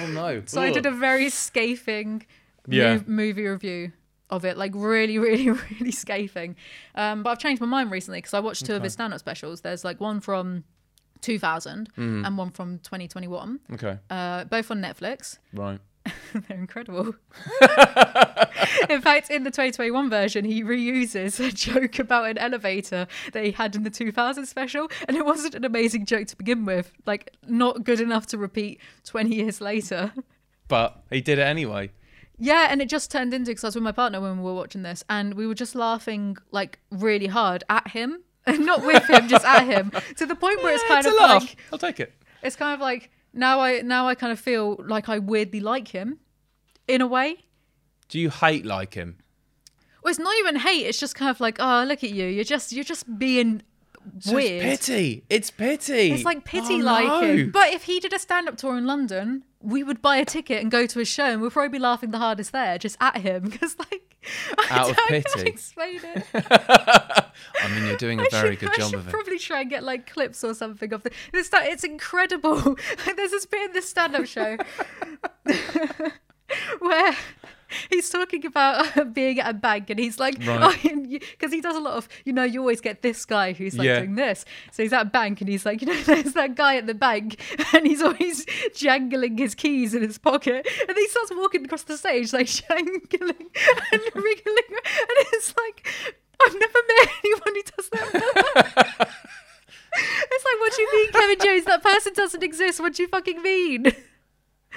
Oh 0.00 0.06
no. 0.06 0.42
So 0.46 0.62
I 0.62 0.70
did 0.70 0.86
a 0.86 0.90
very 0.90 1.28
scathing 1.28 2.24
Yeah. 2.66 2.96
mov- 2.96 3.08
movie 3.08 3.46
review 3.46 3.92
of 4.30 4.46
it, 4.46 4.56
like 4.56 4.72
really, 4.74 5.18
really, 5.18 5.50
really 5.50 5.90
scathing. 5.92 6.56
Um, 6.94 7.22
but 7.22 7.28
I've 7.28 7.38
changed 7.40 7.60
my 7.60 7.66
mind 7.66 7.90
recently 7.90 8.18
because 8.22 8.32
I 8.32 8.40
watched 8.40 8.64
two 8.64 8.74
of 8.74 8.82
his 8.82 8.94
stand-up 8.94 9.20
specials. 9.20 9.60
There's 9.60 9.84
like 9.84 10.00
one 10.00 10.20
from 10.20 10.64
2000 11.24 11.88
Mm. 11.96 12.26
and 12.26 12.38
one 12.38 12.50
from 12.50 12.78
2021, 12.80 13.60
Okay. 13.72 13.98
uh, 14.10 14.44
both 14.44 14.70
on 14.70 14.80
Netflix. 14.80 15.38
Right. 15.52 15.80
They're 16.34 16.58
incredible. 16.58 17.14
in 18.90 19.00
fact, 19.00 19.30
in 19.30 19.44
the 19.44 19.50
2021 19.50 20.10
version, 20.10 20.44
he 20.44 20.62
reuses 20.62 21.40
a 21.40 21.50
joke 21.50 21.98
about 21.98 22.28
an 22.28 22.38
elevator 22.38 23.06
that 23.32 23.44
he 23.44 23.52
had 23.52 23.74
in 23.74 23.84
the 23.84 23.90
2000 23.90 24.44
special, 24.46 24.90
and 25.08 25.16
it 25.16 25.24
wasn't 25.24 25.54
an 25.54 25.64
amazing 25.64 26.04
joke 26.06 26.26
to 26.28 26.36
begin 26.36 26.64
with. 26.66 26.92
Like, 27.06 27.34
not 27.46 27.84
good 27.84 28.00
enough 28.00 28.26
to 28.28 28.38
repeat 28.38 28.80
20 29.04 29.34
years 29.34 29.60
later. 29.60 30.12
But 30.68 31.02
he 31.10 31.20
did 31.20 31.38
it 31.38 31.42
anyway. 31.42 31.90
Yeah, 32.38 32.68
and 32.70 32.82
it 32.82 32.88
just 32.88 33.10
turned 33.10 33.32
into 33.32 33.50
because 33.52 33.64
I 33.64 33.68
was 33.68 33.74
with 33.76 33.84
my 33.84 33.92
partner 33.92 34.20
when 34.20 34.38
we 34.38 34.44
were 34.44 34.54
watching 34.54 34.82
this, 34.82 35.04
and 35.08 35.34
we 35.34 35.46
were 35.46 35.54
just 35.54 35.74
laughing 35.74 36.36
like 36.50 36.80
really 36.90 37.28
hard 37.28 37.64
at 37.70 37.88
him, 37.88 38.22
not 38.58 38.84
with 38.84 39.04
him, 39.08 39.28
just 39.28 39.44
at 39.44 39.64
him, 39.64 39.90
to 40.16 40.26
the 40.26 40.34
point 40.34 40.62
where 40.62 40.74
it's 40.74 40.84
kind 40.84 41.04
It's 41.04 41.14
of 41.14 41.20
like 41.20 41.56
I'll 41.72 41.78
take 41.78 42.00
it. 42.00 42.12
it's 42.42 42.56
kind 42.56 42.74
of 42.74 42.80
like 42.80 43.10
now 43.32 43.60
I 43.60 43.80
now 43.82 44.06
I 44.06 44.14
kind 44.14 44.32
of 44.32 44.38
feel 44.40 44.76
like 44.86 45.08
I 45.08 45.18
weirdly 45.18 45.60
like 45.60 45.88
him, 45.88 46.18
in 46.86 47.00
a 47.00 47.06
way. 47.06 47.36
Do 48.08 48.18
you 48.18 48.30
hate 48.30 48.64
like 48.66 48.94
him? 48.94 49.18
Well, 50.02 50.10
it's 50.10 50.18
not 50.20 50.34
even 50.40 50.56
hate. 50.56 50.86
It's 50.86 51.00
just 51.00 51.14
kind 51.14 51.30
of 51.30 51.40
like, 51.40 51.56
oh, 51.58 51.84
look 51.88 52.04
at 52.04 52.10
you. 52.10 52.26
You're 52.26 52.44
just 52.44 52.72
you're 52.72 52.84
just 52.84 53.18
being 53.18 53.62
So 54.20 54.34
weird. 54.34 54.62
It's 54.62 54.86
pity. 54.86 55.24
It's 55.30 55.50
pity. 55.50 56.12
It's 56.12 56.24
like 56.24 56.44
pity 56.44 56.74
Oh, 56.82 56.84
like 56.84 57.06
no. 57.06 57.20
him. 57.22 57.50
But 57.50 57.72
if 57.72 57.84
he 57.84 58.00
did 58.00 58.12
a 58.12 58.18
stand 58.18 58.46
up 58.48 58.58
tour 58.58 58.76
in 58.76 58.86
London, 58.86 59.44
we 59.64 59.82
would 59.82 60.00
buy 60.02 60.16
a 60.18 60.24
ticket 60.24 60.60
and 60.62 60.70
go 60.70 60.86
to 60.86 61.00
a 61.00 61.04
show 61.04 61.24
and 61.24 61.40
we'd 61.42 61.52
probably 61.52 61.70
be 61.70 61.78
laughing 61.78 62.10
the 62.10 62.18
hardest 62.18 62.52
there, 62.52 62.78
just 62.78 62.96
at 63.00 63.16
him. 63.18 63.44
Because 63.50 63.76
like 63.78 64.16
I 64.58 64.66
Out 64.70 64.90
of 64.90 64.96
don't 64.96 65.10
know 65.10 65.16
how 65.18 65.22
to 65.22 65.38
pity. 65.38 65.48
explain 65.50 66.00
it. 66.02 66.24
I 66.34 67.68
mean, 67.74 67.86
you're 67.86 67.96
doing 67.96 68.20
a 68.20 68.22
I 68.22 68.28
very 68.30 68.52
should- 68.52 68.60
good 68.60 68.70
I 68.70 68.76
job 68.76 68.90
should 68.90 68.98
of 69.00 69.08
it. 69.08 69.10
probably 69.10 69.38
try 69.38 69.60
and 69.60 69.68
get 69.70 69.82
like 69.82 70.10
clips 70.10 70.42
or 70.44 70.54
something 70.54 70.92
of 70.92 71.02
the 71.02 71.10
this 71.32 71.50
it's 71.52 71.84
incredible. 71.84 72.56
There's 73.16 73.30
this 73.32 73.44
bit 73.46 73.62
in 73.68 73.72
this 73.72 73.88
stand 73.88 74.14
up 74.16 74.26
show 74.26 74.56
where 76.78 77.16
he's 77.90 78.08
talking 78.10 78.44
about 78.46 78.96
uh, 78.96 79.04
being 79.04 79.40
at 79.40 79.50
a 79.50 79.54
bank 79.54 79.90
and 79.90 79.98
he's 79.98 80.18
like 80.18 80.38
because 80.38 80.60
right. 80.60 80.84
oh, 80.84 81.48
he 81.50 81.60
does 81.60 81.76
a 81.76 81.80
lot 81.80 81.94
of 81.94 82.08
you 82.24 82.32
know 82.32 82.42
you 82.42 82.60
always 82.60 82.80
get 82.80 83.02
this 83.02 83.24
guy 83.24 83.52
who's 83.52 83.76
like 83.76 83.86
yeah. 83.86 84.00
doing 84.00 84.14
this 84.14 84.44
so 84.72 84.82
he's 84.82 84.92
at 84.92 85.02
a 85.02 85.08
bank 85.08 85.40
and 85.40 85.48
he's 85.48 85.64
like 85.64 85.80
you 85.80 85.86
know 85.86 86.02
there's 86.02 86.32
that 86.32 86.54
guy 86.54 86.76
at 86.76 86.86
the 86.86 86.94
bank 86.94 87.40
and 87.74 87.86
he's 87.86 88.02
always 88.02 88.46
jangling 88.74 89.38
his 89.38 89.54
keys 89.54 89.94
in 89.94 90.02
his 90.02 90.18
pocket 90.18 90.66
and 90.88 90.96
he 90.96 91.08
starts 91.08 91.32
walking 91.34 91.64
across 91.64 91.82
the 91.84 91.96
stage 91.96 92.32
like 92.32 92.46
jangling 92.46 93.48
and 93.92 94.02
wriggling 94.14 94.70
and 94.70 95.16
it's 95.32 95.54
like 95.56 95.88
I've 96.42 96.54
never 96.54 96.78
met 96.88 97.08
anyone 97.24 97.54
who 97.54 97.62
does 97.76 97.88
that 97.90 99.08
it's 99.96 100.44
like 100.44 100.60
what 100.60 100.72
do 100.74 100.82
you 100.82 100.92
mean 100.92 101.12
Kevin 101.12 101.38
Jones? 101.38 101.64
that 101.66 101.82
person 101.82 102.12
doesn't 102.14 102.42
exist 102.42 102.80
what 102.80 102.94
do 102.94 103.02
you 103.02 103.08
fucking 103.08 103.42
mean 103.42 103.92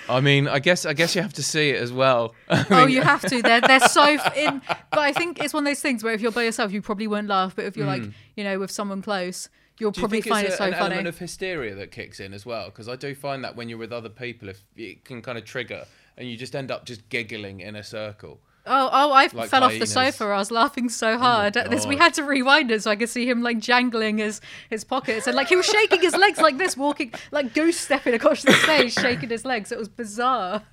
I 0.10 0.22
mean, 0.22 0.48
I 0.48 0.60
guess 0.60 0.86
I 0.86 0.94
guess 0.94 1.16
you 1.16 1.22
have 1.22 1.34
to 1.34 1.44
see 1.44 1.70
it 1.70 1.82
as 1.82 1.92
well. 1.92 2.34
oh, 2.50 2.86
you 2.86 3.02
have 3.02 3.22
to. 3.22 3.42
They're 3.42 3.62
they're 3.62 3.80
so 3.80 4.04
f- 4.04 4.36
in. 4.38 4.62
But 4.92 5.00
I 5.00 5.14
think 5.14 5.40
it's 5.40 5.54
one 5.54 5.66
of 5.66 5.70
those 5.70 5.82
things 5.82 6.04
where 6.04 6.14
if 6.14 6.22
you're 6.22 6.32
by 6.32 6.44
yourself, 6.44 6.72
you 6.72 6.82
probably 6.82 7.08
won't 7.08 7.28
laugh. 7.28 7.56
But 7.56 7.66
if 7.66 7.78
you're 7.78 7.88
like, 7.88 8.04
hmm. 8.04 8.12
you 8.36 8.44
know, 8.44 8.60
with 8.60 8.72
someone 8.72 9.02
close, 9.02 9.50
you'll. 9.80 9.92
Do 9.92 10.00
you 10.00 10.02
probably 10.04 10.22
think 10.22 10.34
find 10.34 10.48
it's 10.48 10.56
it 10.56 10.56
a- 10.56 10.58
so 10.58 10.66
an 10.66 10.74
funny. 10.74 10.86
element 10.86 11.08
of 11.08 11.18
hysteria 11.18 11.76
that 11.76 11.92
kicks 11.92 12.20
in 12.20 12.34
as 12.34 12.46
well? 12.46 12.66
Because 12.66 12.88
I 12.88 12.96
do 12.96 13.14
find 13.16 13.44
that 13.44 13.56
when 13.56 13.70
you're 13.70 13.78
with 13.78 13.92
other 13.94 14.10
people, 14.10 14.50
if 14.50 14.64
it 14.76 15.04
can 15.06 15.22
kind 15.22 15.38
of 15.38 15.46
trigger, 15.46 15.86
and 16.18 16.30
you 16.30 16.38
just 16.38 16.56
end 16.56 16.72
up 16.72 16.86
just 16.86 17.08
giggling 17.10 17.60
in 17.60 17.76
a 17.76 17.84
circle. 17.84 18.40
Oh, 18.68 18.90
oh! 18.92 19.12
I 19.12 19.28
Like 19.34 19.50
fell 19.50 19.64
off 19.64 19.78
the 19.78 19.88
sofa. 19.88 20.26
I 20.26 20.38
was 20.38 20.52
laughing 20.52 20.90
so 20.90 21.18
hard 21.18 21.56
at 21.58 21.70
this. 21.70 21.86
We 21.86 21.96
had 21.98 22.14
to 22.16 22.24
rewind 22.24 22.70
it 22.72 22.84
so 22.84 22.92
I 22.92 22.96
could 22.96 23.10
see 23.10 23.28
him 23.28 23.42
like 23.42 23.60
jangling 23.60 24.18
his 24.20 24.42
his 24.70 24.84
pockets 24.84 25.26
and 25.28 25.36
like 25.36 25.48
he 25.48 25.56
was 25.56 25.66
shaking 25.66 26.02
his 26.02 26.16
legs 26.16 26.40
like 26.40 26.58
this, 26.58 26.76
walking 26.78 27.14
like 27.32 27.54
goose 27.54 27.80
stepping 27.80 28.14
across 28.14 28.44
the 28.44 28.52
stage, 28.54 28.94
shaking 28.94 29.30
his 29.30 29.46
legs. 29.46 29.72
It 29.72 29.78
was 29.80 29.88
bizarre. 29.90 30.64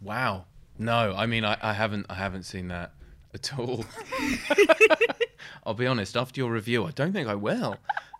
Wow. 0.00 0.46
No, 0.78 1.14
I 1.16 1.26
mean, 1.26 1.44
I, 1.44 1.56
I 1.62 1.72
haven't 1.74 2.06
I 2.08 2.14
haven't 2.14 2.44
seen 2.44 2.68
that 2.68 2.92
at 3.34 3.58
all. 3.58 3.84
I'll 5.66 5.74
be 5.74 5.86
honest. 5.86 6.16
After 6.16 6.40
your 6.40 6.50
review, 6.50 6.84
I 6.84 6.90
don't 6.90 7.12
think 7.12 7.28
I 7.28 7.34
will. 7.34 7.76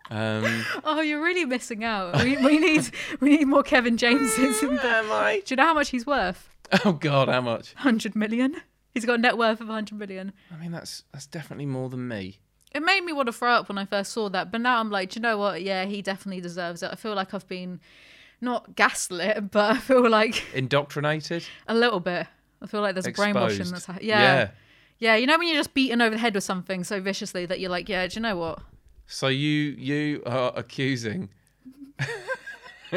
Um, 0.09 0.65
Oh, 0.83 1.01
you're 1.01 1.23
really 1.23 1.45
missing 1.45 1.83
out. 1.83 2.23
We, 2.23 2.37
we 2.37 2.59
need 2.59 2.89
we 3.19 3.37
need 3.37 3.45
more 3.45 3.63
Kevin 3.63 3.97
Jameses. 3.97 4.61
In 4.61 4.75
the, 4.75 4.85
am 4.87 5.11
I? 5.11 5.41
do 5.45 5.53
you 5.53 5.55
know 5.57 5.65
how 5.65 5.73
much 5.73 5.89
he's 5.89 6.05
worth? 6.05 6.49
Oh 6.85 6.93
God, 6.93 7.29
how 7.29 7.41
much? 7.41 7.73
Hundred 7.75 8.15
million. 8.15 8.61
He's 8.93 9.05
got 9.05 9.15
a 9.15 9.17
net 9.17 9.37
worth 9.37 9.59
of 9.59 9.67
hundred 9.67 9.97
million. 9.97 10.33
I 10.51 10.61
mean, 10.61 10.71
that's 10.71 11.03
that's 11.11 11.25
definitely 11.25 11.65
more 11.65 11.89
than 11.89 12.07
me. 12.07 12.39
It 12.73 12.81
made 12.81 13.01
me 13.01 13.13
want 13.13 13.27
to 13.27 13.33
throw 13.33 13.51
up 13.51 13.69
when 13.69 13.77
I 13.77 13.85
first 13.85 14.11
saw 14.11 14.29
that, 14.29 14.51
but 14.51 14.61
now 14.61 14.79
I'm 14.79 14.89
like, 14.89 15.11
do 15.11 15.19
you 15.19 15.21
know 15.21 15.37
what? 15.37 15.61
Yeah, 15.61 15.85
he 15.85 16.01
definitely 16.01 16.41
deserves 16.41 16.81
it. 16.81 16.89
I 16.91 16.95
feel 16.95 17.13
like 17.13 17.33
I've 17.33 17.47
been 17.47 17.79
not 18.41 18.75
gaslit, 18.75 19.51
but 19.51 19.75
I 19.75 19.79
feel 19.79 20.09
like 20.09 20.43
Indoctrinated. 20.53 21.45
a 21.67 21.75
little 21.75 21.99
bit. 21.99 22.27
I 22.61 22.65
feel 22.67 22.81
like 22.81 22.95
there's 22.95 23.07
a 23.07 23.11
brainwashing 23.11 23.59
Exposed. 23.59 23.73
that's 23.73 23.85
happening. 23.85 24.09
Yeah. 24.09 24.51
yeah. 24.99 25.15
you 25.15 25.27
know 25.27 25.37
when 25.37 25.47
you're 25.47 25.57
just 25.57 25.73
beaten 25.73 26.01
over 26.01 26.15
the 26.15 26.19
head 26.21 26.33
with 26.33 26.43
something 26.43 26.83
so 26.83 27.01
viciously 27.01 27.45
that 27.45 27.59
you're 27.59 27.69
like, 27.69 27.89
yeah, 27.89 28.07
do 28.07 28.15
you 28.15 28.21
know 28.21 28.37
what? 28.37 28.59
So 29.05 29.27
you 29.27 29.75
you 29.77 30.23
are 30.25 30.53
accusing. 30.55 31.29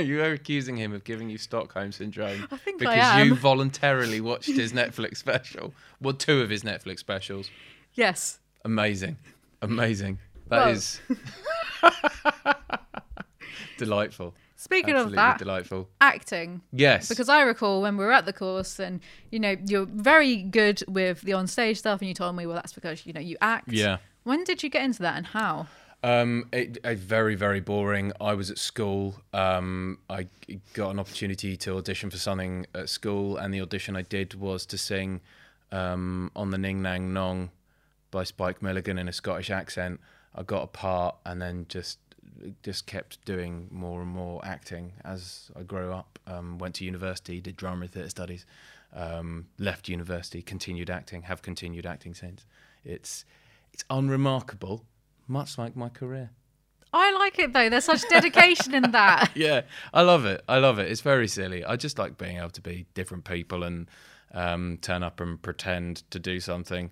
you 0.06 0.22
are 0.22 0.32
accusing 0.32 0.76
him 0.76 0.92
of 0.92 1.04
giving 1.04 1.28
you 1.30 1.38
Stockholm 1.38 1.92
syndrome 1.92 2.46
I 2.50 2.56
think 2.56 2.82
I 2.87 2.94
because 3.18 3.26
you 3.28 3.35
voluntarily 3.40 4.20
watched 4.20 4.48
his 4.48 4.72
Netflix 4.72 5.16
special. 5.18 5.72
Well, 6.00 6.14
two 6.14 6.40
of 6.40 6.50
his 6.50 6.62
Netflix 6.62 6.98
specials. 7.00 7.50
Yes. 7.94 8.38
Amazing, 8.64 9.16
amazing. 9.62 10.18
That 10.48 10.59
Well- 10.59 10.68
is 10.70 11.00
delightful. 13.78 14.35
Speaking 14.59 14.94
Absolutely 14.94 15.12
of 15.12 15.16
that, 15.16 15.38
delightful. 15.38 15.88
acting. 16.00 16.62
Yes. 16.72 17.09
Because 17.09 17.28
I 17.28 17.42
recall 17.42 17.82
when 17.82 17.96
we 17.96 18.04
were 18.04 18.12
at 18.12 18.24
the 18.24 18.32
course 18.32 18.78
and, 18.80 19.00
you 19.30 19.38
know, 19.38 19.54
you're 19.66 19.85
very 19.87 20.37
good 20.42 20.82
with 20.88 21.20
the 21.22 21.35
on 21.35 21.46
stage 21.46 21.78
stuff 21.78 22.00
and 22.00 22.09
you 22.09 22.14
told 22.14 22.35
me, 22.37 22.46
well, 22.46 22.54
that's 22.56 22.72
because, 22.72 23.04
you 23.06 23.12
know, 23.12 23.20
you 23.20 23.37
act. 23.40 23.68
yeah. 23.70 23.98
When 24.24 24.42
did 24.44 24.62
you 24.62 24.70
get 24.70 24.82
into 24.82 25.02
that 25.02 25.16
and 25.18 25.26
how? 25.26 25.66
Um, 26.02 26.48
it, 26.52 26.78
it 26.85 26.98
very 26.98 27.35
very 27.35 27.61
boring. 27.61 28.12
I 28.20 28.35
was 28.35 28.50
at 28.50 28.59
school. 28.59 29.16
Um, 29.32 29.98
I 30.09 30.28
got 30.74 30.90
an 30.90 30.98
opportunity 30.98 31.56
to 31.59 31.76
audition 31.76 32.11
for 32.11 32.18
something 32.18 32.66
at 32.74 32.88
school, 32.88 33.37
and 33.37 33.52
the 33.52 33.61
audition 33.61 33.96
I 33.96 34.02
did 34.02 34.35
was 34.35 34.66
to 34.66 34.78
sing 34.78 35.20
um, 35.72 36.30
on 36.37 36.50
the 36.50 36.59
Ning 36.59 36.82
Nang 36.82 37.12
Nong 37.12 37.50
by 38.11 38.24
Spike 38.24 38.62
Milligan 38.62 38.98
in 38.98 39.09
a 39.09 39.12
Scottish 39.12 39.50
accent. 39.50 40.00
I 40.35 40.42
got 40.42 40.62
a 40.62 40.66
part, 40.68 41.16
and 41.24 41.40
then 41.40 41.66
just 41.68 41.98
just 42.62 42.87
kept 42.87 43.24
doing 43.24 43.68
more 43.70 44.02
and 44.02 44.11
more 44.11 44.44
acting 44.44 44.92
as 45.04 45.50
I 45.59 45.62
grew 45.62 45.92
up. 45.92 46.18
Um, 46.26 46.59
went 46.59 46.74
to 46.76 46.85
university, 46.85 47.40
did 47.40 47.56
drama 47.56 47.82
and 47.82 47.90
theatre 47.90 48.11
studies. 48.11 48.46
Um, 48.94 49.46
left 49.59 49.88
university, 49.88 50.42
continued 50.42 50.90
acting. 50.90 51.22
Have 51.22 51.42
continued 51.42 51.87
acting 51.87 52.14
since. 52.14 52.44
It's 52.85 53.24
it's 53.72 53.85
unremarkable, 53.90 54.85
much 55.28 55.58
like 55.58 55.76
my 55.76 55.88
career. 55.88 56.30
I 56.92 57.12
like 57.12 57.38
it 57.38 57.52
though. 57.52 57.68
There's 57.68 57.84
such 57.84 58.08
dedication 58.08 58.74
in 58.74 58.90
that. 58.92 59.30
yeah, 59.34 59.62
I 59.92 60.02
love 60.02 60.24
it. 60.24 60.42
I 60.48 60.58
love 60.58 60.78
it. 60.78 60.90
It's 60.90 61.00
very 61.00 61.28
silly. 61.28 61.64
I 61.64 61.76
just 61.76 61.98
like 61.98 62.16
being 62.16 62.38
able 62.38 62.50
to 62.50 62.60
be 62.60 62.86
different 62.94 63.24
people 63.24 63.64
and 63.64 63.88
um, 64.32 64.78
turn 64.80 65.02
up 65.02 65.20
and 65.20 65.40
pretend 65.40 66.10
to 66.10 66.18
do 66.18 66.40
something 66.40 66.90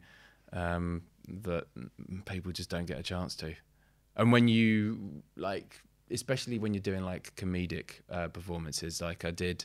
um, 0.52 1.02
that 1.28 1.66
people 2.26 2.52
just 2.52 2.70
don't 2.70 2.86
get 2.86 2.98
a 2.98 3.02
chance 3.02 3.34
to. 3.36 3.54
And 4.16 4.30
when 4.30 4.48
you 4.48 5.22
like, 5.36 5.80
especially 6.10 6.58
when 6.58 6.74
you're 6.74 6.82
doing 6.82 7.04
like 7.04 7.34
comedic 7.36 8.00
uh, 8.10 8.28
performances, 8.28 9.00
like 9.00 9.24
I 9.24 9.30
did 9.30 9.64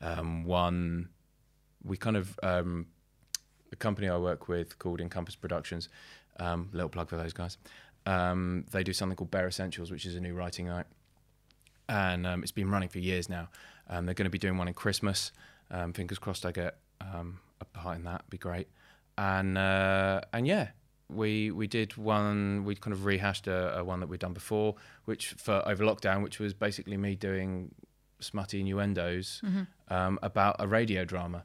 um, 0.00 0.44
one, 0.44 1.08
we 1.82 1.96
kind 1.96 2.16
of 2.16 2.38
um, 2.42 2.86
a 3.72 3.76
company 3.76 4.08
I 4.08 4.16
work 4.16 4.48
with 4.48 4.78
called 4.78 5.00
Encompass 5.00 5.36
Productions. 5.36 5.88
Um, 6.40 6.68
little 6.72 6.88
plug 6.88 7.08
for 7.08 7.16
those 7.16 7.32
guys. 7.32 7.58
Um, 8.08 8.64
they 8.70 8.82
do 8.82 8.92
something 8.92 9.16
called 9.16 9.30
Bare 9.30 9.48
Essentials, 9.48 9.90
which 9.90 10.06
is 10.06 10.14
a 10.14 10.20
new 10.20 10.34
writing 10.34 10.66
night 10.66 10.86
and 11.88 12.26
um, 12.26 12.42
it's 12.42 12.52
been 12.52 12.70
running 12.70 12.88
for 12.88 12.98
years 12.98 13.28
now. 13.28 13.48
Um, 13.88 14.04
they're 14.04 14.14
going 14.14 14.26
to 14.26 14.30
be 14.30 14.38
doing 14.38 14.58
one 14.58 14.68
in 14.68 14.74
Christmas. 14.74 15.32
Um, 15.70 15.92
fingers 15.92 16.18
crossed, 16.18 16.44
I 16.44 16.52
get 16.52 16.78
um, 17.00 17.40
a 17.60 17.64
part 17.64 17.96
in 17.96 18.04
that. 18.04 18.28
Be 18.28 18.38
great. 18.38 18.68
And 19.16 19.58
uh, 19.58 20.20
and 20.32 20.46
yeah, 20.46 20.68
we 21.08 21.50
we 21.50 21.66
did 21.66 21.96
one. 21.96 22.64
We 22.64 22.74
kind 22.74 22.92
of 22.92 23.04
rehashed 23.04 23.46
a, 23.46 23.78
a 23.78 23.84
one 23.84 24.00
that 24.00 24.08
we'd 24.08 24.20
done 24.20 24.34
before, 24.34 24.76
which 25.06 25.28
for 25.32 25.66
over 25.66 25.84
lockdown, 25.84 26.22
which 26.22 26.38
was 26.38 26.54
basically 26.54 26.96
me 26.96 27.16
doing 27.16 27.74
smutty 28.20 28.60
innuendos 28.60 29.40
um, 29.88 30.18
about 30.22 30.56
a 30.58 30.68
radio 30.68 31.04
drama. 31.04 31.44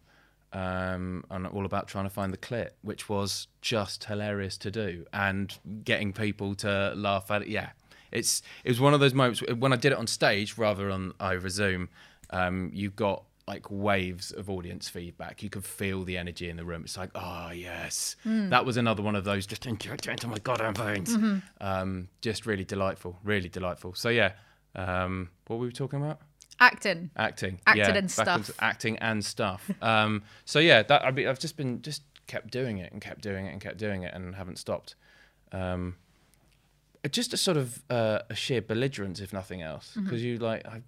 Um, 0.54 1.24
and 1.32 1.48
all 1.48 1.66
about 1.66 1.88
trying 1.88 2.04
to 2.04 2.12
find 2.12 2.32
the 2.32 2.38
clip, 2.38 2.78
which 2.84 3.10
was 3.10 3.48
just 3.62 4.04
hilarious 4.04 4.56
to 4.60 4.70
do, 4.70 5.04
and 5.12 5.58
getting 5.84 6.14
people 6.14 6.54
to 6.56 6.94
laugh 6.96 7.32
at 7.32 7.42
it. 7.42 7.48
Yeah, 7.48 7.70
it's 8.12 8.44
it 8.64 8.70
was 8.70 8.80
one 8.80 8.94
of 8.94 9.00
those 9.00 9.16
moments 9.16 9.42
when 9.58 9.74
I 9.74 9.78
did 9.78 9.92
it 9.94 9.98
on 9.98 10.06
stage 10.06 10.56
rather 10.58 10.92
on 10.92 11.14
over 11.20 11.50
Zoom. 11.50 11.90
Um, 12.30 12.70
you 12.72 12.92
got 12.92 13.24
like 13.48 13.66
waves 13.70 14.32
of 14.32 14.50
audience 14.50 14.88
feedback. 14.88 15.42
You 15.44 15.50
could 15.50 15.66
feel 15.66 16.04
the 16.04 16.18
energy 16.18 16.50
in 16.50 16.56
the 16.58 16.64
room. 16.64 16.84
It's 16.84 16.98
like, 16.98 17.10
oh 17.16 17.50
yes, 17.52 18.16
that 18.24 18.64
was 18.64 18.78
another 18.78 19.02
one 19.02 19.16
of 19.16 19.24
those. 19.24 19.48
Just 19.48 19.66
into 19.66 20.28
my 20.28 20.38
goddamn 20.38 20.76
veins. 20.76 21.16
Um, 21.62 22.10
just 22.22 22.46
really 22.46 22.64
delightful, 22.64 23.18
really 23.24 23.50
delightful. 23.50 23.96
So 23.96 24.10
yeah, 24.10 24.34
um, 24.76 25.30
what 25.48 25.60
were 25.60 25.66
we 25.66 25.72
talking 25.72 26.00
about? 26.02 26.20
Acting. 26.64 27.10
Acting, 27.18 27.60
Acting 27.68 27.84
yeah, 27.96 27.98
and 27.98 28.10
stuff. 28.12 28.52
acting 28.60 28.98
and 29.00 29.24
stuff. 29.26 29.70
Um, 29.82 30.24
so 30.46 30.60
yeah, 30.60 30.84
that 30.84 31.04
I 31.06 31.12
mean, 31.12 31.28
I've 31.28 31.40
just 31.40 31.58
been 31.58 31.82
just 31.82 32.04
kept 32.28 32.52
doing 32.52 32.78
it 32.78 32.92
and 32.92 33.02
kept 33.02 33.22
doing 33.22 33.46
it 33.48 33.52
and 33.52 33.60
kept 33.62 33.78
doing 33.78 34.04
it 34.04 34.14
and 34.14 34.36
haven't 34.36 34.58
stopped. 34.58 34.96
Um, 35.52 35.96
just 37.12 37.34
a 37.34 37.38
sort 37.38 37.58
of 37.58 37.82
uh, 37.90 38.20
a 38.30 38.36
sheer 38.36 38.62
belligerence, 38.62 39.20
if 39.20 39.34
nothing 39.34 39.62
else, 39.62 39.90
Mm-hmm. 39.92 40.04
because 40.06 40.24
you 40.24 40.38
like 40.38 40.66
I, 40.66 40.82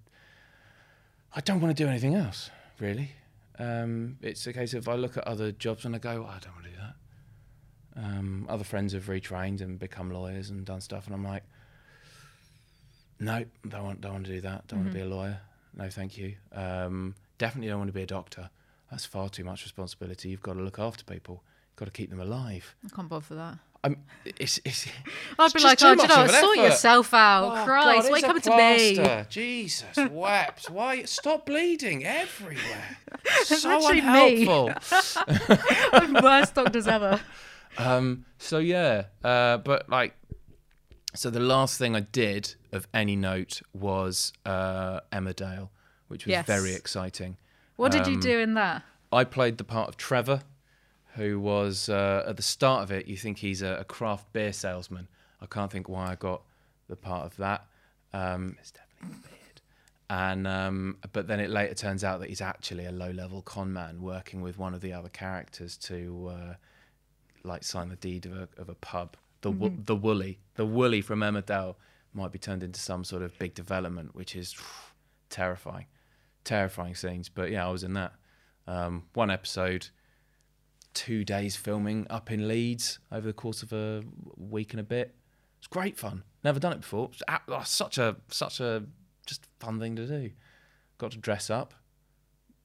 I 1.35 1.41
don't 1.41 1.59
want 1.61 1.75
to 1.75 1.83
do 1.83 1.89
anything 1.89 2.15
else 2.15 2.49
really. 2.79 3.11
Um, 3.59 4.17
it's 4.21 4.45
a 4.47 4.53
case 4.53 4.73
of 4.73 4.87
I 4.87 4.95
look 4.95 5.17
at 5.17 5.27
other 5.27 5.51
jobs 5.51 5.85
and 5.85 5.95
I 5.95 5.99
go, 5.99 6.25
oh, 6.27 6.31
I 6.35 6.39
don't 6.39 6.53
want 6.55 6.65
to 6.65 6.71
do 6.71 6.77
that. 6.77 6.95
Um, 8.03 8.45
other 8.49 8.63
friends 8.65 8.91
have 8.93 9.05
retrained 9.05 9.61
and 9.61 9.77
become 9.79 10.09
lawyers 10.11 10.49
and 10.49 10.65
done 10.65 10.81
stuff, 10.81 11.05
and 11.05 11.15
I'm 11.15 11.23
like, 11.23 11.43
no, 13.19 13.45
don't 13.67 13.83
want, 13.83 14.01
don't 14.01 14.11
want 14.13 14.25
to 14.25 14.31
do 14.33 14.41
that. 14.41 14.67
Don't 14.67 14.79
want 14.81 14.91
to 14.91 14.97
be 14.97 15.01
a 15.03 15.07
lawyer. 15.07 15.39
No, 15.75 15.89
thank 15.89 16.17
you. 16.17 16.35
Um, 16.53 17.15
definitely 17.37 17.69
don't 17.69 17.79
want 17.79 17.89
to 17.89 17.93
be 17.93 18.03
a 18.03 18.07
doctor. 18.07 18.49
That's 18.89 19.05
far 19.05 19.29
too 19.29 19.43
much 19.43 19.63
responsibility. 19.63 20.29
You've 20.29 20.41
got 20.41 20.53
to 20.53 20.61
look 20.61 20.79
after 20.79 21.03
people. 21.03 21.43
You've 21.71 21.75
got 21.77 21.85
to 21.85 21.91
keep 21.91 22.09
them 22.09 22.21
alive. 22.21 22.75
I 22.85 22.95
can't 22.95 23.09
bother 23.09 23.25
for 23.25 23.35
that. 23.35 23.57
I'm, 23.83 23.97
it's, 24.25 24.59
it's, 24.65 24.87
I'd 25.39 25.53
be 25.53 25.59
like, 25.59 25.83
oh, 25.83 25.91
you 25.91 26.07
know, 26.07 26.27
sort 26.27 26.57
yourself 26.57 27.13
out. 27.13 27.45
Oh, 27.45 27.65
Christ, 27.65 28.03
God, 28.03 28.09
why 28.09 28.15
are 28.15 28.19
you 28.19 28.25
coming 28.25 28.41
to 28.41 28.57
me? 28.57 29.25
Jesus 29.29 29.97
wept. 30.11 30.69
Why? 30.69 31.03
Stop 31.03 31.45
bleeding 31.45 32.03
everywhere. 32.03 32.97
so 33.43 33.89
unhelpful. 33.89 34.71
Worst 36.23 36.55
doctors 36.55 36.87
ever. 36.87 37.19
Um, 37.77 38.25
so 38.37 38.57
yeah, 38.59 39.05
uh, 39.23 39.57
but 39.57 39.89
like, 39.89 40.15
so 41.15 41.29
the 41.29 41.39
last 41.39 41.77
thing 41.77 41.95
I 41.95 42.01
did 42.01 42.55
of 42.71 42.87
any 42.93 43.15
note 43.15 43.61
was 43.73 44.33
uh, 44.45 44.99
Emmerdale, 45.11 45.69
which 46.07 46.25
was 46.25 46.31
Yes. 46.31 46.45
very 46.45 46.73
exciting. 46.73 47.37
What 47.77 47.91
did 47.91 48.07
you 48.07 48.13
Um, 48.15 48.19
do 48.21 48.39
in 48.39 48.53
that? 48.55 48.83
I 49.11 49.23
played 49.23 49.57
the 49.57 49.63
part 49.63 49.89
of 49.89 49.97
Trevor, 49.97 50.41
who 51.15 51.39
was 51.39 51.89
uh, 51.89 52.23
at 52.27 52.37
the 52.37 52.43
start 52.43 52.83
of 52.83 52.91
it. 52.91 53.07
You 53.07 53.17
think 53.17 53.39
he's 53.39 53.61
a, 53.61 53.77
a 53.79 53.83
craft 53.83 54.31
beer 54.33 54.53
salesman. 54.53 55.07
I 55.41 55.45
can't 55.45 55.71
think 55.71 55.87
why 55.89 56.11
I 56.11 56.15
got 56.15 56.41
the 56.87 56.95
part 56.95 57.25
of 57.25 57.37
that. 57.37 57.65
Um, 58.13 58.55
it's 58.59 58.71
definitely 58.71 59.19
beard. 59.29 59.61
And 60.09 60.45
um, 60.47 60.97
but 61.13 61.27
then 61.27 61.39
it 61.39 61.49
later 61.49 61.73
turns 61.73 62.03
out 62.03 62.19
that 62.19 62.29
he's 62.29 62.41
actually 62.41 62.85
a 62.85 62.91
low-level 62.91 63.41
con 63.41 63.73
man 63.73 64.01
working 64.01 64.41
with 64.41 64.57
one 64.57 64.73
of 64.73 64.81
the 64.81 64.93
other 64.93 65.09
characters 65.09 65.77
to 65.77 66.31
uh, 66.31 66.53
like 67.43 67.63
sign 67.63 67.89
the 67.89 67.95
deed 67.95 68.25
of 68.25 68.33
a 68.33 68.47
of 68.57 68.69
a 68.69 68.75
pub. 68.75 69.17
The 69.45 69.51
wo- 69.51 69.77
the 69.77 69.95
woolly, 69.95 70.39
the 70.55 70.65
woolly 70.65 71.01
from 71.01 71.19
Emmerdale 71.19 71.75
might 72.13 72.31
be 72.31 72.39
turned 72.39 72.63
into 72.63 72.79
some 72.79 73.03
sort 73.03 73.21
of 73.21 73.37
big 73.37 73.53
development, 73.53 74.15
which 74.15 74.35
is 74.35 74.55
terrifying, 75.29 75.85
terrifying 76.43 76.95
scenes. 76.95 77.29
But 77.29 77.51
yeah, 77.51 77.67
I 77.67 77.69
was 77.71 77.83
in 77.83 77.93
that. 77.93 78.13
Um, 78.65 79.03
one 79.13 79.29
episode, 79.29 79.89
two 80.95 81.23
days 81.23 81.55
filming 81.55 82.07
up 82.09 82.31
in 82.31 82.47
Leeds 82.47 82.97
over 83.11 83.27
the 83.27 83.33
course 83.33 83.61
of 83.61 83.71
a 83.71 84.01
week 84.35 84.73
and 84.73 84.79
a 84.79 84.83
bit. 84.83 85.13
It's 85.59 85.67
great 85.67 85.95
fun. 85.95 86.23
Never 86.43 86.59
done 86.59 86.73
it 86.73 86.81
before. 86.81 87.09
It's 87.13 87.21
a- 87.27 87.41
oh, 87.49 87.61
such 87.65 87.99
a 87.99 88.15
such 88.29 88.59
a 88.59 88.83
just 89.27 89.45
fun 89.59 89.79
thing 89.79 89.95
to 89.97 90.07
do. 90.07 90.31
Got 90.97 91.11
to 91.11 91.19
dress 91.19 91.51
up, 91.51 91.75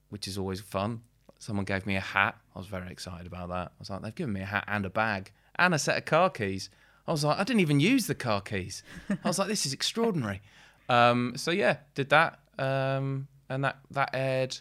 which 0.09 0.27
is 0.27 0.39
always 0.39 0.63
fun. 0.63 1.03
Someone 1.41 1.67
gave 1.67 1.85
me 1.85 1.97
a 1.97 2.01
hat. 2.01 2.39
I 2.55 2.59
was 2.59 2.69
very 2.69 2.91
excited 2.91 3.27
about 3.27 3.51
that. 3.51 3.73
I 3.73 3.79
was 3.79 3.91
like, 3.91 4.01
they've 4.01 4.15
given 4.15 4.33
me 4.33 4.41
a 4.41 4.47
hat 4.47 4.65
and 4.67 4.87
a 4.87 4.91
bag 4.91 5.33
and 5.61 5.75
a 5.75 5.79
set 5.79 5.97
of 5.97 6.05
car 6.05 6.31
keys. 6.31 6.71
I 7.07 7.13
was 7.13 7.23
like, 7.25 7.39
I 7.39 7.45
didn't 7.45 7.61
even 7.61 7.79
use 7.81 8.07
the 8.09 8.15
car 8.15 8.41
keys. 8.41 8.83
I 9.09 9.17
was 9.29 9.39
like, 9.39 9.49
this 9.49 9.67
is 9.67 9.73
extraordinary. 9.73 10.43
Um, 10.89 11.35
so 11.37 11.51
yeah, 11.53 11.77
did 11.95 12.11
that, 12.11 12.41
um, 12.59 13.29
and 13.49 13.63
that 13.65 13.79
that 13.93 14.11
aired 14.13 14.59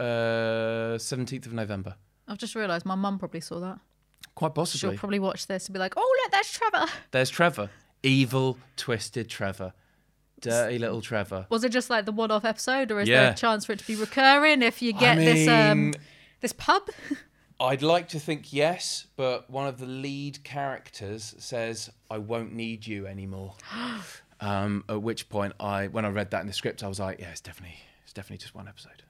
uh, 0.00 0.98
seventeenth 0.98 1.46
of 1.46 1.52
November. 1.52 1.94
I've 2.26 2.38
just 2.38 2.54
realised 2.54 2.84
my 2.86 2.94
mum 2.94 3.18
probably 3.18 3.40
saw 3.40 3.60
that. 3.60 3.78
Quite 4.34 4.54
possibly. 4.54 4.90
She'll 4.94 4.98
probably 4.98 5.18
watch 5.18 5.46
this 5.46 5.66
and 5.66 5.72
be 5.74 5.78
like, 5.78 5.94
"Oh, 5.96 6.18
look, 6.22 6.32
there's 6.32 6.50
Trevor." 6.52 6.86
There's 7.10 7.30
Trevor, 7.30 7.70
evil, 8.02 8.58
twisted 8.76 9.28
Trevor, 9.28 9.72
dirty 10.40 10.78
little 10.78 11.00
Trevor. 11.00 11.46
Was 11.50 11.64
it 11.64 11.70
just 11.72 11.90
like 11.90 12.04
the 12.04 12.12
one-off 12.12 12.44
episode, 12.44 12.92
or 12.92 13.00
is 13.00 13.08
Yeah. 13.08 13.22
there 13.22 13.32
a 13.32 13.34
chance 13.34 13.64
for 13.64 13.72
it 13.72 13.80
to 13.80 13.86
be 13.86 13.96
recurring 13.96 14.62
if 14.62 14.80
you 14.82 14.94
I 14.94 14.98
get 15.00 15.16
this 15.16 15.48
um 15.48 15.94
this 16.40 16.52
pub? 16.52 16.82
I'd 17.60 17.82
like 17.82 18.08
to 18.10 18.20
think 18.20 18.52
yes, 18.52 19.06
but 19.16 19.50
one 19.50 19.66
of 19.66 19.78
the 19.78 19.86
lead 19.86 20.44
characters 20.44 21.34
says, 21.38 21.90
"I 22.10 22.18
won't 22.18 22.52
need 22.54 22.86
you 22.86 23.06
anymore." 23.06 23.54
um, 24.40 24.84
at 24.88 25.02
which 25.02 25.28
point, 25.28 25.54
I 25.58 25.88
when 25.88 26.04
I 26.04 26.08
read 26.08 26.30
that 26.30 26.40
in 26.40 26.46
the 26.46 26.52
script, 26.52 26.82
I 26.84 26.88
was 26.88 27.00
like, 27.00 27.18
"Yeah, 27.20 27.30
it's 27.30 27.40
definitely, 27.40 27.78
it's 28.04 28.12
definitely 28.12 28.38
just 28.38 28.54
one 28.54 28.68
episode." 28.68 29.02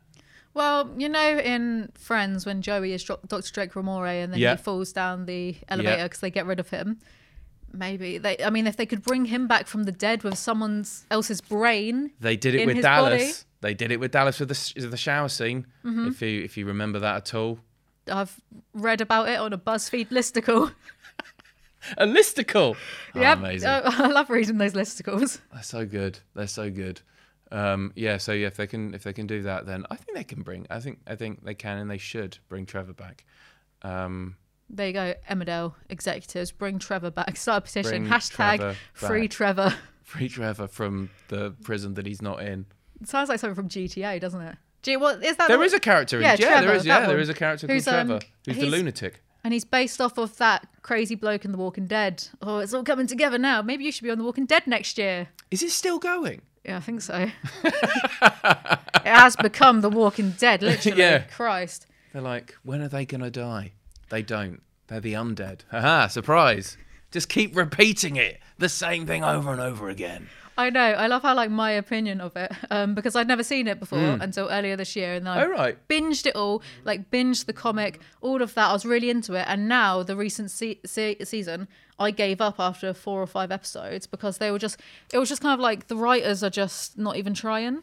Well, 0.54 0.90
you 0.96 1.08
know, 1.08 1.38
in 1.38 1.90
Friends, 1.94 2.46
when 2.46 2.62
Joey 2.62 2.92
is 2.92 3.04
Dr. 3.04 3.52
Drake 3.52 3.72
Ramore 3.74 4.24
and 4.24 4.32
then 4.32 4.40
Yeah. 4.40 4.56
he 4.56 4.62
falls 4.62 4.92
down 4.92 5.26
the 5.26 5.56
elevator 5.68 5.96
Yeah. 5.98 6.02
because 6.04 6.20
they 6.20 6.30
get 6.30 6.46
rid 6.46 6.58
of 6.58 6.70
him. 6.70 6.98
Maybe 7.72 8.16
they. 8.16 8.38
I 8.42 8.48
mean, 8.50 8.66
if 8.66 8.76
they 8.76 8.86
could 8.86 9.02
bring 9.02 9.26
him 9.26 9.46
back 9.46 9.66
from 9.66 9.82
the 9.84 9.92
dead 9.92 10.22
with 10.24 10.38
someone 10.38 10.86
else's 11.10 11.42
brain, 11.42 12.12
They 12.18 12.36
did 12.36 12.54
it 12.54 12.66
with 12.66 12.80
Dallas. 12.80 13.10
body. 13.12 13.24
Mm-hmm. 13.24 13.42
They 13.60 13.74
did 13.74 13.92
it 13.92 14.00
with 14.00 14.10
Dallas 14.12 14.40
with 14.40 14.48
the 14.48 14.86
the 14.88 14.96
shower 14.96 15.28
scene. 15.28 15.66
If 15.84 16.22
you 16.22 16.42
if 16.42 16.56
you 16.56 16.64
remember 16.64 16.98
that 17.00 17.16
at 17.16 17.34
all, 17.34 17.60
I've 18.10 18.40
read 18.74 19.00
about 19.00 19.28
it 19.28 19.38
on 19.38 19.52
a 19.52 19.58
BuzzFeed 19.58 20.08
listicle. 20.08 20.72
a 21.96 22.06
listicle. 22.06 22.76
Oh, 23.14 23.20
yeah, 23.20 23.32
amazing. 23.38 23.68
I 23.68 24.08
love 24.08 24.30
reading 24.30 24.58
those 24.58 24.74
listicles. 24.74 25.40
They're 25.52 25.62
so 25.62 25.86
good. 25.86 26.18
They're 26.34 26.46
so 26.46 26.70
good. 26.70 27.00
Um, 27.50 27.92
yeah. 27.96 28.18
So 28.18 28.32
yeah, 28.32 28.46
if 28.48 28.56
they 28.56 28.66
can 28.66 28.94
if 28.94 29.02
they 29.02 29.12
can 29.12 29.26
do 29.26 29.42
that, 29.42 29.66
then 29.66 29.86
I 29.90 29.96
think 29.96 30.16
they 30.16 30.24
can 30.24 30.42
bring. 30.42 30.66
I 30.70 30.80
think 30.80 31.00
I 31.06 31.16
think 31.16 31.44
they 31.44 31.54
can 31.54 31.78
and 31.78 31.90
they 31.90 31.98
should 31.98 32.38
bring 32.48 32.66
Trevor 32.66 32.92
back. 32.92 33.24
Um, 33.82 34.36
There 34.68 34.86
you 34.86 34.92
go, 34.92 35.14
Emmerdale 35.30 35.74
executives, 35.88 36.52
bring 36.52 36.78
Trevor 36.78 37.10
back. 37.10 37.36
Start 37.36 37.58
a 37.58 37.60
petition. 37.62 38.06
Hashtag 38.06 38.58
Trevor 38.58 38.76
free 38.92 39.22
back. 39.22 39.30
Trevor. 39.30 39.74
free 40.02 40.28
Trevor 40.28 40.68
from 40.68 41.10
the 41.28 41.54
prison 41.62 41.94
that 41.94 42.06
he's 42.06 42.20
not 42.20 42.42
in. 42.42 42.66
It 43.00 43.08
sounds 43.08 43.28
like 43.30 43.38
something 43.40 43.54
from 43.54 43.68
GTA, 43.68 44.20
doesn't 44.20 44.40
it? 44.42 44.56
Gee, 44.82 44.96
what 44.96 45.22
is 45.24 45.36
that? 45.36 45.48
There 45.48 45.58
the- 45.58 45.64
is 45.64 45.72
a 45.74 45.80
character. 45.80 46.16
In, 46.18 46.22
Yeah, 46.22 46.36
yeah, 46.38 46.48
Trevor, 46.48 46.66
there 46.66 46.76
is. 46.76 46.86
Yeah, 46.86 47.00
there 47.00 47.08
one. 47.10 47.20
is 47.20 47.28
a 47.28 47.34
character 47.34 47.66
called 47.66 47.74
Who's, 47.74 47.88
um, 47.88 48.06
Trevor, 48.08 48.24
who's 48.46 48.56
the 48.56 48.66
lunatic. 48.66 49.22
And 49.44 49.52
he's 49.52 49.64
based 49.64 50.00
off 50.00 50.18
of 50.18 50.36
that 50.38 50.66
crazy 50.82 51.14
bloke 51.14 51.44
in 51.44 51.52
The 51.52 51.58
Walking 51.58 51.86
Dead. 51.86 52.26
Oh, 52.42 52.58
it's 52.58 52.74
all 52.74 52.82
coming 52.84 53.06
together 53.06 53.38
now. 53.38 53.62
Maybe 53.62 53.84
you 53.84 53.92
should 53.92 54.02
be 54.04 54.10
on 54.10 54.18
The 54.18 54.24
Walking 54.24 54.46
Dead 54.46 54.66
next 54.66 54.98
year. 54.98 55.28
Is 55.50 55.62
it 55.62 55.70
still 55.70 55.98
going? 55.98 56.42
Yeah, 56.64 56.76
I 56.76 56.80
think 56.80 57.00
so. 57.00 57.30
it 57.64 58.82
has 59.04 59.36
become 59.36 59.80
The 59.80 59.90
Walking 59.90 60.30
Dead, 60.32 60.62
literally. 60.62 60.98
Yeah. 61.00 61.20
Christ. 61.20 61.86
They're 62.12 62.22
like, 62.22 62.56
when 62.62 62.82
are 62.82 62.88
they 62.88 63.04
gonna 63.06 63.30
die? 63.30 63.72
They 64.10 64.22
don't. 64.22 64.60
They're 64.88 65.00
the 65.00 65.12
undead. 65.14 65.60
Haha! 65.70 66.08
Surprise! 66.08 66.76
Just 67.10 67.28
keep 67.28 67.56
repeating 67.56 68.16
it, 68.16 68.40
the 68.58 68.68
same 68.68 69.06
thing 69.06 69.22
over 69.24 69.52
and 69.52 69.60
over 69.60 69.88
again. 69.88 70.28
I 70.58 70.70
know. 70.70 70.80
I 70.80 71.06
love 71.06 71.22
how 71.22 71.34
like 71.36 71.50
my 71.50 71.70
opinion 71.70 72.20
of 72.20 72.36
it, 72.36 72.50
um, 72.70 72.94
because 72.94 73.14
I'd 73.16 73.28
never 73.28 73.44
seen 73.44 73.66
it 73.68 73.78
before 73.78 73.98
until 74.20 74.48
earlier 74.50 74.76
this 74.76 74.96
year, 74.96 75.14
and 75.14 75.24
then 75.24 75.32
I 75.38 75.44
Oh, 75.44 75.48
right. 75.48 75.78
binged 75.88 76.26
it 76.26 76.34
all, 76.34 76.62
like 76.84 77.10
binged 77.10 77.46
the 77.46 77.52
comic, 77.52 78.00
all 78.20 78.42
of 78.42 78.52
that. 78.54 78.68
I 78.68 78.72
was 78.72 78.84
really 78.84 79.08
into 79.08 79.34
it, 79.34 79.44
and 79.48 79.68
now 79.68 80.02
the 80.02 80.16
recent 80.16 80.50
se- 80.50 80.80
se- 80.84 81.18
season, 81.24 81.68
I 81.98 82.10
gave 82.10 82.40
up 82.40 82.56
after 82.58 82.92
four 82.92 83.22
or 83.22 83.26
five 83.28 83.50
episodes 83.52 84.06
because 84.08 84.38
they 84.38 84.50
were 84.50 84.58
just. 84.58 84.80
It 85.12 85.18
was 85.18 85.28
just 85.28 85.40
kind 85.42 85.54
of 85.54 85.60
like 85.60 85.86
the 85.86 85.96
writers 85.96 86.42
are 86.42 86.50
just 86.50 86.98
not 86.98 87.16
even 87.16 87.34
trying, 87.34 87.82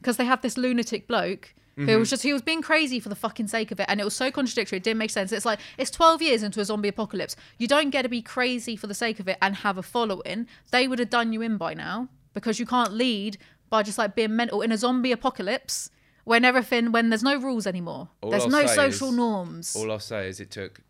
because 0.00 0.16
they 0.16 0.24
have 0.24 0.40
this 0.40 0.56
lunatic 0.56 1.06
bloke. 1.06 1.52
Who 1.76 1.82
was 1.82 1.90
mm-hmm. 1.90 2.02
just 2.04 2.22
he 2.22 2.32
was 2.32 2.40
being 2.40 2.62
crazy 2.62 3.00
for 3.00 3.10
the 3.10 3.14
fucking 3.14 3.48
sake 3.48 3.70
of 3.70 3.78
it, 3.78 3.86
and 3.88 4.00
it 4.00 4.04
was 4.04 4.16
so 4.16 4.30
contradictory. 4.30 4.78
It 4.78 4.82
didn't 4.82 4.96
make 4.96 5.10
sense. 5.10 5.30
It's 5.30 5.44
like 5.44 5.60
it's 5.76 5.90
twelve 5.90 6.22
years 6.22 6.42
into 6.42 6.58
a 6.58 6.64
zombie 6.64 6.88
apocalypse. 6.88 7.36
You 7.58 7.68
don't 7.68 7.90
get 7.90 8.02
to 8.02 8.08
be 8.08 8.22
crazy 8.22 8.76
for 8.76 8.86
the 8.86 8.94
sake 8.94 9.20
of 9.20 9.28
it 9.28 9.36
and 9.42 9.56
have 9.56 9.76
a 9.76 9.82
following. 9.82 10.46
They 10.70 10.88
would 10.88 10.98
have 10.98 11.10
done 11.10 11.34
you 11.34 11.42
in 11.42 11.58
by 11.58 11.74
now 11.74 12.08
because 12.32 12.58
you 12.58 12.64
can't 12.64 12.94
lead 12.94 13.36
by 13.68 13.82
just 13.82 13.98
like 13.98 14.14
being 14.14 14.34
mental 14.34 14.62
in 14.62 14.72
a 14.72 14.78
zombie 14.78 15.12
apocalypse 15.12 15.90
when 16.24 16.46
everything 16.46 16.92
when 16.92 17.10
there's 17.10 17.22
no 17.22 17.36
rules 17.38 17.66
anymore. 17.66 18.08
All 18.22 18.30
there's 18.30 18.44
I'll 18.44 18.50
no 18.50 18.66
social 18.66 19.10
is- 19.10 19.14
norms. 19.14 19.76
All 19.76 19.92
I'll 19.92 19.98
say 19.98 20.28
is 20.28 20.40
it 20.40 20.50
took 20.50 20.80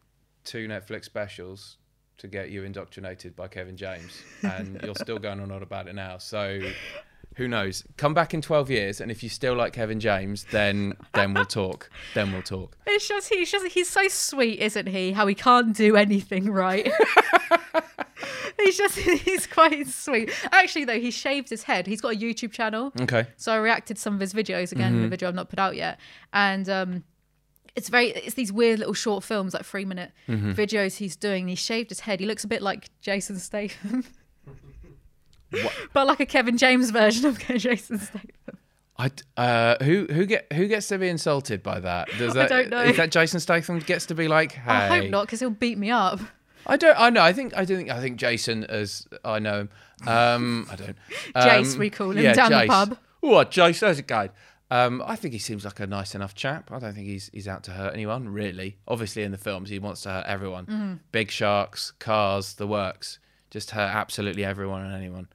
two 0.45 0.69
Netflix 0.69 1.07
specials 1.07 1.79
to 2.19 2.29
get 2.29 2.51
you 2.51 2.63
indoctrinated 2.63 3.35
by 3.35 3.49
Kevin 3.49 3.77
James, 3.77 4.23
and 4.43 4.81
you're 4.85 4.95
still 4.95 5.19
going 5.19 5.41
on 5.41 5.51
about 5.51 5.89
it 5.89 5.95
now. 5.97 6.19
So 6.19 6.61
who 7.37 7.47
knows? 7.49 7.85
Come 7.97 8.15
back 8.15 8.33
in 8.33 8.41
12 8.41 8.71
years, 8.71 9.01
and 9.01 9.11
if 9.11 9.23
you 9.23 9.29
still 9.29 9.55
like 9.55 9.73
Kevin 9.73 10.01
James, 10.01 10.47
then 10.51 10.95
then 11.15 11.35
we'll 11.35 11.45
talk. 11.45 11.91
Then 12.15 12.33
we'll 12.33 12.43
talk. 12.43 12.77
It's 12.87 13.09
just 13.09 13.29
he's 13.29 13.51
just 13.51 13.67
he's 13.67 13.91
so 13.91 14.09
sweet, 14.09 14.59
isn't 14.61 14.87
he? 14.89 15.13
How 15.13 15.27
he 15.27 15.35
can't 15.35 15.77
do 15.77 15.97
anything 15.97 16.51
right. 16.51 16.91
he's 18.63 18.79
just 18.79 18.99
he's 18.99 19.47
quite 19.47 19.87
sweet. 19.87 20.31
Actually, 20.51 20.87
though, 20.87 20.99
he 20.99 21.11
shaved 21.11 21.51
his 21.51 21.65
head. 21.65 21.87
He's 21.87 22.01
got 22.01 22.15
a 22.15 22.17
YouTube 22.17 22.53
channel. 22.53 22.93
Okay. 23.03 23.27
So 23.37 23.53
I 23.53 23.57
reacted 23.57 23.97
to 23.97 24.03
some 24.03 24.15
of 24.15 24.21
his 24.21 24.33
videos 24.33 24.73
again 24.73 24.97
in 24.97 25.05
a 25.05 25.09
video 25.09 25.29
I've 25.29 25.35
not 25.35 25.51
put 25.51 25.59
out 25.59 25.77
yet, 25.77 26.01
and 26.33 26.69
um, 26.71 27.05
it's 27.75 27.91
very 27.91 28.09
it's 28.09 28.35
these 28.35 28.53
weird 28.53 28.79
little 28.79 28.95
short 28.95 29.23
films, 29.25 29.53
like 29.53 29.65
three 29.65 29.85
minute 29.85 30.13
videos 30.29 30.97
he's 30.97 31.17
doing. 31.17 31.49
He 31.49 31.55
shaved 31.55 31.91
his 31.91 32.01
head. 32.01 32.21
He 32.21 32.27
looks 32.27 32.45
a 32.45 32.49
bit 32.49 32.63
like 32.63 32.89
Jason 33.01 33.39
Statham, 33.39 34.05
but 35.93 36.07
like 36.07 36.21
a 36.21 36.27
Kevin 36.27 36.57
James 36.57 36.91
version 36.91 37.27
of 37.27 37.39
Jason 37.39 37.99
Statham. 37.99 38.59
I 38.99 39.11
uh, 39.37 39.83
who 39.85 40.07
who 40.11 40.25
get 40.25 40.51
who 40.53 40.67
gets 40.67 40.89
to 40.89 40.99
be 40.99 41.09
insulted 41.09 41.63
by 41.63 41.81
that? 41.81 42.09
Does 42.19 42.35
that 42.35 42.51
I 42.51 42.63
don't 42.63 42.71
know. 42.71 42.83
Is 42.83 42.97
that 42.97 43.11
Jason 43.11 43.41
Statham 43.41 43.79
gets 43.81 44.07
to 44.07 44.15
be 44.15 44.27
like, 44.27 44.53
hey? 44.53 44.73
I 44.73 45.01
hope 45.01 45.11
not, 45.11 45.27
because 45.27 45.41
he'll 45.41 45.51
beat 45.51 45.77
me 45.77 45.91
up. 45.91 46.21
I 46.67 46.77
don't. 46.77 46.99
I 46.99 47.11
know. 47.11 47.23
I 47.23 47.33
think. 47.33 47.57
I 47.57 47.65
think. 47.65 47.91
I 47.91 48.01
think 48.01 48.17
Jason, 48.17 48.65
as 48.65 49.07
I 49.25 49.39
know 49.39 49.61
him. 49.61 49.69
Um, 50.07 50.67
I 50.71 50.77
don't. 50.77 50.97
Jace, 51.35 51.75
Um, 51.75 51.79
we 51.79 51.91
call 51.91 52.11
him, 52.11 52.35
down 52.35 52.51
the 52.51 52.67
pub. 52.67 52.99
What 53.21 53.51
Jace? 53.51 53.81
There's 53.81 53.99
a 53.99 54.03
guy. 54.03 54.31
Um, 54.71 55.01
I 55.07 55.15
think 55.15 55.33
he 55.33 55.39
seems 55.39 55.65
like 55.65 55.79
a 55.79 55.87
nice 55.87 56.15
enough 56.15 56.35
chap. 56.35 56.73
I 56.73 56.79
don't 56.79 56.95
think 56.95 57.07
he's 57.07 57.31
he's 57.33 57.47
out 57.47 57.63
to 57.65 57.71
hurt 57.71 57.93
anyone, 57.93 58.29
really. 58.29 58.79
Obviously, 58.89 59.23
in 59.23 59.31
the 59.31 59.39
films, 59.39 59.69
he 59.69 59.79
wants 59.79 60.03
to 60.03 60.09
hurt 60.11 60.27
everyone. 60.27 60.67
Mm-hmm. 60.67 60.95
Big 61.13 61.31
sharks, 61.31 61.93
cars, 61.93 62.55
the 62.55 62.67
works. 62.67 63.19
Just 63.51 63.71
hurt 63.73 63.95
absolutely 63.95 64.45
everyone 64.45 64.83
and 64.85 64.95
anyone. 64.95 65.29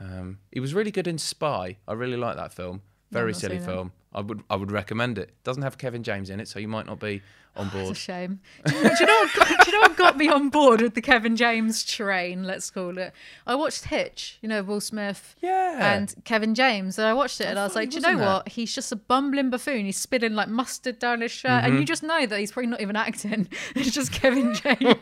Um, 0.00 0.38
he 0.52 0.60
was 0.60 0.74
really 0.74 0.90
good 0.90 1.06
in 1.06 1.18
Spy. 1.18 1.76
I 1.86 1.92
really 1.92 2.16
like 2.16 2.36
that 2.36 2.52
film. 2.52 2.82
Very 3.10 3.32
not 3.32 3.40
silly 3.40 3.58
film. 3.58 3.92
I 4.12 4.20
would 4.20 4.42
I 4.50 4.56
would 4.56 4.70
recommend 4.72 5.18
it. 5.18 5.30
Doesn't 5.44 5.62
have 5.62 5.78
Kevin 5.78 6.02
James 6.02 6.30
in 6.30 6.40
it, 6.40 6.48
so 6.48 6.58
you 6.58 6.68
might 6.68 6.86
not 6.86 6.98
be 7.00 7.22
on 7.56 7.68
board. 7.68 7.90
It's 7.90 7.98
a 7.98 8.02
shame. 8.02 8.40
Do 8.66 8.74
you, 8.74 8.82
know, 8.82 8.88
do 8.90 8.96
you 9.00 9.06
know 9.06 9.14
what 9.20 9.32
got, 9.36 9.48
do 9.64 9.70
you 9.70 9.72
know 9.72 9.80
what 9.88 9.96
got 9.96 10.16
me 10.16 10.28
on 10.28 10.48
board 10.48 10.80
with 10.80 10.94
the 10.94 11.00
Kevin 11.00 11.36
James 11.36 11.84
train? 11.84 12.42
Let's 12.44 12.70
call 12.70 12.98
it. 12.98 13.12
I 13.46 13.54
watched 13.54 13.84
Hitch. 13.84 14.38
You 14.42 14.48
know 14.48 14.62
Will 14.64 14.80
Smith. 14.80 15.36
Yeah. 15.40 15.94
And 15.94 16.12
Kevin 16.24 16.54
James, 16.56 16.98
and 16.98 17.06
I 17.06 17.14
watched 17.14 17.40
it, 17.40 17.44
and 17.46 17.58
I, 17.58 17.64
was 17.64 17.76
like, 17.76 17.90
do 17.90 17.96
you 17.96 18.02
know 18.02 18.18
what? 18.18 18.48
He's 18.48 18.74
just 18.74 18.90
a 18.90 18.96
bumbling 18.96 19.50
buffoon. 19.50 19.84
He's 19.84 19.96
spitting 19.98 20.34
like 20.34 20.48
mustard 20.48 20.98
down 20.98 21.20
his 21.20 21.30
shirt, 21.32 21.50
and 21.50 21.72
Mm-hmm. 21.74 21.80
you 21.80 21.84
just 21.86 22.02
know 22.02 22.26
that 22.26 22.38
he's 22.40 22.50
probably 22.52 22.70
not 22.70 22.80
even 22.80 22.96
acting. 22.96 23.48
It's 23.76 23.90
just 23.92 24.10
Kevin 24.12 24.54
James. 24.54 24.96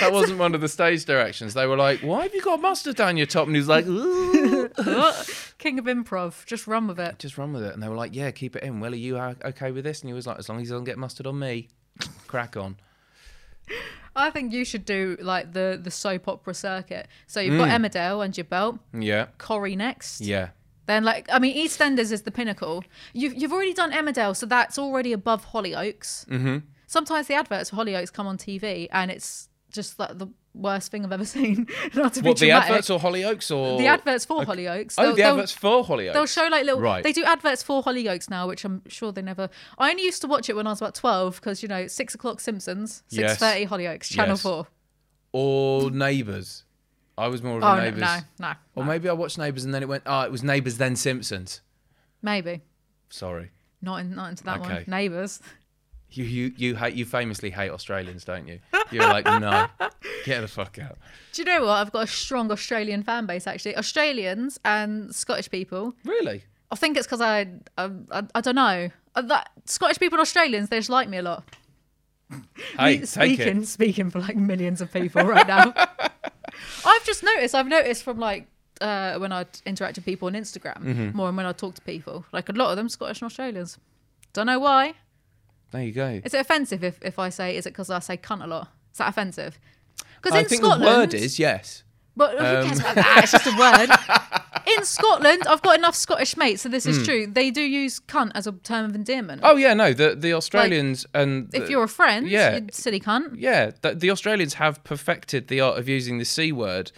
That 0.00 0.12
wasn't 0.12 0.38
one 0.38 0.54
of 0.54 0.60
the 0.60 0.68
stage 0.68 1.04
directions. 1.04 1.54
They 1.54 1.66
were 1.66 1.76
like, 1.76 2.00
"Why 2.00 2.22
have 2.22 2.34
you 2.34 2.42
got 2.42 2.60
mustard 2.60 2.96
down 2.96 3.16
your 3.16 3.26
top?" 3.26 3.46
And 3.46 3.54
he 3.56 3.60
was 3.60 3.68
like, 3.68 3.86
"Ooh." 3.86 4.68
King 5.58 5.78
of 5.78 5.84
improv. 5.86 6.44
Just 6.46 6.66
run 6.66 6.86
with 6.86 6.98
it. 7.00 7.18
"Just 7.18 7.36
run 7.38 7.52
with 7.52 7.62
it." 7.62 7.74
And 7.74 7.82
they 7.82 7.88
were 7.88 7.96
like, 7.96 8.14
"Yeah, 8.14 8.30
keep 8.30 8.56
it 8.56 8.62
in." 8.62 8.80
Well, 8.80 8.92
are 8.92 8.96
you 8.96 9.18
uh, 9.18 9.34
okay 9.44 9.70
with 9.72 9.84
this? 9.84 10.00
And 10.00 10.08
he 10.08 10.14
was 10.14 10.26
like, 10.26 10.38
"As 10.38 10.48
long 10.48 10.58
as 10.60 10.68
he 10.68 10.72
doesn't 10.72 10.84
get 10.84 10.96
mustard 10.98 11.26
on 11.26 11.38
me, 11.38 11.68
crack 12.26 12.56
on." 12.56 12.76
I 14.14 14.30
think 14.30 14.52
you 14.52 14.64
should 14.64 14.84
do 14.86 15.16
like 15.20 15.52
the 15.52 15.78
the 15.82 15.90
soap 15.90 16.28
opera 16.28 16.54
circuit. 16.54 17.08
So 17.26 17.40
you've 17.40 17.58
got 17.58 17.68
Emmerdale 17.68 18.24
and 18.24 18.36
your 18.36 18.44
belt. 18.44 18.78
Yeah, 18.94 19.26
Corrie 19.38 19.76
next. 19.76 20.20
yeah, 20.22 20.50
Then, 20.86 21.04
like, 21.04 21.28
I 21.30 21.38
mean, 21.38 21.54
EastEnders 21.56 22.12
is 22.12 22.22
the 22.22 22.30
pinnacle. 22.30 22.82
You've 23.12 23.34
you've 23.34 23.52
already 23.52 23.74
done 23.74 23.92
Emmerdale, 23.92 24.34
so 24.34 24.46
that's 24.46 24.78
already 24.78 25.12
above 25.12 25.46
Hollyoaks. 25.48 26.26
Mm-hmm. 26.26 26.58
Sometimes 26.86 27.26
the 27.26 27.34
adverts 27.34 27.70
for 27.70 27.76
Hollyoaks 27.76 28.12
come 28.12 28.26
on 28.26 28.38
TV, 28.38 28.88
and 28.90 29.10
it's 29.10 29.48
just 29.76 29.98
like 30.00 30.18
the 30.18 30.26
worst 30.54 30.90
thing 30.90 31.04
I've 31.04 31.12
ever 31.12 31.24
seen. 31.36 31.68
Not 31.94 32.14
to 32.14 32.20
What 32.22 32.36
be 32.36 32.46
the 32.46 32.46
dramatic. 32.46 32.70
adverts 32.70 32.90
or 32.90 32.98
Hollyoaks 32.98 33.54
or 33.56 33.78
The 33.78 33.86
adverts 33.86 34.24
for 34.24 34.42
Hollyoaks. 34.44 34.94
Oh, 34.98 35.02
They'll- 35.04 35.14
the 35.14 35.22
adverts 35.22 35.52
for 35.52 35.84
Hollyoaks. 35.84 36.12
They'll 36.14 36.26
show 36.26 36.48
like 36.50 36.64
little. 36.64 36.80
Right. 36.80 37.04
They 37.04 37.12
do 37.12 37.22
adverts 37.24 37.62
for 37.62 37.82
Hollyoaks 37.84 38.28
now, 38.28 38.48
which 38.48 38.64
I'm 38.64 38.82
sure 38.88 39.12
they 39.12 39.22
never. 39.22 39.48
I 39.78 39.90
only 39.90 40.02
used 40.02 40.20
to 40.22 40.26
watch 40.28 40.48
it 40.50 40.56
when 40.56 40.66
I 40.66 40.70
was 40.70 40.80
about 40.80 40.94
twelve 40.96 41.36
because 41.36 41.62
you 41.62 41.68
know 41.68 41.86
six 41.86 42.14
o'clock 42.16 42.40
Simpsons, 42.40 43.04
Yes. 43.10 43.32
six 43.32 43.40
thirty 43.40 43.66
Hollyoaks, 43.66 44.04
Channel 44.10 44.32
Yes. 44.32 44.42
Four. 44.42 44.66
or 45.32 45.90
Neighbours. 45.90 46.64
I 47.18 47.28
was 47.28 47.42
more 47.42 47.56
of 47.58 47.62
a 47.62 47.66
Oh 47.66 47.74
no, 47.76 47.82
Neighbours. 47.82 48.00
no, 48.00 48.18
no, 48.40 48.52
Or 48.74 48.84
no. 48.84 48.90
maybe 48.90 49.08
I 49.08 49.12
watched 49.12 49.38
Neighbours 49.38 49.64
and 49.64 49.72
then 49.72 49.82
it 49.82 49.88
went. 49.88 50.02
Oh, 50.06 50.22
it 50.22 50.30
was 50.32 50.42
Neighbours 50.42 50.76
then 50.78 50.96
Simpsons. 50.96 51.60
maybe 52.22 52.62
Sorry. 53.08 53.50
not 53.80 54.00
in, 54.00 54.14
not 54.14 54.30
into 54.30 54.44
that 54.44 54.60
Okay. 54.60 54.74
one. 54.74 54.84
Neighbours. 54.86 55.40
You 56.10 56.24
you 56.24 56.52
you 56.56 56.76
hate 56.76 56.94
you 56.94 57.04
famously 57.04 57.50
hate 57.50 57.70
Australians, 57.70 58.24
don't 58.24 58.46
you? 58.46 58.60
You're 58.90 59.04
like 59.08 59.24
no, 59.26 59.66
get 60.24 60.40
the 60.40 60.48
fuck 60.48 60.78
out. 60.78 60.98
Do 61.32 61.42
you 61.42 61.46
know 61.46 61.62
what? 61.62 61.70
I've 61.78 61.92
got 61.92 62.04
a 62.04 62.06
strong 62.06 62.50
Australian 62.50 63.02
fan 63.02 63.26
base 63.26 63.46
actually. 63.46 63.76
Australians 63.76 64.58
and 64.64 65.14
Scottish 65.14 65.50
people. 65.50 65.94
Really? 66.04 66.44
I 66.70 66.76
think 66.76 66.96
it's 66.96 67.06
because 67.06 67.20
I, 67.20 67.46
I, 67.78 67.90
I, 68.10 68.22
I 68.34 68.40
don't 68.40 68.54
know. 68.56 68.90
Uh, 69.14 69.22
That 69.22 69.50
Scottish 69.66 69.98
people 69.98 70.16
and 70.18 70.22
Australians, 70.22 70.68
they 70.68 70.78
just 70.78 70.90
like 70.90 71.08
me 71.08 71.18
a 71.18 71.22
lot. 71.22 71.44
Hey, 72.78 73.04
speaking, 73.04 73.64
speaking 73.64 74.10
for 74.10 74.20
like 74.20 74.36
millions 74.36 74.80
of 74.80 74.92
people 74.92 75.22
right 75.24 75.46
now. 75.46 75.72
I've 76.84 77.04
just 77.04 77.22
noticed. 77.22 77.54
I've 77.54 77.68
noticed 77.68 78.02
from 78.02 78.18
like 78.18 78.46
uh, 78.80 79.16
when 79.18 79.32
I 79.32 79.46
interact 79.64 79.96
with 79.96 80.04
people 80.04 80.26
on 80.26 80.34
Instagram 80.34 80.78
Mm-hmm. 80.82 81.16
more 81.16 81.28
than 81.28 81.36
when 81.36 81.46
I 81.46 81.52
talk 81.52 81.74
to 81.76 81.82
people. 81.82 82.24
Like 82.32 82.48
a 82.48 82.52
lot 82.52 82.70
of 82.70 82.76
them, 82.76 82.88
Scottish 82.88 83.20
and 83.22 83.26
Australians. 83.26 83.78
Don't 84.32 84.46
know 84.46 84.58
why. 84.58 84.94
There 85.72 85.82
you 85.82 85.92
go. 85.92 86.20
Is 86.24 86.32
it 86.34 86.40
offensive 86.40 86.82
if, 86.84 86.98
if 87.02 87.18
I 87.18 87.28
say? 87.28 87.56
Is 87.56 87.66
it 87.66 87.70
because 87.70 87.90
I 87.90 87.98
say 87.98 88.16
cunt 88.16 88.44
a 88.44 88.46
lot? 88.46 88.68
Is 88.92 88.98
that 88.98 89.08
offensive? 89.08 89.58
Because 90.22 90.38
in 90.40 90.46
think 90.46 90.62
Scotland, 90.62 90.82
the 90.82 90.86
word 90.86 91.14
is 91.14 91.38
yes. 91.38 91.82
But 92.16 92.32
who 92.38 92.44
Um, 92.44 92.66
cares 92.66 92.80
about 92.80 92.94
that? 92.94 93.20
It's 93.24 93.32
just 93.32 93.46
a 93.46 93.56
word. 93.58 94.74
In 94.78 94.84
Scotland, 94.84 95.42
I've 95.46 95.62
got 95.62 95.78
enough 95.78 95.94
Scottish 95.94 96.36
mates, 96.36 96.62
so 96.62 96.68
this 96.68 96.86
is 96.86 97.04
true. 97.06 97.26
They 97.26 97.50
do 97.50 97.60
use 97.60 98.00
cunt 98.00 98.32
as 98.34 98.46
a 98.46 98.52
term 98.52 98.86
of 98.86 98.94
endearment. 98.96 99.42
Oh 99.44 99.56
yeah, 99.56 99.74
no. 99.74 99.92
The 99.92 100.14
the 100.16 100.32
Australians 100.32 101.06
and 101.14 101.54
if 101.54 101.68
you're 101.70 101.84
a 101.84 101.88
friend, 101.88 102.26
yeah. 102.26 102.60
silly 102.72 102.98
cunt. 102.98 103.34
yeah, 103.36 103.70
the, 103.82 103.94
the 103.94 104.10
Australians 104.10 104.54
have 104.54 104.82
perfected 104.82 105.48
the 105.48 105.60
art 105.60 105.78
of 105.78 105.88
using 105.88 106.18
the 106.18 106.24
c 106.24 106.50
word 106.52 106.90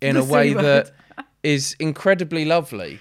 in 0.00 0.14
The 0.14 0.20
a 0.20 0.24
way 0.24 0.54
word. 0.54 0.64
that 0.64 1.24
is 1.42 1.74
incredibly 1.80 2.44
lovely, 2.44 3.00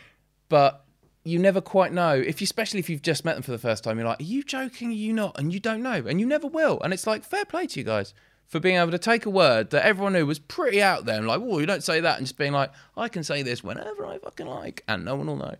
but 0.49 0.83
you 1.27 1.39
never 1.39 1.61
quite 1.61 1.93
know 1.93 2.13
if 2.13 2.41
you, 2.41 2.45
especially 2.45 2.79
if 2.79 2.89
you've 2.89 3.01
just 3.01 3.25
met 3.25 3.35
them 3.35 3.43
for 3.43 3.51
the 3.51 3.57
first 3.57 3.83
time. 3.83 3.97
You're 3.97 4.07
like, 4.07 4.19
are 4.19 4.23
you 4.23 4.43
joking? 4.43 4.89
Are 4.89 4.93
you 4.93 5.13
not? 5.13 5.39
And 5.39 5.53
you 5.53 5.59
don't 5.59 5.83
know, 5.83 6.03
and 6.07 6.19
you 6.19 6.25
never 6.25 6.47
will. 6.47 6.79
And 6.81 6.93
it's 6.93 7.05
like 7.07 7.23
fair 7.23 7.45
play 7.45 7.67
to 7.67 7.79
you 7.79 7.83
guys 7.83 8.13
for 8.47 8.59
being 8.59 8.77
able 8.77 8.91
to 8.91 8.97
take 8.97 9.25
a 9.25 9.29
word 9.29 9.71
that 9.71 9.85
everyone 9.85 10.13
knew 10.13 10.25
was 10.25 10.39
pretty 10.39 10.81
out 10.81 11.05
there 11.05 11.17
and 11.17 11.27
like, 11.27 11.41
oh, 11.41 11.59
you 11.59 11.65
don't 11.65 11.83
say 11.83 11.99
that, 11.99 12.17
and 12.17 12.25
just 12.25 12.37
being 12.37 12.53
like, 12.53 12.71
I 12.95 13.09
can 13.09 13.23
say 13.23 13.43
this 13.43 13.63
whenever 13.63 14.05
I 14.05 14.19
fucking 14.19 14.47
like, 14.47 14.83
and 14.87 15.03
no 15.03 15.15
one 15.15 15.27
will 15.27 15.35
know. 15.35 15.55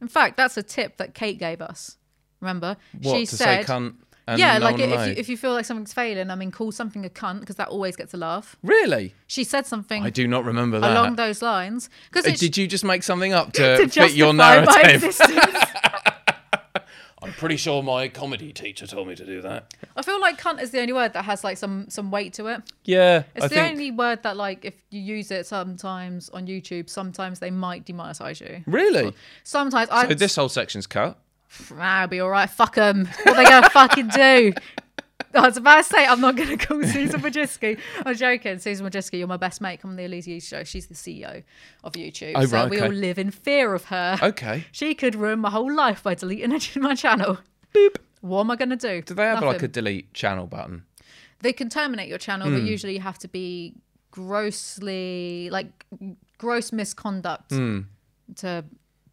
In 0.00 0.08
fact, 0.08 0.36
that's 0.36 0.56
a 0.56 0.62
tip 0.62 0.96
that 0.98 1.14
Kate 1.14 1.38
gave 1.38 1.60
us. 1.60 1.96
Remember? 2.40 2.76
What 3.02 3.16
she 3.16 3.26
to 3.26 3.36
said, 3.36 3.66
say, 3.66 3.72
cunt. 3.72 3.96
Yeah, 4.38 4.58
no 4.58 4.64
like 4.66 4.78
if 4.78 4.90
you, 4.90 5.14
if 5.16 5.28
you 5.28 5.36
feel 5.36 5.52
like 5.52 5.64
something's 5.64 5.92
failing, 5.92 6.30
I 6.30 6.34
mean, 6.34 6.50
call 6.50 6.72
something 6.72 7.04
a 7.04 7.08
cunt 7.08 7.40
because 7.40 7.56
that 7.56 7.68
always 7.68 7.96
gets 7.96 8.14
a 8.14 8.16
laugh. 8.16 8.56
really, 8.62 9.14
She 9.26 9.44
said 9.44 9.66
something 9.66 10.02
I 10.04 10.10
do 10.10 10.26
not 10.28 10.44
remember 10.44 10.78
that. 10.80 10.92
along 10.92 11.16
those 11.16 11.42
lines 11.42 11.90
because 12.10 12.26
Uh, 12.26 12.36
Did 12.36 12.56
you 12.56 12.66
just 12.66 12.84
make 12.84 13.02
something 13.02 13.32
up 13.32 13.52
to 13.54 13.76
to, 13.86 13.88
fit 13.88 14.12
your 14.12 14.32
narrative? 14.34 15.16
I'm 17.22 17.32
pretty 17.34 17.58
sure 17.58 17.82
my 17.82 18.08
comedy 18.08 18.50
teacher 18.50 18.86
told 18.86 19.06
me 19.06 19.14
to 19.14 19.26
do 19.26 19.42
that. 19.42 19.74
I 19.94 20.00
feel 20.00 20.18
like 20.22 20.40
cunt 20.40 20.62
is 20.62 20.70
the 20.70 20.80
only 20.80 20.94
word 20.94 21.12
that 21.12 21.26
has 21.26 21.44
like 21.44 21.58
some 21.58 21.84
some 21.90 22.10
weight 22.10 22.32
to 22.34 22.46
it. 22.46 22.62
Yeah, 22.86 23.24
It's 23.34 23.44
I 23.44 23.48
the 23.48 23.54
think. 23.56 23.72
only 23.72 23.90
word 23.90 24.22
that, 24.22 24.38
like, 24.38 24.64
if 24.64 24.72
you 24.90 25.02
use 25.02 25.30
it 25.30 25.46
sometimes 25.46 26.30
on 26.30 26.46
YouTube, 26.46 26.88
sometimes 26.88 27.38
they 27.40 27.50
might 27.50 27.84
demonetize 27.84 28.40
you. 28.40 28.62
Really? 28.66 29.12
Sometimes 29.44 29.90
I. 29.90 30.08
So 30.08 30.14
this 30.14 30.34
whole 30.36 30.48
section's 30.48 30.86
cut. 30.86 31.18
I'll 31.78 32.06
be 32.08 32.20
all 32.20 32.30
right. 32.30 32.48
Fuck 32.48 32.74
them. 32.76 33.08
What 33.24 33.36
they 33.36 33.44
gonna 33.44 33.70
fucking 33.70 34.08
do? 34.08 34.52
I 35.32 35.40
was 35.42 35.56
about 35.56 35.76
to 35.76 35.84
say 35.84 36.06
I'm 36.06 36.20
not 36.20 36.34
gonna 36.36 36.56
call 36.56 36.82
Susan 36.84 37.20
Majewski. 37.20 37.78
I'm 38.04 38.16
joking. 38.16 38.58
Susan 38.58 38.84
Majewski, 38.88 39.18
you're 39.18 39.28
my 39.28 39.36
best 39.36 39.60
mate. 39.60 39.80
Come 39.80 39.90
on 39.90 39.96
the 39.96 40.04
Elise 40.04 40.44
show. 40.46 40.64
She's 40.64 40.86
the 40.86 40.94
CEO 40.94 41.42
of 41.84 41.92
YouTube. 41.92 42.32
Oh, 42.34 42.44
so 42.46 42.56
right, 42.56 42.70
we 42.70 42.78
okay. 42.78 42.86
all 42.86 42.92
live 42.92 43.18
in 43.18 43.30
fear 43.30 43.74
of 43.74 43.84
her. 43.86 44.18
Okay. 44.22 44.64
She 44.72 44.94
could 44.94 45.14
ruin 45.14 45.38
my 45.38 45.50
whole 45.50 45.72
life 45.72 46.02
by 46.02 46.14
deleting 46.14 46.82
my 46.82 46.94
channel. 46.94 47.38
Boop. 47.74 47.96
What 48.22 48.40
am 48.40 48.50
I 48.50 48.56
gonna 48.56 48.76
do? 48.76 49.02
Do 49.02 49.14
they 49.14 49.24
have 49.24 49.42
like 49.42 49.62
a 49.62 49.68
delete 49.68 50.12
channel 50.14 50.46
button? 50.46 50.84
they 51.42 51.52
can 51.54 51.70
terminate 51.70 52.06
your 52.08 52.18
channel, 52.18 52.48
Hmm. 52.48 52.54
but 52.54 52.62
usually 52.64 52.92
you 52.94 53.00
have 53.00 53.18
to 53.20 53.28
be 53.28 53.74
grossly 54.10 55.48
like 55.50 55.86
gross 56.38 56.72
misconduct 56.72 57.50
Hmm. 57.52 57.80
to 58.36 58.64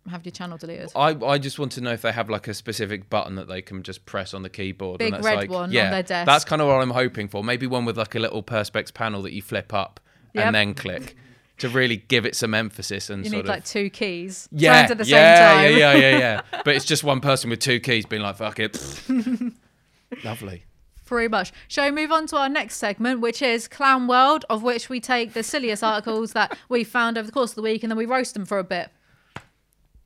have 0.10 0.26
your 0.26 0.32
channel 0.32 0.58
deleted. 0.58 0.92
I, 0.96 1.10
I 1.26 1.38
just 1.38 1.60
want 1.60 1.72
to 1.74 1.82
know 1.82 1.92
if 1.92 2.02
they 2.02 2.12
have 2.12 2.30
like 2.30 2.48
a 2.48 2.54
specific 2.54 3.10
button 3.10 3.36
that 3.36 3.48
they 3.48 3.62
can 3.62 3.84
just 3.84 4.06
press 4.06 4.34
on 4.34 4.44
the 4.44 4.50
keyboard. 4.50 5.00
Big 5.00 5.14
and 5.14 5.16
that's 5.16 5.26
red 5.26 5.38
like, 5.38 5.50
one 5.50 5.64
on 5.66 5.70
their 5.72 6.04
desk. 6.04 6.26
That's 6.26 6.46
kind 6.46 6.62
of 6.62 6.68
what 6.68 6.82
I'm 6.82 6.90
hoping 6.92 7.28
for. 7.28 7.44
Maybe 7.44 7.68
one 7.68 7.86
with 7.86 7.98
like 7.98 8.16
a 8.16 8.20
little 8.20 8.44
perspex 8.44 8.94
panel 8.94 9.22
that 9.24 9.34
you 9.34 9.42
flip 9.42 9.74
up 9.74 10.00
Yep. 10.34 10.46
and 10.46 10.56
then 10.56 10.74
click 10.74 11.16
to 11.58 11.70
really 11.70 11.98
give 11.98 12.26
it 12.26 12.36
some 12.36 12.54
emphasis 12.54 13.10
and 13.10 13.24
You 13.24 13.32
sort 13.32 13.38
need 13.46 13.50
of 13.50 13.56
like 13.56 13.66
two 13.66 13.90
keys 13.90 14.48
yeah, 14.52 14.88
at 14.90 14.98
the 14.98 15.06
yeah, 15.06 15.64
same 15.64 15.72
time. 15.72 15.78
yeah, 15.80 15.94
yeah, 15.94 16.10
yeah, 16.18 16.20
yeah. 16.20 16.62
but 16.66 16.76
it's 16.76 16.86
just 16.86 17.04
one 17.04 17.22
person 17.22 17.50
with 17.50 17.60
two 17.60 17.80
keys 17.80 18.06
being 18.06 18.22
like, 18.22 18.38
"Fuck 18.38 18.60
it." 18.60 18.78
Lovely. 20.24 20.64
Pretty 21.06 21.30
much. 21.30 21.54
Shall 21.70 21.86
we 21.86 21.92
move 21.92 22.12
on 22.12 22.28
to 22.28 22.38
our 22.38 22.50
next 22.50 22.78
segment, 22.78 23.22
which 23.22 23.42
is 23.42 23.68
Clown 23.68 24.08
World, 24.08 24.44
of 24.50 24.62
which 24.62 24.90
we 24.90 25.00
take 25.00 25.34
the 25.34 25.42
silliest 25.42 25.82
articles 25.84 26.34
that 26.34 26.58
we 26.68 26.84
found 26.84 27.18
over 27.18 27.26
the 27.26 27.32
course 27.32 27.52
of 27.52 27.56
the 27.56 27.62
week 27.62 27.82
and 27.82 27.90
then 27.90 27.98
we 27.98 28.06
roast 28.06 28.34
them 28.34 28.46
for 28.46 28.60
a 28.60 28.64
bit. 28.64 28.90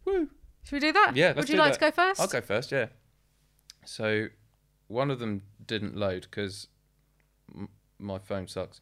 Woo. 0.06 0.30
Should 0.64 0.74
we 0.74 0.80
do 0.80 0.92
that? 0.94 1.16
Yeah, 1.16 1.34
Would 1.34 1.50
you 1.50 1.58
like 1.58 1.74
that. 1.80 1.80
to 1.80 1.86
go 1.86 1.92
first? 1.92 2.22
I'll 2.22 2.28
go 2.28 2.42
first. 2.42 2.72
Yeah. 2.72 2.88
So, 3.86 4.28
one 4.88 5.10
of 5.12 5.20
them 5.20 5.42
didn't 5.66 5.96
load 5.96 6.22
because 6.30 6.68
m- 7.56 7.70
my 8.00 8.20
phone 8.20 8.48
sucks. 8.48 8.80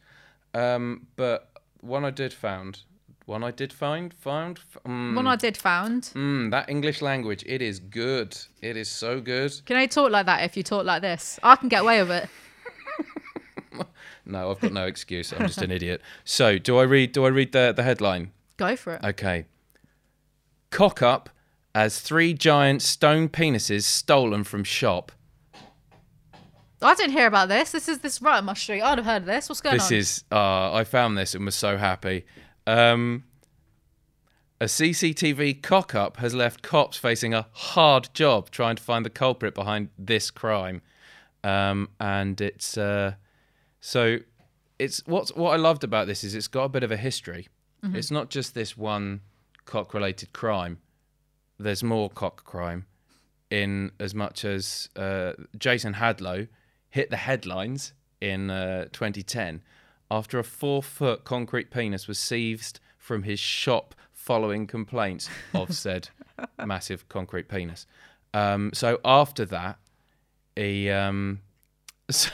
Um, 0.54 1.08
but 1.16 1.50
one 1.82 2.04
I 2.04 2.10
did 2.12 2.34
found, 2.34 2.84
one 3.26 3.44
I 3.44 3.52
did 3.52 3.72
find, 3.72 4.14
found. 4.14 4.60
Mm, 4.86 5.16
One 5.16 5.28
I 5.28 5.36
did 5.36 5.56
found. 5.56 6.04
mm, 6.16 6.52
that 6.52 6.70
English 6.70 7.02
language, 7.02 7.44
it 7.46 7.62
is 7.62 7.80
good. 7.80 8.36
It 8.62 8.76
is 8.76 8.90
so 8.90 9.22
good. 9.22 9.54
Can 9.66 9.78
I 9.78 9.86
talk 9.86 10.12
like 10.12 10.26
that 10.26 10.44
if 10.44 10.58
you 10.58 10.64
talk 10.64 10.84
like 10.86 11.02
this? 11.02 11.40
I 11.44 11.56
can 11.56 11.70
get 11.70 11.82
away 11.84 12.02
with 12.02 12.12
it. 12.12 12.30
No, 14.26 14.52
I've 14.52 14.60
got 14.60 14.74
no 14.74 14.86
excuse. 14.86 15.34
I'm 15.34 15.48
just 15.48 15.62
an 15.64 15.72
idiot. 15.80 16.02
So, 16.24 16.60
do 16.60 16.78
I 16.78 16.84
read? 16.84 17.14
Do 17.14 17.26
I 17.26 17.30
read 17.30 17.52
the 17.52 17.74
the 17.76 17.82
headline? 17.82 18.32
Go 18.58 18.76
for 18.76 18.94
it. 18.94 19.04
Okay. 19.04 19.46
Cock 20.72 21.02
up 21.02 21.30
as 21.74 22.00
three 22.00 22.34
giant 22.34 22.82
stone 22.82 23.30
penises 23.30 23.84
stolen 23.84 24.44
from 24.44 24.64
shop. 24.64 25.12
I 26.82 26.96
didn't 26.96 27.12
hear 27.12 27.28
about 27.28 27.50
this. 27.50 27.72
This 27.72 27.90
is 27.90 28.00
this 28.00 28.22
right 28.22 28.38
on 28.38 28.46
my 28.46 28.54
street. 28.54 28.82
I'd 28.82 28.98
have 28.98 29.06
heard 29.06 29.24
of 29.24 29.26
this. 29.26 29.50
What's 29.50 29.62
going 29.62 29.76
This 29.76 29.84
on? 29.84 29.90
This 29.90 30.08
is 30.08 30.24
uh, 30.32 30.74
I 30.74 30.84
found 30.86 31.18
this 31.18 31.36
and 31.36 31.44
was 31.44 31.56
so 31.56 31.78
happy. 31.78 32.26
Um, 32.66 33.26
a 34.62 34.66
CCTV 34.66 35.62
cock 35.62 35.94
up 35.96 36.18
has 36.18 36.34
left 36.34 36.62
cops 36.62 36.98
facing 36.98 37.34
a 37.34 37.48
hard 37.52 38.10
job 38.14 38.50
trying 38.50 38.76
to 38.78 38.84
find 38.84 39.06
the 39.06 39.10
culprit 39.10 39.56
behind 39.56 39.90
this 39.98 40.32
crime, 40.32 40.82
um, 41.44 41.90
and 42.00 42.40
it's 42.40 42.78
uh, 42.78 43.14
so 43.82 44.20
it's 44.78 45.02
what's 45.06 45.34
what 45.36 45.52
I 45.52 45.58
loved 45.58 45.84
about 45.84 46.08
this 46.08 46.24
is 46.24 46.36
it's 46.36 46.48
got 46.48 46.64
a 46.66 46.70
bit 46.70 46.84
of 46.84 46.92
a 46.92 46.98
history. 46.98 47.48
It's 47.82 48.12
not 48.12 48.30
just 48.30 48.54
this 48.54 48.76
one 48.76 49.22
cock 49.70 49.94
related 49.94 50.34
crime. 50.34 50.80
There's 51.60 51.84
more 51.84 52.10
cock 52.10 52.44
crime 52.44 52.88
in 53.52 53.92
as 54.00 54.16
much 54.16 54.44
as 54.44 54.90
uh, 54.96 55.34
Jason 55.58 55.94
Hadlow 55.94 56.48
hit 56.90 57.12
the 57.12 57.18
headlines 57.18 57.94
in 58.20 58.50
uh, 58.50 58.86
2010 58.86 59.62
after 60.10 60.40
a 60.40 60.44
four 60.44 60.82
foot 60.82 61.24
concrete 61.24 61.70
penis 61.70 62.08
was 62.08 62.18
seized 62.18 62.80
from 62.98 63.24
his 63.24 63.40
shop 63.40 63.94
following 64.12 64.66
complaints 64.66 65.30
of 65.54 65.74
said 65.86 66.10
massive 66.66 67.08
concrete 67.08 67.48
penis. 67.48 67.86
Um, 68.34 68.72
so 68.74 69.00
after 69.06 69.46
that, 69.46 69.78
he. 70.56 70.90
Um, 70.90 71.42
so 72.10 72.32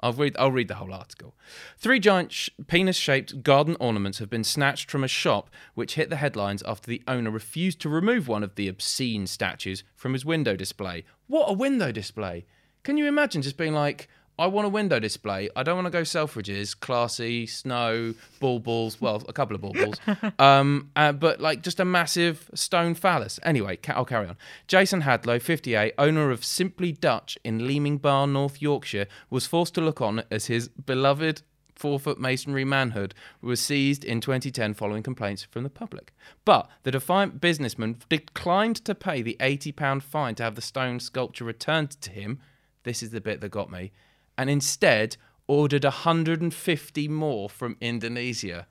I'll 0.00 0.12
read. 0.12 0.36
I'll 0.38 0.52
read 0.52 0.68
the 0.68 0.76
whole 0.76 0.92
article. 0.92 1.34
Three 1.76 2.00
giant 2.00 2.32
sh- 2.32 2.50
penis-shaped 2.66 3.42
garden 3.42 3.76
ornaments 3.78 4.18
have 4.18 4.30
been 4.30 4.44
snatched 4.44 4.90
from 4.90 5.04
a 5.04 5.08
shop, 5.08 5.50
which 5.74 5.94
hit 5.94 6.10
the 6.10 6.16
headlines 6.16 6.62
after 6.62 6.86
the 6.86 7.02
owner 7.06 7.30
refused 7.30 7.80
to 7.80 7.88
remove 7.88 8.26
one 8.26 8.42
of 8.42 8.54
the 8.54 8.68
obscene 8.68 9.26
statues 9.26 9.84
from 9.94 10.12
his 10.14 10.24
window 10.24 10.56
display. 10.56 11.04
What 11.26 11.50
a 11.50 11.54
window 11.54 11.92
display! 11.92 12.46
Can 12.82 12.96
you 12.96 13.06
imagine 13.06 13.42
just 13.42 13.58
being 13.58 13.74
like, 13.74 14.08
"I 14.40 14.46
want 14.46 14.66
a 14.66 14.70
window 14.70 14.98
display. 14.98 15.50
I 15.54 15.62
don't 15.62 15.76
want 15.76 15.86
to 15.86 15.90
go 15.90 16.02
Selfridges, 16.02 16.78
classy, 16.78 17.46
snow, 17.46 18.14
ball 18.40 18.58
balls. 18.58 19.00
Well, 19.00 19.22
a 19.28 19.32
couple 19.32 19.54
of 19.54 19.60
ball 19.60 19.74
balls, 19.74 20.00
um, 20.38 20.90
uh, 20.96 21.12
but 21.12 21.40
like 21.40 21.62
just 21.62 21.78
a 21.78 21.84
massive 21.84 22.50
stone 22.54 22.94
phallus." 22.94 23.38
Anyway, 23.42 23.76
ca- 23.76 23.92
I'll 23.94 24.04
carry 24.04 24.26
on. 24.26 24.36
Jason 24.66 25.02
Hadlow, 25.02 25.40
58, 25.40 25.94
owner 25.98 26.30
of 26.30 26.44
Simply 26.44 26.90
Dutch 26.92 27.38
in 27.44 27.66
Leeming 27.66 27.98
Bar, 27.98 28.26
North 28.26 28.60
Yorkshire, 28.60 29.06
was 29.28 29.46
forced 29.46 29.74
to 29.74 29.80
look 29.80 30.00
on 30.00 30.22
as 30.30 30.46
his 30.46 30.68
beloved 30.68 31.42
four 31.80 31.98
foot 31.98 32.20
masonry 32.20 32.64
manhood 32.64 33.14
was 33.40 33.58
seized 33.58 34.04
in 34.04 34.20
2010 34.20 34.74
following 34.74 35.02
complaints 35.02 35.44
from 35.50 35.62
the 35.62 35.70
public. 35.70 36.12
But 36.44 36.68
the 36.82 36.90
defiant 36.90 37.40
businessman 37.40 37.96
declined 38.08 38.76
to 38.84 38.94
pay 38.94 39.22
the 39.22 39.36
£80 39.40 40.02
fine 40.02 40.34
to 40.36 40.42
have 40.42 40.54
the 40.54 40.62
stone 40.62 41.00
sculpture 41.00 41.44
returned 41.44 41.92
to 42.02 42.10
him. 42.10 42.38
This 42.84 43.02
is 43.02 43.10
the 43.10 43.20
bit 43.20 43.40
that 43.40 43.48
got 43.48 43.70
me. 43.70 43.92
And 44.40 44.48
instead 44.48 45.18
ordered 45.46 45.84
150 45.84 47.08
more 47.08 47.50
from 47.50 47.76
Indonesia. 47.78 48.66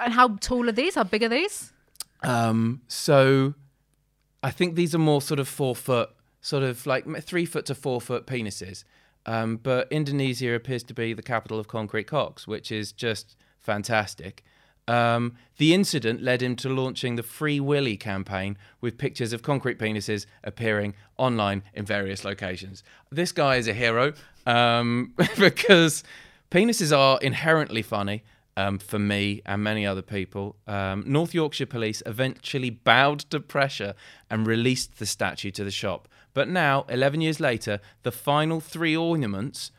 And 0.00 0.12
how 0.12 0.36
tall 0.36 0.68
are 0.68 0.72
these? 0.72 0.94
How 0.94 1.04
big 1.04 1.22
are 1.22 1.28
these? 1.28 1.72
Um, 2.22 2.82
so 2.86 3.54
I 4.42 4.50
think 4.50 4.74
these 4.74 4.94
are 4.94 4.98
more 4.98 5.22
sort 5.22 5.40
of 5.40 5.48
four 5.48 5.74
foot, 5.74 6.10
sort 6.40 6.62
of 6.62 6.86
like 6.86 7.04
three 7.22 7.46
foot 7.46 7.66
to 7.66 7.74
four 7.74 8.00
foot 8.00 8.26
penises. 8.26 8.84
Um, 9.26 9.56
but 9.56 9.90
Indonesia 9.90 10.54
appears 10.54 10.84
to 10.84 10.94
be 10.94 11.14
the 11.14 11.22
capital 11.22 11.58
of 11.58 11.66
concrete 11.66 12.04
cocks, 12.04 12.46
which 12.46 12.70
is 12.70 12.92
just 12.92 13.34
fantastic. 13.58 14.44
Um, 14.88 15.36
the 15.58 15.74
incident 15.74 16.22
led 16.22 16.42
him 16.42 16.56
to 16.56 16.68
launching 16.68 17.16
the 17.16 17.22
Free 17.22 17.60
Willy 17.60 17.96
campaign 17.96 18.56
with 18.80 18.96
pictures 18.96 19.32
of 19.32 19.42
concrete 19.42 19.78
penises 19.78 20.24
appearing 20.42 20.94
online 21.18 21.62
in 21.74 21.84
various 21.84 22.24
locations. 22.24 22.82
This 23.10 23.30
guy 23.30 23.56
is 23.56 23.68
a 23.68 23.74
hero 23.74 24.14
um, 24.46 25.14
because 25.38 26.02
penises 26.50 26.96
are 26.96 27.18
inherently 27.20 27.82
funny 27.82 28.22
um, 28.56 28.78
for 28.78 28.98
me 28.98 29.42
and 29.44 29.62
many 29.62 29.86
other 29.86 30.02
people. 30.02 30.56
Um, 30.66 31.04
North 31.06 31.34
Yorkshire 31.34 31.66
police 31.66 32.02
eventually 32.06 32.70
bowed 32.70 33.20
to 33.30 33.40
pressure 33.40 33.94
and 34.30 34.46
released 34.46 34.98
the 34.98 35.06
statue 35.06 35.50
to 35.52 35.64
the 35.64 35.70
shop. 35.70 36.08
But 36.34 36.48
now, 36.48 36.86
11 36.88 37.20
years 37.20 37.40
later, 37.40 37.80
the 38.04 38.12
final 38.12 38.60
three 38.60 38.96
ornaments. 38.96 39.70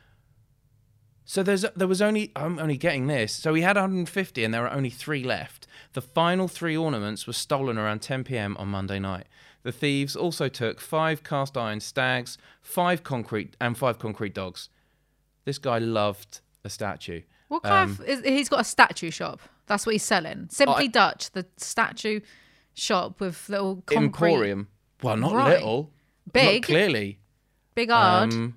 So 1.29 1.43
there's 1.43 1.63
there 1.75 1.87
was 1.87 2.01
only 2.01 2.31
I'm 2.35 2.57
only 2.57 2.75
getting 2.75 3.05
this. 3.05 3.31
So 3.31 3.53
he 3.53 3.61
had 3.61 3.75
150 3.75 4.43
and 4.43 4.51
there 4.51 4.63
were 4.63 4.71
only 4.73 4.89
three 4.89 5.23
left. 5.23 5.67
The 5.93 6.01
final 6.01 6.47
three 6.47 6.75
ornaments 6.75 7.27
were 7.27 7.33
stolen 7.33 7.77
around 7.77 7.99
10 8.01 8.23
p.m. 8.23 8.57
on 8.57 8.69
Monday 8.69 8.97
night. 8.97 9.27
The 9.61 9.71
thieves 9.71 10.15
also 10.15 10.47
took 10.49 10.81
five 10.81 11.23
cast 11.23 11.55
iron 11.55 11.81
stags, 11.81 12.39
five 12.63 13.03
concrete 13.03 13.55
and 13.61 13.77
five 13.77 13.99
concrete 13.99 14.33
dogs. 14.33 14.69
This 15.45 15.59
guy 15.59 15.77
loved 15.77 16.41
a 16.65 16.69
statue. 16.71 17.21
What 17.47 17.61
kind 17.61 17.91
Um, 17.91 17.97
of? 17.99 18.09
Is, 18.09 18.21
he's 18.23 18.49
got 18.49 18.61
a 18.61 18.63
statue 18.63 19.11
shop. 19.11 19.39
That's 19.67 19.85
what 19.85 19.91
he's 19.93 20.03
selling. 20.03 20.47
Simply 20.49 20.85
I- 20.85 20.87
Dutch, 20.87 21.29
the 21.33 21.45
statue 21.57 22.21
shop 22.73 23.19
with 23.19 23.47
little 23.49 23.83
concrete, 23.85 24.29
Emporium. 24.31 24.67
Well, 25.03 25.15
not 25.17 25.33
Right. 25.35 25.49
little. 25.49 25.91
Not 26.25 26.33
big, 26.33 26.63
clearly. 26.63 27.19
big 27.75 27.91
hard. 27.91 28.33
Um, 28.33 28.55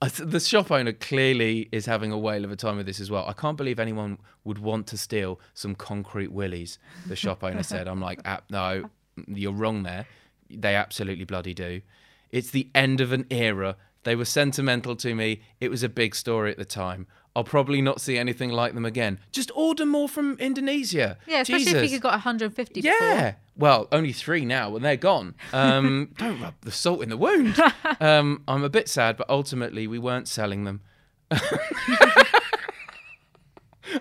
the 0.00 0.40
shop 0.40 0.70
owner 0.70 0.92
clearly 0.92 1.68
is 1.72 1.86
having 1.86 2.12
a 2.12 2.18
whale 2.18 2.44
of 2.44 2.52
a 2.52 2.56
time 2.56 2.76
with 2.76 2.86
this 2.86 3.00
as 3.00 3.10
well. 3.10 3.26
I 3.26 3.32
can't 3.32 3.56
believe 3.56 3.80
anyone 3.80 4.18
would 4.44 4.58
want 4.58 4.86
to 4.88 4.98
steal 4.98 5.40
some 5.54 5.74
concrete 5.74 6.30
willies. 6.30 6.78
The 7.06 7.16
shop 7.16 7.42
owner 7.42 7.62
said, 7.64 7.88
"I'm 7.88 8.00
like, 8.00 8.20
no, 8.50 8.90
you're 9.26 9.52
wrong 9.52 9.82
there. 9.82 10.06
They 10.48 10.74
absolutely 10.76 11.24
bloody 11.24 11.52
do. 11.52 11.82
It's 12.30 12.50
the 12.50 12.68
end 12.74 13.00
of 13.00 13.12
an 13.12 13.26
era. 13.30 13.76
They 14.04 14.14
were 14.14 14.24
sentimental 14.24 14.94
to 14.96 15.14
me. 15.14 15.42
It 15.60 15.70
was 15.70 15.82
a 15.82 15.88
big 15.88 16.14
story 16.14 16.52
at 16.52 16.58
the 16.58 16.64
time. 16.64 17.06
I'll 17.38 17.44
probably 17.44 17.80
not 17.80 18.00
see 18.00 18.18
anything 18.18 18.50
like 18.50 18.74
them 18.74 18.84
again. 18.84 19.20
Just 19.30 19.52
order 19.54 19.86
more 19.86 20.08
from 20.08 20.36
Indonesia. 20.40 21.18
yeah, 21.24 21.42
especially 21.42 21.66
Jesus. 21.66 21.82
if 21.84 21.92
you've 21.92 22.02
got 22.02 22.10
150. 22.14 22.80
Yeah. 22.80 22.92
before. 22.98 23.36
Well, 23.56 23.86
only 23.92 24.12
three 24.12 24.44
now, 24.44 24.74
and 24.74 24.84
they're 24.84 24.96
gone. 24.96 25.36
Um, 25.52 26.10
don't 26.18 26.40
rub 26.40 26.54
the 26.62 26.72
salt 26.72 27.00
in 27.00 27.10
the 27.10 27.16
wound. 27.16 27.56
Um, 28.00 28.42
I'm 28.48 28.64
a 28.64 28.68
bit 28.68 28.88
sad, 28.88 29.16
but 29.16 29.30
ultimately 29.30 29.86
we 29.86 30.00
weren't 30.00 30.26
selling 30.26 30.64
them. 30.64 30.80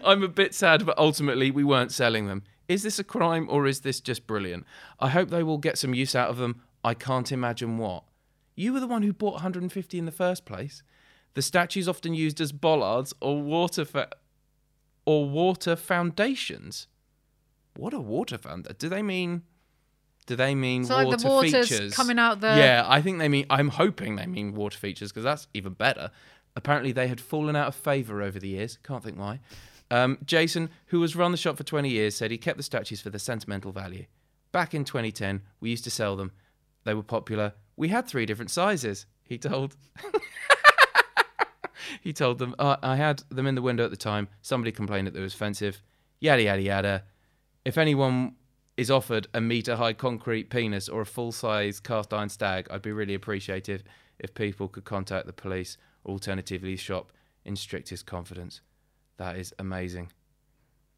I'm 0.03 0.23
a 0.23 0.27
bit 0.27 0.55
sad, 0.55 0.83
but 0.83 0.97
ultimately 0.97 1.51
we 1.51 1.63
weren't 1.63 1.91
selling 1.91 2.25
them. 2.25 2.41
Is 2.67 2.81
this 2.81 2.97
a 2.97 3.03
crime 3.03 3.45
or 3.51 3.67
is 3.67 3.81
this 3.81 3.99
just 4.01 4.25
brilliant? 4.25 4.65
I 4.99 5.09
hope 5.09 5.29
they 5.29 5.43
will 5.43 5.59
get 5.59 5.77
some 5.77 5.93
use 5.93 6.15
out 6.15 6.31
of 6.31 6.37
them. 6.37 6.63
I 6.83 6.95
can't 6.95 7.31
imagine 7.31 7.77
what. 7.77 8.03
You 8.55 8.73
were 8.73 8.79
the 8.79 8.87
one 8.87 9.03
who 9.03 9.13
bought 9.13 9.33
150 9.33 9.99
in 9.99 10.05
the 10.05 10.11
first 10.11 10.43
place. 10.43 10.81
The 11.37 11.43
statues 11.43 11.87
often 11.87 12.15
used 12.15 12.41
as 12.41 12.51
bollards 12.51 13.13
or 13.21 13.39
water 13.39 13.85
fa- 13.85 14.09
or 15.05 15.29
water 15.29 15.75
foundations. 15.75 16.87
What 17.75 17.93
a 17.93 17.99
water 17.99 18.39
fountain? 18.39 18.75
Do 18.79 18.89
they 18.89 19.03
mean? 19.03 19.43
Do 20.25 20.35
they 20.35 20.55
mean 20.55 20.83
So 20.85 20.95
like 20.95 21.05
water 21.05 21.17
the 21.17 21.27
water's 21.27 21.69
features 21.69 21.93
coming 21.93 22.17
out 22.17 22.41
the. 22.41 22.47
Yeah, 22.47 22.85
I 22.87 23.03
think 23.03 23.19
they 23.19 23.29
mean. 23.29 23.45
I'm 23.51 23.67
hoping 23.67 24.15
they 24.15 24.25
mean 24.25 24.55
water 24.55 24.79
features 24.79 25.11
because 25.11 25.25
that's 25.25 25.47
even 25.53 25.73
better. 25.73 26.09
Apparently, 26.55 26.91
they 26.91 27.07
had 27.07 27.21
fallen 27.21 27.55
out 27.55 27.67
of 27.67 27.75
favour 27.75 28.23
over 28.23 28.39
the 28.39 28.47
years. 28.47 28.79
Can't 28.81 29.03
think 29.03 29.19
why. 29.19 29.39
Um, 29.91 30.17
Jason, 30.25 30.71
who 30.87 31.03
has 31.03 31.15
run 31.15 31.29
the 31.29 31.37
shop 31.37 31.57
for 31.57 31.63
20 31.63 31.87
years, 31.87 32.15
said 32.15 32.31
he 32.31 32.39
kept 32.39 32.57
the 32.57 32.63
statues 32.63 32.99
for 32.99 33.11
the 33.11 33.19
sentimental 33.19 33.71
value. 33.71 34.05
Back 34.51 34.73
in 34.73 34.83
2010, 34.85 35.43
we 35.59 35.69
used 35.69 35.83
to 35.83 35.91
sell 35.91 36.15
them. 36.15 36.31
They 36.83 36.95
were 36.95 37.03
popular. 37.03 37.53
We 37.75 37.89
had 37.89 38.07
three 38.07 38.25
different 38.25 38.49
sizes. 38.49 39.05
He 39.23 39.37
told. 39.37 39.75
he 42.01 42.13
told 42.13 42.39
them, 42.39 42.55
"Uh, 42.59 42.77
I 42.81 42.95
had 42.95 43.23
them 43.29 43.47
in 43.47 43.55
the 43.55 43.61
window 43.61 43.85
at 43.85 43.91
the 43.91 43.97
time. 43.97 44.27
Somebody 44.41 44.71
complained 44.71 45.07
that 45.07 45.13
they 45.13 45.21
was 45.21 45.33
offensive. 45.33 45.81
Yada 46.19 46.43
yada 46.43 46.61
yada. 46.61 47.03
If 47.65 47.77
anyone 47.77 48.35
is 48.75 48.91
offered 48.91 49.27
a 49.33 49.41
meter 49.41 49.75
high 49.75 49.93
concrete 49.93 50.49
penis 50.49 50.87
or 50.87 51.01
a 51.01 51.05
full 51.05 51.31
size 51.31 51.79
cast 51.79 52.13
iron 52.13 52.29
stag, 52.29 52.67
I'd 52.69 52.81
be 52.81 52.91
really 52.91 53.13
appreciative 53.13 53.83
if 54.19 54.33
people 54.33 54.67
could 54.67 54.85
contact 54.85 55.25
the 55.25 55.33
police 55.33 55.77
alternatively 56.05 56.75
shop 56.75 57.11
in 57.43 57.55
strictest 57.55 58.05
confidence. 58.05 58.61
That 59.17 59.35
is 59.35 59.53
amazing. 59.59 60.11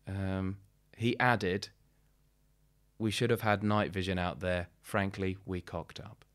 Um, 0.07 0.57
he 0.97 1.17
added, 1.19 1.69
We 2.97 3.11
should 3.11 3.29
have 3.29 3.41
had 3.41 3.63
night 3.63 3.93
vision 3.93 4.19
out 4.19 4.41
there. 4.41 4.67
Frankly, 4.81 5.37
we 5.45 5.61
cocked 5.61 5.99
up. 6.01 6.25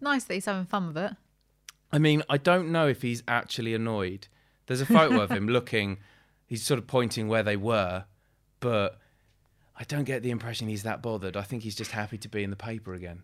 Nice 0.00 0.24
that 0.24 0.34
he's 0.34 0.46
having 0.46 0.64
fun 0.64 0.88
with 0.88 0.96
it. 0.96 1.12
I 1.92 1.98
mean, 1.98 2.22
I 2.28 2.36
don't 2.36 2.70
know 2.70 2.88
if 2.88 3.02
he's 3.02 3.22
actually 3.26 3.74
annoyed. 3.74 4.28
There's 4.66 4.80
a 4.80 4.86
photo 4.86 5.20
of 5.20 5.30
him 5.30 5.48
looking, 5.56 5.98
he's 6.46 6.62
sort 6.62 6.78
of 6.78 6.86
pointing 6.86 7.28
where 7.28 7.42
they 7.42 7.56
were, 7.56 8.04
but 8.60 8.98
I 9.76 9.84
don't 9.84 10.04
get 10.04 10.22
the 10.22 10.30
impression 10.30 10.68
he's 10.68 10.82
that 10.84 11.02
bothered. 11.02 11.36
I 11.36 11.42
think 11.42 11.62
he's 11.62 11.74
just 11.74 11.90
happy 11.90 12.18
to 12.18 12.28
be 12.28 12.44
in 12.44 12.50
the 12.50 12.56
paper 12.56 12.94
again. 12.94 13.22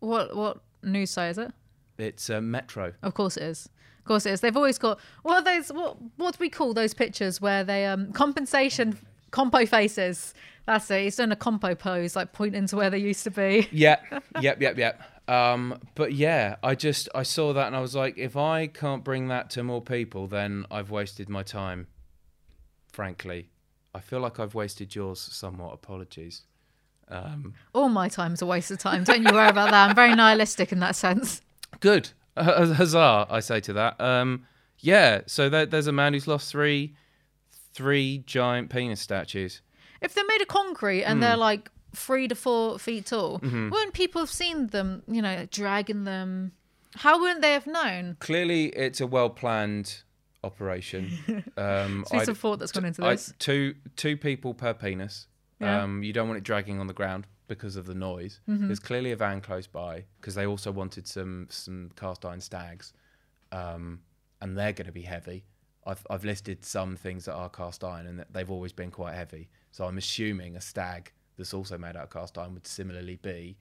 What 0.00 0.36
what 0.36 0.60
news 0.82 1.10
site 1.10 1.30
is 1.30 1.38
it? 1.38 1.52
It's 1.96 2.28
uh, 2.28 2.40
Metro. 2.40 2.92
Of 3.02 3.14
course 3.14 3.36
it 3.36 3.44
is. 3.44 3.68
Of 4.00 4.04
course 4.04 4.26
it 4.26 4.32
is. 4.32 4.40
They've 4.40 4.56
always 4.56 4.78
got 4.78 5.00
what 5.22 5.36
are 5.36 5.42
those 5.42 5.72
what 5.72 5.96
what 6.16 6.34
do 6.34 6.38
we 6.40 6.50
call 6.50 6.74
those 6.74 6.92
pictures 6.92 7.40
where 7.40 7.64
they 7.64 7.86
um 7.86 8.12
compensation 8.12 8.98
compo 9.30 9.64
faces. 9.64 10.34
That's 10.66 10.90
it. 10.90 11.02
He's 11.04 11.16
done 11.16 11.32
a 11.32 11.36
compo 11.36 11.74
pose, 11.74 12.14
like 12.16 12.32
pointing 12.32 12.66
to 12.68 12.76
where 12.76 12.90
they 12.90 12.98
used 12.98 13.24
to 13.24 13.30
be. 13.30 13.68
Yeah, 13.72 13.96
yep, 14.40 14.60
yep, 14.60 14.78
yep. 14.78 15.00
Um, 15.26 15.80
but 15.94 16.12
yeah, 16.12 16.56
I 16.62 16.74
just 16.74 17.08
I 17.14 17.22
saw 17.22 17.52
that 17.54 17.66
and 17.66 17.74
I 17.76 17.80
was 17.80 17.94
like, 17.94 18.18
if 18.18 18.36
I 18.36 18.66
can't 18.66 19.02
bring 19.02 19.28
that 19.28 19.48
to 19.50 19.62
more 19.64 19.80
people, 19.80 20.26
then 20.26 20.66
I've 20.70 20.90
wasted 20.90 21.28
my 21.28 21.42
time. 21.42 21.86
Frankly, 22.92 23.48
I 23.94 24.00
feel 24.00 24.20
like 24.20 24.38
I've 24.38 24.54
wasted 24.54 24.94
yours 24.94 25.20
somewhat. 25.20 25.72
Apologies. 25.74 26.42
Um, 27.08 27.54
All 27.74 27.88
my 27.88 28.08
time's 28.08 28.40
a 28.42 28.46
waste 28.46 28.70
of 28.70 28.78
time. 28.78 29.04
Don't 29.04 29.22
you 29.22 29.32
worry 29.32 29.48
about 29.48 29.70
that. 29.70 29.88
I'm 29.90 29.94
very 29.94 30.14
nihilistic 30.14 30.72
in 30.72 30.80
that 30.80 30.96
sense. 30.96 31.40
Good. 31.80 32.10
Uh, 32.36 32.74
Huzzah, 32.74 33.28
I 33.30 33.38
say 33.38 33.60
to 33.60 33.72
that. 33.74 34.00
Um, 34.00 34.44
yeah, 34.80 35.20
so 35.26 35.48
there, 35.48 35.66
there's 35.66 35.86
a 35.86 35.92
man 35.92 36.14
who's 36.14 36.26
lost 36.26 36.50
three 36.50 36.96
three 37.72 38.24
giant 38.26 38.70
penis 38.70 39.00
statues. 39.00 39.60
If 40.00 40.14
they're 40.14 40.24
made 40.26 40.42
of 40.42 40.48
concrete 40.48 41.04
and 41.04 41.18
Hmm. 41.18 41.20
they're 41.20 41.36
like 41.36 41.70
three 41.94 42.28
to 42.28 42.34
four 42.34 42.78
feet 42.78 43.06
tall, 43.06 43.38
Mm-hmm. 43.40 43.70
wouldn't 43.70 43.94
people 43.94 44.20
have 44.20 44.30
seen 44.30 44.68
them, 44.68 45.02
you 45.08 45.22
know, 45.22 45.46
dragging 45.50 46.04
them? 46.04 46.52
How 46.96 47.18
wouldn't 47.20 47.42
they 47.42 47.52
have 47.52 47.66
known? 47.66 48.16
Clearly, 48.20 48.66
it's 48.66 49.00
a 49.00 49.06
well 49.06 49.30
planned 49.30 50.02
operation. 50.42 51.10
Um, 51.56 52.04
I'd- 52.12 52.30
of 52.30 52.38
thought 52.38 52.58
that's 52.58 52.72
gone 52.72 52.84
into 52.84 53.04
I- 53.04 53.12
this. 53.14 53.32
two 53.38 53.74
two 53.96 54.16
people 54.16 54.54
per 54.54 54.74
penis. 54.74 55.26
Yeah. 55.60 55.82
Um, 55.82 56.02
you 56.02 56.12
don't 56.12 56.26
want 56.28 56.38
it 56.38 56.44
dragging 56.44 56.80
on 56.80 56.88
the 56.88 56.92
ground 56.92 57.26
because 57.46 57.76
of 57.76 57.86
the 57.86 57.94
noise. 57.94 58.40
Mm-hmm. 58.48 58.66
There's 58.66 58.80
clearly 58.80 59.12
a 59.12 59.16
van 59.16 59.40
close 59.40 59.66
by 59.68 60.04
because 60.20 60.34
they 60.34 60.46
also 60.46 60.72
wanted 60.72 61.06
some 61.06 61.46
some 61.50 61.90
cast 61.96 62.24
iron 62.24 62.40
stags, 62.40 62.92
um, 63.52 64.00
and 64.40 64.56
they're 64.58 64.72
going 64.72 64.86
to 64.86 64.92
be 64.92 65.02
heavy. 65.02 65.44
I've 65.86 66.04
I've 66.10 66.24
listed 66.24 66.64
some 66.64 66.96
things 66.96 67.24
that 67.26 67.34
are 67.34 67.48
cast 67.48 67.84
iron 67.84 68.06
and 68.06 68.18
that 68.18 68.32
they've 68.32 68.50
always 68.50 68.72
been 68.72 68.90
quite 68.90 69.14
heavy. 69.14 69.48
So 69.70 69.84
I'm 69.86 69.98
assuming 69.98 70.56
a 70.56 70.60
stag 70.60 71.12
that's 71.36 71.54
also 71.54 71.76
made 71.78 71.96
out 71.96 72.04
of 72.04 72.10
cast 72.10 72.36
iron 72.38 72.54
would 72.54 72.66
similarly 72.66 73.16
be 73.16 73.56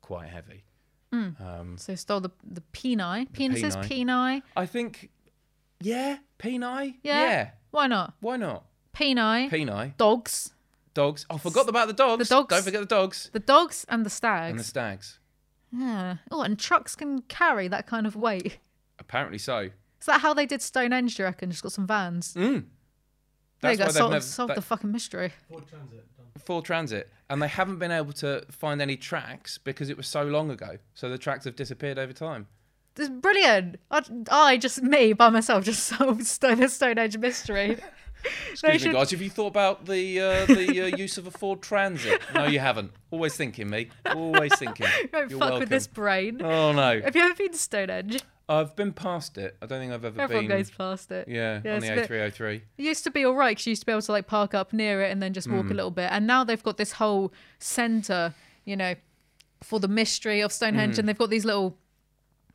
quite 0.00 0.28
heavy. 0.28 0.64
Um, 1.12 1.76
So 1.78 1.94
stole 1.94 2.20
the 2.20 2.30
the 2.44 2.60
peni. 2.74 3.26
Penises, 3.30 3.74
peni. 3.88 4.42
I 4.54 4.66
think, 4.66 5.08
yeah, 5.80 6.18
peni. 6.38 6.96
Yeah. 7.02 7.20
yeah. 7.22 7.50
Why 7.70 7.86
not? 7.86 8.12
Why 8.20 8.36
not? 8.36 8.66
Peni. 8.94 9.48
Peni. 9.50 9.96
Dogs. 9.96 10.52
Dogs. 10.92 11.24
I 11.30 11.38
forgot 11.38 11.68
about 11.70 11.86
the 11.88 11.94
dogs. 11.94 12.28
The 12.28 12.34
dogs. 12.34 12.48
Don't 12.50 12.62
forget 12.64 12.80
the 12.80 12.86
dogs. 12.86 13.30
The 13.32 13.38
dogs 13.38 13.86
and 13.88 14.04
the 14.04 14.10
stags. 14.10 14.50
And 14.50 14.60
the 14.60 14.64
stags. 14.64 15.18
yeah. 15.72 16.16
Oh, 16.30 16.42
and 16.42 16.58
trucks 16.58 16.94
can 16.96 17.22
carry 17.22 17.68
that 17.68 17.86
kind 17.86 18.06
of 18.06 18.14
weight. 18.16 18.58
Apparently 18.98 19.38
so. 19.38 19.70
Is 20.00 20.06
that 20.06 20.20
how 20.20 20.34
they 20.34 20.44
did 20.46 20.60
Stonehenge? 20.62 21.16
Do 21.16 21.22
you 21.22 21.26
reckon? 21.26 21.50
Just 21.50 21.62
got 21.62 21.72
some 21.72 21.86
vans. 21.86 22.34
Mm. 22.34 22.64
there 23.62 23.70
you 23.72 23.76
That's 23.76 23.78
go. 23.78 23.84
they've 23.84 23.92
Solved, 23.94 24.12
never- 24.12 24.24
solved 24.24 24.50
that- 24.50 24.54
the 24.56 24.62
fucking 24.62 24.92
mystery. 24.92 25.32
Ford 25.48 25.66
Transit 25.66 26.04
full 26.38 26.62
transit, 26.62 27.08
and 27.30 27.40
they 27.42 27.48
haven't 27.48 27.78
been 27.78 27.90
able 27.92 28.12
to 28.14 28.44
find 28.50 28.80
any 28.82 28.96
tracks 28.96 29.58
because 29.58 29.90
it 29.90 29.96
was 29.96 30.06
so 30.06 30.22
long 30.24 30.50
ago. 30.50 30.78
So 30.94 31.08
the 31.08 31.18
tracks 31.18 31.44
have 31.44 31.56
disappeared 31.56 31.98
over 31.98 32.12
time. 32.12 32.46
This 32.94 33.08
is 33.08 33.14
brilliant. 33.20 33.76
I, 33.90 34.02
I 34.30 34.56
just 34.56 34.82
me 34.82 35.12
by 35.12 35.28
myself 35.28 35.64
just 35.64 35.82
solved 35.98 36.26
Stone 36.26 36.60
the 36.60 36.68
Stonehenge 36.68 37.18
mystery. 37.18 37.78
They 38.22 38.30
Excuse 38.52 38.72
me, 38.72 38.78
should- 38.78 38.92
guys. 38.94 39.10
Have 39.12 39.22
you 39.22 39.30
thought 39.30 39.48
about 39.48 39.84
the 39.86 40.18
uh, 40.20 40.46
the 40.46 40.80
uh, 40.92 40.96
use 40.96 41.16
of 41.18 41.26
a 41.28 41.30
Ford 41.30 41.60
Transit? 41.62 42.20
No, 42.34 42.46
you 42.46 42.58
haven't. 42.58 42.90
Always 43.12 43.36
thinking, 43.36 43.68
me. 43.70 43.90
Always 44.06 44.52
thinking. 44.58 44.86
Don't 45.12 45.30
You're 45.30 45.38
fuck 45.38 45.40
welcome. 45.50 45.58
with 45.60 45.68
this 45.68 45.86
brain. 45.86 46.40
Oh 46.42 46.72
no, 46.72 47.00
Have 47.02 47.14
you 47.14 47.22
ever 47.22 47.34
been 47.34 47.52
to 47.52 47.58
Stonehenge? 47.58 48.22
I've 48.48 48.76
been 48.76 48.92
past 48.92 49.38
it. 49.38 49.56
I 49.60 49.66
don't 49.66 49.80
think 49.80 49.92
I've 49.92 50.04
ever 50.04 50.20
Everyone 50.20 50.46
been. 50.46 50.58
goes 50.58 50.70
past 50.70 51.10
it. 51.10 51.26
Yeah, 51.26 51.60
Yeah, 51.64 51.72
on 51.72 51.76
it's 51.78 51.86
the 51.86 51.92
a 51.92 51.96
bit- 52.08 52.34
A303. 52.34 52.62
It 52.78 52.82
used 52.84 53.02
to 53.04 53.10
be 53.10 53.24
all 53.24 53.34
right 53.34 53.56
'cause 53.56 53.66
you 53.66 53.70
used 53.70 53.82
to 53.82 53.86
be 53.86 53.92
able 53.92 54.02
to 54.02 54.12
like 54.12 54.28
park 54.28 54.54
up 54.54 54.72
near 54.72 55.02
it 55.02 55.10
and 55.10 55.20
then 55.20 55.32
just 55.32 55.48
Hmm. 55.48 55.56
walk 55.56 55.70
a 55.70 55.74
little 55.74 55.90
bit. 55.90 56.08
And 56.12 56.26
now 56.28 56.44
they've 56.44 56.62
got 56.62 56.76
this 56.76 56.92
whole 56.92 57.32
centre, 57.58 58.34
you 58.64 58.76
know, 58.76 58.94
for 59.62 59.80
the 59.80 59.88
mystery 59.88 60.40
of 60.40 60.52
Stonehenge, 60.52 60.94
Hmm. 60.94 61.00
and 61.00 61.08
they've 61.08 61.18
got 61.18 61.30
these 61.30 61.44
little. 61.44 61.76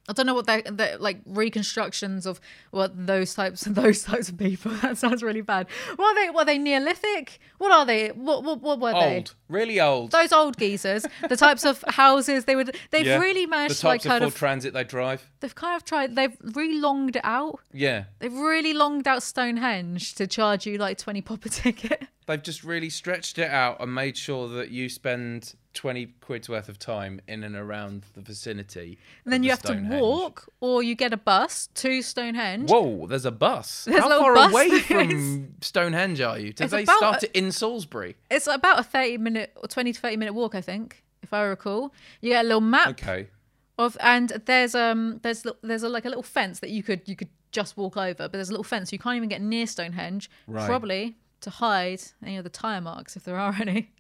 I 0.10 0.14
don't 0.14 0.26
know 0.26 0.34
what 0.34 0.48
they're, 0.48 0.64
they're 0.64 0.98
like 0.98 1.20
reconstructions 1.26 2.26
of 2.26 2.42
what 2.72 3.06
those 3.08 3.34
types 3.34 3.66
of 3.66 3.76
those 3.82 4.04
types 4.04 4.30
of 4.30 4.38
people. 4.38 4.72
That 4.82 4.98
sounds 4.98 5.22
really 5.22 5.42
bad. 5.42 5.68
What 5.96 6.06
are 6.06 6.16
they? 6.16 6.28
Are 6.38 6.46
they 6.46 6.58
Neolithic? 6.58 7.40
What 7.60 7.72
are 7.72 7.86
they? 7.86 8.10
What 8.10 8.44
what 8.44 8.62
what 8.62 8.80
were 8.80 8.94
they? 8.94 9.16
Old, 9.18 9.36
really 9.48 9.80
old. 9.80 10.12
Those 10.12 10.32
old 10.34 10.58
geezers, 10.58 11.06
the 11.30 11.38
types 11.38 11.64
of 11.66 11.84
houses 11.88 12.46
they 12.46 12.56
would. 12.56 12.76
They've 12.90 13.06
Yeah. 13.06 13.20
really 13.20 13.46
the 13.46 13.52
managed 13.52 13.80
types 13.82 13.82
to 13.82 13.88
like 13.88 14.06
of 14.06 14.10
kind 14.10 14.24
of. 14.24 14.36
Transit 14.36 14.74
they 14.74 14.84
drive. 14.84 15.30
They've 15.40 15.54
kind 15.56 15.76
of 15.76 15.86
tried. 15.86 16.16
They've 16.16 16.36
re-longed 16.42 17.16
it 17.18 17.26
out. 17.26 17.60
Yeah, 17.74 18.06
They've 18.20 18.34
really 18.34 18.74
longed 18.74 19.08
out 19.08 19.22
Stonehenge 19.24 20.16
to 20.16 20.26
charge 20.28 20.66
you 20.66 20.78
like 20.78 20.98
twenty 20.98 21.22
pop 21.22 21.46
a 21.46 21.50
ticket. 21.50 22.08
they've 22.26 22.42
just 22.42 22.64
really 22.64 22.90
stretched 22.90 23.38
it 23.38 23.50
out 23.52 23.80
and 23.82 23.94
made 23.94 24.18
sure 24.18 24.48
that 24.50 24.72
you 24.72 24.90
spend 24.90 25.54
20 25.74 26.08
quid's 26.22 26.50
worth 26.50 26.68
of 26.68 26.78
time 26.78 27.22
in 27.28 27.44
and 27.44 27.56
around 27.56 28.04
the 28.14 28.22
vicinity. 28.22 28.98
And 29.24 29.32
then 29.32 29.44
you 29.44 29.56
the 29.56 29.74
have 29.74 29.78
to 29.90 29.98
walk, 30.00 30.50
or 30.60 30.84
you 30.84 30.96
get 30.96 31.14
a 31.14 31.18
bus 31.18 31.68
to 31.76 32.02
Stonehenge. 32.02 32.70
Whoa, 32.70 33.08
there's 33.08 33.26
a 33.26 33.32
bus. 33.32 33.86
There's 33.86 34.00
How 34.00 34.10
little 34.10 34.24
far 34.24 34.36
bus 34.36 34.52
away 34.52 34.80
from 34.82 35.54
Stonehenge 35.62 36.20
are 36.22 36.38
you? 36.38 36.52
Did 36.54 36.70
they 36.72 36.84
start 36.86 37.24
a- 37.24 37.26
it 37.28 37.32
in 37.34 37.52
Salisbury? 37.52 38.16
It's 38.30 38.48
about 38.48 38.80
a 38.80 38.84
thirty 38.84 39.18
minute 39.18 39.54
or 39.56 39.68
twenty 39.68 39.94
to 39.94 40.00
thirty 40.00 40.18
minute 40.18 40.34
walk, 40.34 40.56
I 40.56 40.62
think, 40.62 41.04
if 41.24 41.34
I 41.34 41.44
recall. 41.44 41.94
You 42.20 42.32
get 42.32 42.42
a 42.44 42.48
little 42.48 42.62
map 42.62 42.90
Okay. 42.90 43.28
of, 43.78 43.96
and 44.02 44.30
there's 44.46 44.76
um 44.76 45.20
there's 45.24 45.46
there's 45.64 45.84
a, 45.84 45.90
like 45.90 46.04
a 46.06 46.10
little 46.10 46.24
fence 46.24 46.60
that 46.60 46.70
you 46.72 46.84
could 46.84 47.02
you 47.08 47.16
could 47.16 47.30
just 47.52 47.78
walk 47.78 47.96
over, 47.98 48.14
but 48.28 48.34
there's 48.34 48.50
a 48.50 48.54
little 48.54 48.64
fence 48.64 48.92
you 48.92 49.00
can't 49.00 49.16
even 49.18 49.30
get 49.30 49.42
near 49.42 49.66
Stonehenge, 49.68 50.30
Right. 50.48 50.66
probably 50.68 51.18
to 51.42 51.50
hide 51.50 52.02
any 52.24 52.38
of 52.38 52.44
the 52.44 52.50
tire 52.50 52.82
marks 52.82 53.16
if 53.16 53.24
there 53.24 53.38
are 53.38 53.56
any. 53.60 53.92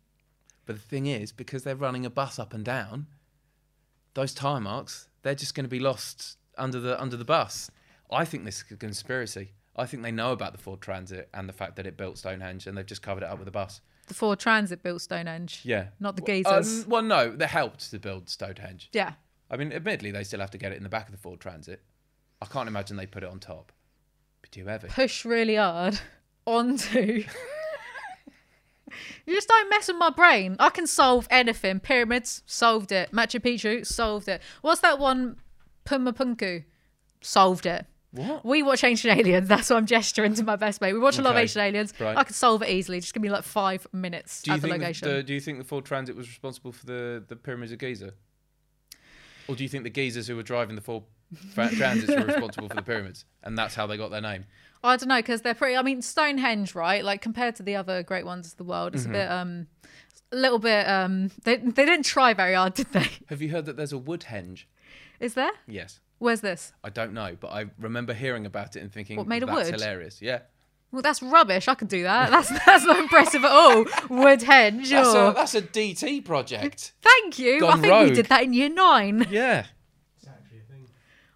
But 0.66 0.76
the 0.76 0.82
thing 0.82 1.06
is, 1.08 1.32
because 1.32 1.64
they're 1.64 1.76
running 1.76 2.06
a 2.06 2.10
bus 2.10 2.38
up 2.40 2.54
and 2.54 2.64
down, 2.64 3.08
those 4.14 4.34
tire 4.34 4.60
marks, 4.60 5.08
they're 5.24 5.36
just 5.36 5.56
going 5.56 5.66
to 5.66 5.70
be 5.70 5.80
lost 5.80 6.38
under 6.58 6.80
the 6.80 7.02
under 7.02 7.18
the 7.18 7.26
bus. 7.26 7.72
I 8.12 8.26
think 8.26 8.44
this 8.46 8.58
is 8.58 8.72
a 8.72 8.76
conspiracy. 8.76 9.54
I 9.76 9.86
think 9.86 10.04
they 10.04 10.12
know 10.12 10.34
about 10.34 10.52
the 10.52 10.58
Ford 10.60 10.82
Transit 10.82 11.30
and 11.34 11.48
the 11.48 11.54
fact 11.54 11.78
that 11.78 11.88
it 11.88 11.96
built 11.96 12.18
Stonehenge, 12.18 12.68
and 12.68 12.78
they've 12.78 12.86
just 12.86 13.02
covered 13.02 13.24
it 13.24 13.30
up 13.30 13.40
with 13.40 13.48
a 13.48 13.52
bus. 13.52 13.80
The 14.08 14.14
Ford 14.14 14.38
Transit 14.40 14.84
built 14.84 15.02
Stonehenge. 15.02 15.62
Yeah. 15.64 15.88
Not 16.00 16.18
the 16.18 16.24
Well, 16.44 16.54
uh, 16.56 16.60
geezers. 16.62 16.86
well, 16.88 17.02
no, 17.02 17.30
they 17.34 17.48
helped 17.48 17.90
to 17.92 18.00
build 18.00 18.30
Stonehenge. 18.30 18.90
Yeah. 18.92 19.14
I 19.50 19.56
mean, 19.56 19.72
admittedly, 19.72 20.12
they 20.12 20.26
still 20.26 20.42
have 20.42 20.52
to 20.52 20.58
get 20.58 20.74
it 20.74 20.78
in 20.78 20.84
the 20.84 20.90
back 20.90 21.06
of 21.08 21.14
the 21.14 21.18
Ford 21.18 21.40
Transit. 21.40 21.82
I 22.42 22.48
can't 22.48 22.68
imagine 22.68 22.98
they 22.98 23.06
put 23.06 23.24
it 23.24 23.30
on 23.30 23.40
top. 23.40 23.72
Be 24.42 24.50
too 24.50 24.66
heavy. 24.66 24.90
push 24.90 25.24
really 25.24 25.56
hard 25.56 25.98
onto. 26.46 27.24
You 29.26 29.34
just 29.34 29.48
don't 29.48 29.70
mess 29.70 29.88
with 29.88 29.98
my 29.98 30.10
brain. 30.10 30.56
I 30.60 30.70
can 30.70 30.88
solve 30.88 31.28
anything. 31.32 31.80
Pyramids, 31.80 32.44
solved 32.46 32.92
it. 32.92 33.12
Machu 33.12 33.40
Picchu, 33.40 33.86
solved 33.86 34.28
it. 34.28 34.42
What's 34.62 34.82
that 34.82 35.00
one? 35.00 35.38
Pumapunku, 35.86 36.64
solved 37.22 37.66
it. 37.66 37.86
What? 38.14 38.44
We 38.46 38.62
watch 38.62 38.84
Ancient 38.84 39.18
Aliens. 39.18 39.48
That's 39.48 39.70
why 39.70 39.78
I'm 39.78 39.86
gesturing 39.86 40.34
to 40.34 40.44
my 40.44 40.58
best 40.58 40.82
mate. 40.82 40.92
We 40.94 41.00
watch 41.00 41.18
a 41.18 41.22
lot 41.22 41.30
of 41.32 41.36
Okay. 41.38 41.44
Ancient 41.44 41.64
Aliens. 41.64 41.94
Right. 42.00 42.18
I 42.18 42.24
can 42.26 42.34
solve 42.34 42.62
it 42.62 42.70
easily. 42.70 43.00
Just 43.00 43.14
give 43.14 43.24
me 43.24 43.30
like 43.30 43.44
five 43.44 43.88
minutes 43.94 44.42
Do 44.42 44.52
you 44.52 44.56
at 44.56 44.62
the 44.62 44.68
think 44.68 44.82
location. 44.82 45.08
the, 45.08 45.24
do 45.24 45.34
you 45.34 45.40
think 45.40 45.60
the 45.60 45.64
Ford 45.64 45.86
Transit 45.86 46.16
was 46.16 46.28
responsible 46.28 46.74
for 46.74 46.86
the, 46.86 47.24
the 47.28 47.36
pyramids 47.38 47.72
of 47.72 47.78
Giza? 47.80 48.14
Or 49.48 49.56
do 49.56 49.64
you 49.64 49.70
think 49.70 49.84
the 49.86 49.90
geezers 49.90 50.28
who 50.28 50.36
were 50.36 50.44
driving 50.44 50.76
the 50.76 50.82
Ford 50.82 51.04
Transits 51.54 52.10
were 52.10 52.26
responsible 52.26 52.68
for 52.68 52.76
the 52.76 52.82
pyramids, 52.82 53.24
and 53.44 53.58
that's 53.58 53.76
how 53.76 53.88
they 53.88 53.96
got 53.98 54.12
their 54.12 54.22
name? 54.22 54.46
I 54.84 54.96
don't 54.98 55.10
know 55.10 55.18
because 55.18 55.42
they're 55.42 55.54
pretty. 55.54 55.76
I 55.78 55.82
mean, 55.84 56.02
Stonehenge, 56.02 56.74
right? 56.76 57.04
Like 57.04 57.22
compared 57.22 57.56
to 57.58 57.64
the 57.64 57.76
other 57.76 58.04
great 58.04 58.26
ones 58.26 58.48
of 58.52 58.58
the 58.58 58.64
world, 58.64 58.94
Mm-hmm. 58.94 58.98
it's 58.98 59.06
a 59.06 59.10
bit 59.10 59.30
um, 59.32 59.68
a 60.32 60.36
little 60.36 60.60
bit 60.60 60.88
um. 60.88 61.30
They 61.44 61.58
they 61.58 61.86
didn't 61.86 62.06
try 62.06 62.34
very 62.34 62.54
hard, 62.56 62.74
did 62.74 62.88
they? 62.92 63.08
Have 63.30 63.42
you 63.42 63.50
heard 63.50 63.66
that 63.66 63.78
there's 63.78 63.94
a 63.94 63.98
Woodhenge? 64.00 64.64
Is 65.20 65.36
there? 65.36 65.52
Yes. 65.68 66.00
Where's 66.18 66.42
this? 66.42 66.74
I 66.84 66.90
don't 66.90 67.14
know, 67.14 67.36
but 67.40 67.52
I 67.52 67.66
remember 67.80 68.14
hearing 68.14 68.46
about 68.46 68.76
it 68.76 68.82
and 68.82 68.92
thinking 68.92 69.18
What, 69.18 69.28
made 69.28 69.44
of 69.44 69.50
that's 69.50 69.72
wood? 69.72 69.80
hilarious. 69.80 70.22
Yeah. 70.22 70.40
Well, 70.92 71.02
that's 71.02 71.22
rubbish. 71.24 71.68
I 71.68 71.76
could 71.76 71.88
do 71.88 72.04
that. 72.04 72.30
That's 72.32 72.50
that's 72.66 72.84
not 72.86 72.98
impressive 73.00 73.44
at 73.46 73.52
all. 73.52 73.86
Woodhenge. 74.10 74.90
That's 74.90 75.16
or- 75.16 75.30
a, 75.30 75.34
that's 75.34 75.56
a 75.56 75.62
DT 75.62 76.26
project. 76.26 76.94
Thank 77.02 77.40
you. 77.40 77.58
I 77.58 77.60
Gone 77.60 77.82
think 77.82 78.10
we 78.10 78.16
did 78.16 78.26
that 78.28 78.44
in 78.44 78.54
year 78.54 78.70
nine. 78.70 79.26
Yeah. 79.30 79.66
It's 80.18 80.28
actually 80.28 80.60
a 80.60 80.72
thing. 80.72 80.88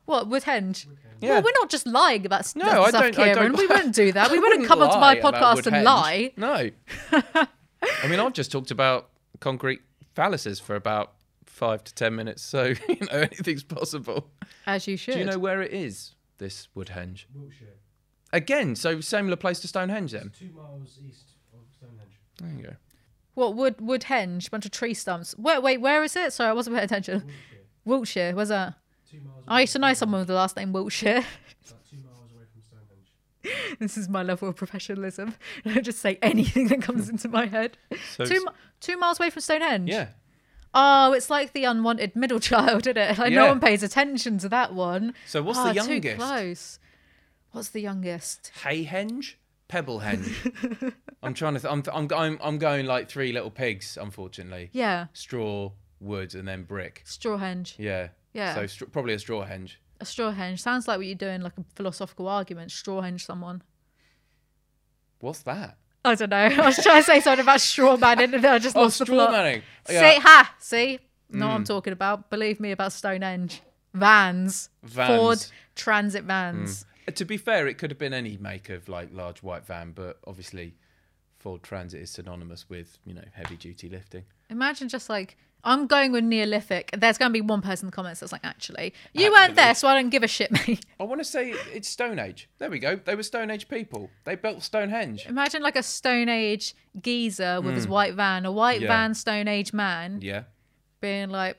What 0.05 0.27
Woodhenge? 0.29 0.87
Weekend. 0.87 0.99
Yeah. 1.25 1.31
Well, 1.33 1.43
we're 1.43 1.59
not 1.59 1.69
just 1.69 1.85
lying 1.87 2.25
about 2.25 2.41
s- 2.41 2.55
No, 2.55 2.65
that 2.65 2.79
I 2.79 2.89
stuff, 2.89 3.01
don't. 3.15 3.19
I 3.19 3.33
don't 3.33 3.57
We 3.57 3.67
wouldn't 3.67 3.95
do 3.95 4.11
that. 4.11 4.31
We 4.31 4.37
I 4.39 4.41
wouldn't 4.41 4.67
come 4.67 4.81
onto 4.81 4.99
my 4.99 5.15
podcast 5.15 5.67
and 5.67 5.83
lie. 5.83 6.31
No. 6.37 6.69
I 8.03 8.07
mean, 8.07 8.19
I've 8.19 8.33
just 8.33 8.51
talked 8.51 8.71
about 8.71 9.09
concrete 9.39 9.81
phalluses 10.15 10.61
for 10.61 10.75
about 10.75 11.13
five 11.45 11.83
to 11.83 11.93
ten 11.93 12.15
minutes, 12.15 12.41
so 12.41 12.63
you 12.89 12.97
know 13.11 13.19
anything's 13.19 13.63
possible. 13.63 14.29
As 14.65 14.87
you 14.87 14.97
should. 14.97 15.13
Do 15.13 15.19
you 15.19 15.25
know 15.25 15.39
where 15.39 15.61
it 15.61 15.71
is? 15.73 16.15
This 16.37 16.67
Woodhenge. 16.75 17.25
Wiltshire. 17.33 17.67
Again, 18.33 18.75
so 18.75 18.99
similar 19.01 19.35
place 19.37 19.59
to 19.61 19.67
Stonehenge 19.67 20.11
then. 20.11 20.31
Two 20.37 20.51
miles 20.55 20.99
east 21.07 21.31
of 21.53 21.59
Stonehenge. 21.71 22.19
There 22.39 22.49
you 22.51 22.63
go. 22.63 22.75
what 23.35 23.55
Wood 23.55 23.77
Woodhenge? 23.77 24.49
Bunch 24.51 24.65
of 24.65 24.71
tree 24.71 24.93
stumps. 24.93 25.33
Wait, 25.37 25.63
wait. 25.63 25.79
Where 25.79 26.03
is 26.03 26.15
it? 26.15 26.33
Sorry, 26.33 26.49
I 26.49 26.53
wasn't 26.53 26.75
paying 26.75 26.85
attention. 26.85 27.23
Wiltshire. 27.23 27.61
Wiltshire. 27.85 28.35
Where's 28.35 28.49
that? 28.49 28.73
Two 29.19 29.25
miles. 29.27 29.43
I 29.47 29.61
used 29.61 29.73
to 29.73 29.79
know 29.79 29.93
someone 29.93 30.19
with 30.21 30.27
the 30.27 30.33
last 30.33 30.55
name 30.57 30.71
Wiltshire. 30.73 31.23
Stonehenge. 31.63 31.67
About 31.67 31.85
two 31.89 31.97
miles 31.97 32.31
away 32.33 32.45
from 32.51 32.61
Stonehenge. 32.61 33.77
this 33.79 33.97
is 33.97 34.09
my 34.09 34.23
level 34.23 34.49
of 34.49 34.55
professionalism. 34.55 35.35
I 35.65 35.81
just 35.81 35.99
say 35.99 36.17
anything 36.21 36.67
that 36.69 36.81
comes 36.81 37.09
into 37.09 37.27
my 37.27 37.45
head. 37.45 37.77
So 38.15 38.25
Two 38.25 38.41
mi- 38.43 38.51
two 38.79 38.97
miles 38.97 39.19
away 39.19 39.29
from 39.29 39.41
Stonehenge. 39.41 39.89
yeah. 39.89 40.07
Oh, 40.77 41.13
it's 41.13 41.29
like 41.29 41.53
the 41.53 41.63
unwanted 41.63 42.17
middle 42.17 42.39
child, 42.39 42.81
isn't 42.85 42.97
it? 42.97 43.17
Like 43.17 43.31
no 43.31 43.43
Yeah. 43.43 43.49
one 43.49 43.61
pays 43.61 43.81
attention 43.81 44.37
to 44.39 44.49
that 44.49 44.73
one. 44.73 45.13
So 45.25 45.41
what's 45.41 45.57
Ah, 45.57 45.71
the 45.71 45.79
Too 45.79 45.93
youngest? 45.93 46.17
close. 46.17 46.79
What's 47.51 47.69
the 47.69 47.79
youngest? 47.79 48.51
Hayhenge, 48.63 49.35
Pebblehenge. 49.69 50.93
I'm 51.23 51.33
trying 51.33 51.53
to. 51.53 51.61
Th- 51.61 51.71
I'm, 51.71 51.81
I'm 51.93 52.07
going. 52.07 52.37
I'm 52.41 52.57
going 52.57 52.85
like 52.85 53.07
three 53.09 53.31
little 53.31 53.49
pigs. 53.51 53.97
Unfortunately, 53.99 54.69
Yeah, 54.73 55.05
straw, 55.13 55.71
wood, 56.01 56.35
and 56.35 56.45
then 56.45 56.63
brick. 56.63 57.03
Strawhenge. 57.05 57.75
Yeah. 57.77 58.09
Yeah. 58.35 58.53
So 58.55 58.67
str- 58.67 58.85
probably 58.85 59.13
a 59.13 59.19
straw 59.19 59.45
henge. 59.45 59.77
A 60.01 60.05
strawhenge 60.05 60.59
sounds 60.59 60.87
like 60.87 60.97
what 60.97 61.05
you're 61.07 61.15
doing, 61.15 61.41
like 61.41 61.57
a 61.57 61.63
philosophical 61.75 62.27
argument. 62.27 62.69
Strawhenge 62.69 63.21
someone. 63.21 63.61
What's 65.19 65.41
that? 65.43 65.77
I 66.03 66.15
don't 66.15 66.29
know. 66.29 66.37
I 66.61 66.65
was 66.65 66.77
trying 66.83 67.01
to 67.01 67.03
say 67.05 67.19
something 67.19 67.43
about 67.43 67.61
straw 67.61 67.97
man, 67.97 68.19
and 68.19 68.33
then 68.33 68.45
I 68.45 68.59
just 68.59 68.75
Oh, 68.77 68.81
lost 68.83 68.99
the 68.99 69.05
straw 69.05 69.15
plot. 69.15 69.31
manning. 69.31 69.61
See, 69.87 69.95
ha, 70.19 70.53
see, 70.59 70.99
know 71.29 71.45
Mm. 71.45 71.49
what 71.49 71.55
I'm 71.55 71.63
talking 71.63 71.93
about. 71.93 72.29
Believe 72.29 72.59
me 72.59 72.71
about 72.71 72.91
Stonehenge. 72.93 73.61
Vans, 73.93 74.69
Vans. 74.83 75.09
Mm. 75.09 75.17
Ford 75.17 75.45
Transit 75.75 76.23
vans. 76.25 76.85
Uh, 77.07 77.11
To 77.11 77.23
be 77.25 77.37
fair, 77.37 77.65
it 77.67 77.77
could 77.77 77.89
have 77.91 77.97
been 77.97 78.13
any 78.13 78.35
make 78.37 78.69
of 78.69 78.89
like 78.89 79.09
large 79.13 79.41
white 79.41 79.65
van, 79.65 79.93
but 79.93 80.19
obviously, 80.27 80.75
Ford 81.39 81.63
Transit 81.63 82.01
is 82.01 82.11
synonymous 82.11 82.69
with 82.69 82.97
you 83.05 83.13
know 83.13 83.23
heavy 83.33 83.55
duty 83.55 83.87
lifting. 83.87 84.25
Imagine 84.49 84.89
just 84.89 85.09
like 85.09 85.37
I'm 85.65 85.87
going 85.87 86.11
with 86.11 86.23
Neolithic. 86.23 86.91
There's 86.97 87.17
going 87.17 87.29
to 87.31 87.33
be 87.33 87.41
one 87.41 87.61
person 87.61 87.87
in 87.87 87.91
the 87.91 87.95
comments 87.95 88.19
that's 88.19 88.31
like, 88.31 88.45
actually, 88.45 88.93
you 89.13 89.31
weren't 89.31 89.55
there, 89.55 89.73
so 89.73 89.87
I 89.87 89.99
don't 89.99 90.11
give 90.11 90.21
a 90.23 90.27
shit, 90.27 90.51
mate. 90.67 90.85
I 90.99 91.03
want 91.03 91.19
to 91.21 91.25
say 91.25 91.49
it's 91.73 91.89
Stone 91.89 92.19
Age. 92.19 92.47
There 92.59 92.69
we 92.69 92.77
go. 92.79 92.95
They 92.95 93.15
were 93.15 93.23
Stone 93.23 93.49
Age 93.49 93.67
people. 93.67 94.09
They 94.25 94.35
built 94.35 94.61
Stonehenge. 94.61 95.25
Imagine 95.27 95.63
like 95.63 95.75
a 95.75 95.81
Stone 95.83 96.29
Age 96.29 96.75
geezer 97.01 97.59
with 97.61 97.75
his 97.75 97.87
white 97.87 98.13
van, 98.13 98.45
a 98.45 98.51
white 98.51 98.79
Mm. 98.79 98.83
Yeah. 98.83 98.87
van 98.89 99.13
Stone 99.15 99.47
Age 99.47 99.73
man 99.73 100.19
Yeah. 100.21 100.43
being 101.01 101.29
like, 101.29 101.57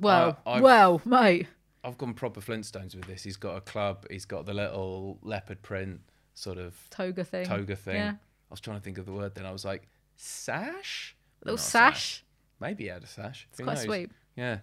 well, 0.00 0.38
Uh, 0.46 0.60
well, 0.62 1.02
mate. 1.04 1.46
I've 1.84 1.98
gone 1.98 2.14
proper 2.14 2.40
Flintstones 2.40 2.94
with 2.94 3.04
this. 3.06 3.22
He's 3.24 3.36
got 3.36 3.56
a 3.56 3.60
club. 3.60 4.06
He's 4.10 4.24
got 4.24 4.46
the 4.46 4.54
little 4.54 5.18
leopard 5.22 5.60
print 5.60 6.00
sort 6.32 6.56
of 6.56 6.74
Toga 6.90 7.24
thing. 7.24 7.44
toga 7.46 7.76
thing. 7.76 7.96
Yeah. 7.96 8.10
I 8.12 8.50
was 8.50 8.60
trying 8.60 8.78
to 8.78 8.82
think 8.82 8.96
of 8.96 9.04
the 9.04 9.12
word. 9.12 9.34
Then 9.34 9.44
I 9.44 9.52
was 9.52 9.64
like, 9.66 9.86
sash. 10.16 11.14
Little 11.44 11.56
Not 11.56 11.60
a 11.60 11.68
sash. 11.70 12.24
Maybe 12.64 12.90
out 12.90 13.02
of 13.02 13.08
sash. 13.10 13.46
It's 13.50 13.58
Who 13.58 13.64
quite 13.64 13.74
knows? 13.76 13.84
sweet. 13.84 14.10
Yeah. 14.36 14.58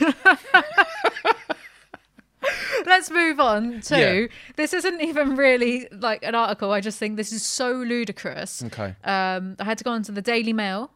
Let's 2.86 3.10
move 3.10 3.38
on 3.38 3.80
to 3.82 3.98
Yeah. 3.98 4.26
this. 4.56 4.72
Isn't 4.72 5.00
even 5.02 5.36
really 5.36 5.86
like 5.92 6.22
an 6.24 6.34
article. 6.34 6.72
I 6.72 6.80
just 6.80 6.98
think 6.98 7.16
this 7.16 7.32
is 7.32 7.44
so 7.44 7.70
ludicrous. 7.72 8.62
Okay. 8.64 8.94
Um, 9.04 9.56
I 9.58 9.64
had 9.64 9.76
to 9.78 9.84
go 9.84 9.90
onto 9.92 10.12
the 10.12 10.22
Daily 10.22 10.52
Mail, 10.54 10.90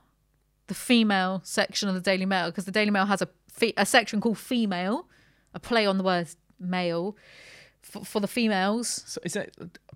the 0.66 0.74
female 0.74 1.40
section 1.44 1.88
of 1.88 1.94
the 1.94 2.00
Daily 2.00 2.24
Mail, 2.26 2.50
because 2.50 2.64
the 2.64 2.72
Daily 2.72 2.90
Mail 2.90 3.04
has 3.06 3.20
a 3.22 3.28
fe- 3.52 3.74
a 3.76 3.84
section 3.86 4.20
called 4.20 4.38
female, 4.38 5.06
a 5.52 5.60
play 5.60 5.84
on 5.86 5.98
the 5.98 6.04
word 6.04 6.28
male 6.58 7.16
for, 7.82 8.04
for 8.04 8.20
the 8.20 8.28
females. 8.28 9.02
So 9.06 9.20
is 9.22 9.36
it? 9.36 9.54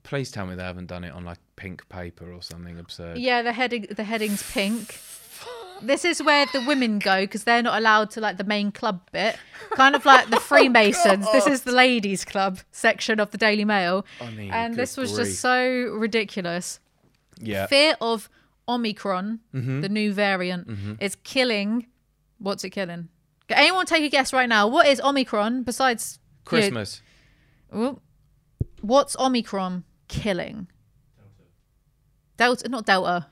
Please 0.08 0.30
tell 0.30 0.46
me 0.46 0.54
they 0.54 0.62
haven't 0.62 0.86
done 0.86 1.04
it 1.04 1.12
on 1.12 1.24
like 1.24 1.38
pink 1.56 1.86
paper 1.90 2.32
or 2.32 2.40
something 2.42 2.78
absurd. 2.78 3.18
Yeah, 3.18 3.42
the 3.42 3.52
heading 3.52 3.86
the 3.94 4.04
heading's 4.04 4.42
pink. 4.52 4.98
This 5.82 6.04
is 6.04 6.20
where 6.22 6.46
the 6.52 6.60
women 6.62 6.98
go 6.98 7.20
because 7.20 7.44
they're 7.44 7.62
not 7.62 7.78
allowed 7.78 8.10
to 8.12 8.20
like 8.20 8.36
the 8.36 8.42
main 8.44 8.72
club 8.72 9.00
bit, 9.12 9.36
kind 9.72 9.94
of 9.94 10.04
like 10.04 10.28
the 10.30 10.40
Freemasons. 10.40 11.24
this 11.30 11.46
is 11.46 11.62
the 11.62 11.70
ladies' 11.72 12.24
club 12.24 12.58
section 12.72 13.20
of 13.20 13.30
the 13.30 13.38
Daily 13.38 13.64
Mail, 13.64 14.04
I 14.20 14.30
mean, 14.30 14.50
and 14.50 14.74
this 14.74 14.96
was 14.96 15.12
grief. 15.12 15.26
just 15.28 15.40
so 15.40 15.60
ridiculous. 15.92 16.80
Yeah. 17.40 17.66
Fear 17.66 17.96
of 18.00 18.28
Omicron, 18.68 19.38
Mm-hmm. 19.54 19.80
the 19.82 19.88
new 19.88 20.12
variant, 20.12 20.98
is 21.00 21.14
killing. 21.16 21.86
What's 22.38 22.64
it 22.64 22.70
killing? 22.70 23.08
Can 23.46 23.58
anyone 23.58 23.86
take 23.86 24.02
a 24.02 24.08
guess 24.08 24.32
right 24.32 24.48
now? 24.48 24.66
What 24.66 24.86
is 24.88 25.00
Omicron 25.00 25.62
besides 25.62 26.18
you? 26.18 26.44
Christmas. 26.44 27.02
Oh, 27.72 28.00
what's 28.80 29.16
Omicron 29.18 29.84
killing? 30.08 30.68
Delta, 32.36 32.68
not 32.68 32.86
Delta. 32.86 33.26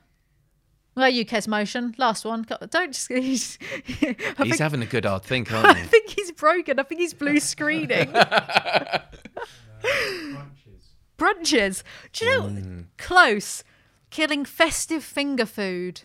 Well, 0.95 1.11
UK's 1.21 1.47
motion. 1.47 1.93
Last 1.97 2.25
one. 2.25 2.41
Go- 2.43 2.57
Don't 2.69 2.91
just. 2.91 3.11
He's, 3.11 3.59
He's 3.85 4.15
think, 4.35 4.57
having 4.59 4.81
a 4.81 4.85
good 4.85 5.05
hard 5.05 5.23
think, 5.25 5.51
I 5.51 5.61
aren't 5.61 5.77
he? 5.77 5.83
think 5.85 6.09
he's 6.09 6.31
broken. 6.31 6.79
I 6.79 6.83
think 6.83 6.99
he's 7.01 7.13
blue 7.13 7.39
screening. 7.39 8.11
Brunches. 9.83 10.83
Brunches. 11.17 11.83
Do 12.13 12.25
you 12.25 12.31
know? 12.31 12.41
Mm. 12.43 12.85
Close. 12.97 13.63
Killing 14.09 14.45
festive 14.45 15.03
finger 15.03 15.45
food. 15.45 16.01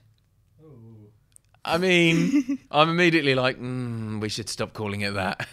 I 1.64 1.78
mean, 1.78 2.58
I'm 2.70 2.88
immediately 2.88 3.34
like, 3.34 3.58
mm, 3.58 4.20
we 4.20 4.28
should 4.28 4.48
stop 4.48 4.72
calling 4.72 5.02
it 5.02 5.14
that. 5.14 5.46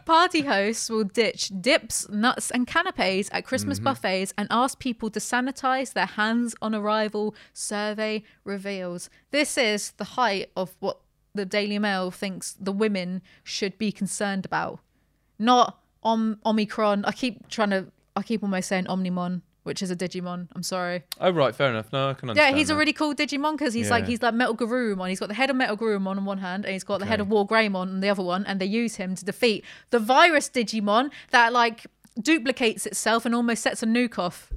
Party 0.06 0.42
hosts 0.42 0.88
will 0.88 1.04
ditch 1.04 1.50
dips, 1.60 2.08
nuts, 2.08 2.50
and 2.52 2.66
canapes 2.66 3.28
at 3.32 3.44
Christmas 3.44 3.80
buffets 3.80 4.32
and 4.38 4.46
ask 4.50 4.78
people 4.78 5.10
to 5.10 5.18
sanitize 5.18 5.92
their 5.92 6.06
hands 6.06 6.54
on 6.62 6.74
arrival, 6.74 7.34
survey 7.52 8.22
reveals. 8.44 9.10
This 9.32 9.58
is 9.58 9.90
the 9.92 10.04
height 10.04 10.50
of 10.56 10.76
what 10.78 11.00
the 11.34 11.44
Daily 11.44 11.78
Mail 11.78 12.10
thinks 12.10 12.56
the 12.58 12.72
women 12.72 13.22
should 13.42 13.76
be 13.78 13.90
concerned 13.90 14.46
about. 14.46 14.78
Not 15.38 15.78
om- 16.02 16.38
Omicron. 16.46 17.04
I 17.04 17.12
keep 17.12 17.48
trying 17.48 17.70
to, 17.70 17.86
I 18.14 18.22
keep 18.22 18.42
almost 18.42 18.68
saying 18.68 18.84
Omnimon, 18.84 19.42
which 19.66 19.82
is 19.82 19.90
a 19.90 19.96
Digimon. 19.96 20.46
I'm 20.54 20.62
sorry. 20.62 21.02
oh 21.20 21.30
right, 21.30 21.54
fair 21.54 21.70
enough. 21.70 21.92
No, 21.92 22.10
I 22.10 22.14
can 22.14 22.30
understand. 22.30 22.36
Yeah, 22.36 22.42
understand. 22.44 22.56
he's 22.58 22.70
a 22.70 22.72
that. 22.74 22.78
really 22.78 22.92
cool 22.92 23.14
Digimon 23.14 23.52
because 23.58 23.74
he's 23.74 23.90
like 23.90 24.04
Yeah. 24.04 24.10
he's 24.10 24.22
like 24.22 24.34
Metal 24.34 24.56
Garurumon. 24.56 25.08
He's 25.08 25.18
got 25.20 25.28
the 25.28 25.34
head 25.34 25.50
of 25.50 25.56
Metal 25.56 25.76
Garurumon 25.76 26.16
on 26.16 26.24
one 26.24 26.38
hand, 26.38 26.64
and 26.64 26.72
he's 26.72 26.84
got 26.84 26.98
the 27.00 27.06
head 27.06 27.20
of 27.20 27.28
War 27.28 27.46
Greymon 27.46 27.74
on 27.74 28.00
the 28.00 28.08
other 28.08 28.22
one, 28.22 28.46
and 28.46 28.60
they 28.60 28.66
use 28.66 28.96
him 28.96 29.14
to 29.16 29.24
defeat 29.24 29.64
the 29.90 29.98
virus 29.98 30.48
Digimon 30.48 31.10
that 31.30 31.52
like 31.52 31.86
duplicates 32.20 32.86
itself 32.86 33.26
and 33.26 33.34
almost 33.34 33.62
sets 33.62 33.82
a 33.82 33.86
nuke 33.86 34.18
off. 34.18 34.52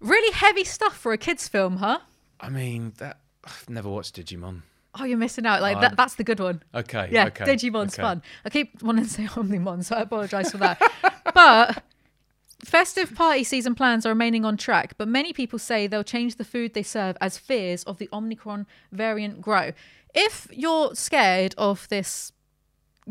Really 0.00 0.32
heavy 0.32 0.64
stuff 0.64 0.96
for 0.96 1.12
a 1.12 1.18
kids' 1.18 1.48
film, 1.48 1.78
huh? 1.78 2.00
I 2.40 2.50
mean, 2.50 2.92
that 2.98 3.18
I've 3.44 3.68
never 3.70 3.88
watched 3.88 4.16
Digimon. 4.16 4.62
Oh, 5.00 5.04
you're 5.04 5.18
missing 5.18 5.46
out. 5.46 5.60
Like 5.62 5.80
that, 5.80 5.96
that's 5.96 6.14
the 6.16 6.24
good 6.24 6.40
one. 6.40 6.62
Okay. 6.74 7.08
Yeah, 7.12 7.26
okay, 7.26 7.44
Digimon's 7.44 7.94
okay. 7.94 8.02
fun. 8.02 8.22
I 8.44 8.50
keep 8.50 8.82
wanting 8.82 9.04
to 9.04 9.10
say 9.10 9.24
Omnimon, 9.26 9.84
so 9.84 9.96
I 9.96 10.00
apologise 10.02 10.50
for 10.50 10.58
that. 10.58 10.80
but 11.34 11.82
festive 12.64 13.14
party 13.14 13.44
season 13.44 13.74
plans 13.74 14.04
are 14.04 14.10
remaining 14.10 14.44
on 14.44 14.56
track, 14.56 14.94
but 14.98 15.08
many 15.08 15.32
people 15.32 15.58
say 15.58 15.86
they'll 15.86 16.02
change 16.04 16.36
the 16.36 16.44
food 16.44 16.74
they 16.74 16.82
serve 16.82 17.16
as 17.20 17.38
fears 17.38 17.84
of 17.84 17.98
the 17.98 18.08
Omicron 18.12 18.66
variant 18.92 19.40
grow. 19.40 19.72
If 20.14 20.48
you're 20.50 20.94
scared 20.94 21.54
of 21.58 21.88
this 21.88 22.32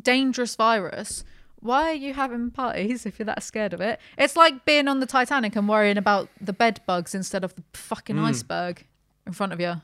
dangerous 0.01 0.55
virus, 0.55 1.23
why 1.59 1.89
are 1.91 1.93
you 1.93 2.13
having 2.13 2.51
parties 2.51 3.05
if 3.07 3.17
you're 3.19 3.25
that 3.27 3.43
scared 3.43 3.73
of 3.73 3.81
it? 3.81 3.99
It's 4.17 4.35
like 4.35 4.65
being 4.65 4.87
on 4.87 4.99
the 4.99 5.05
Titanic 5.05 5.55
and 5.55 5.67
worrying 5.69 5.97
about 5.97 6.29
the 6.41 6.53
bed 6.53 6.81
bugs 6.85 7.15
instead 7.15 7.43
of 7.43 7.55
the 7.55 7.63
fucking 7.73 8.17
Hmm. 8.17 8.25
iceberg 8.25 8.85
in 9.25 9.33
front 9.33 9.53
of 9.53 9.59
you. 9.59 9.75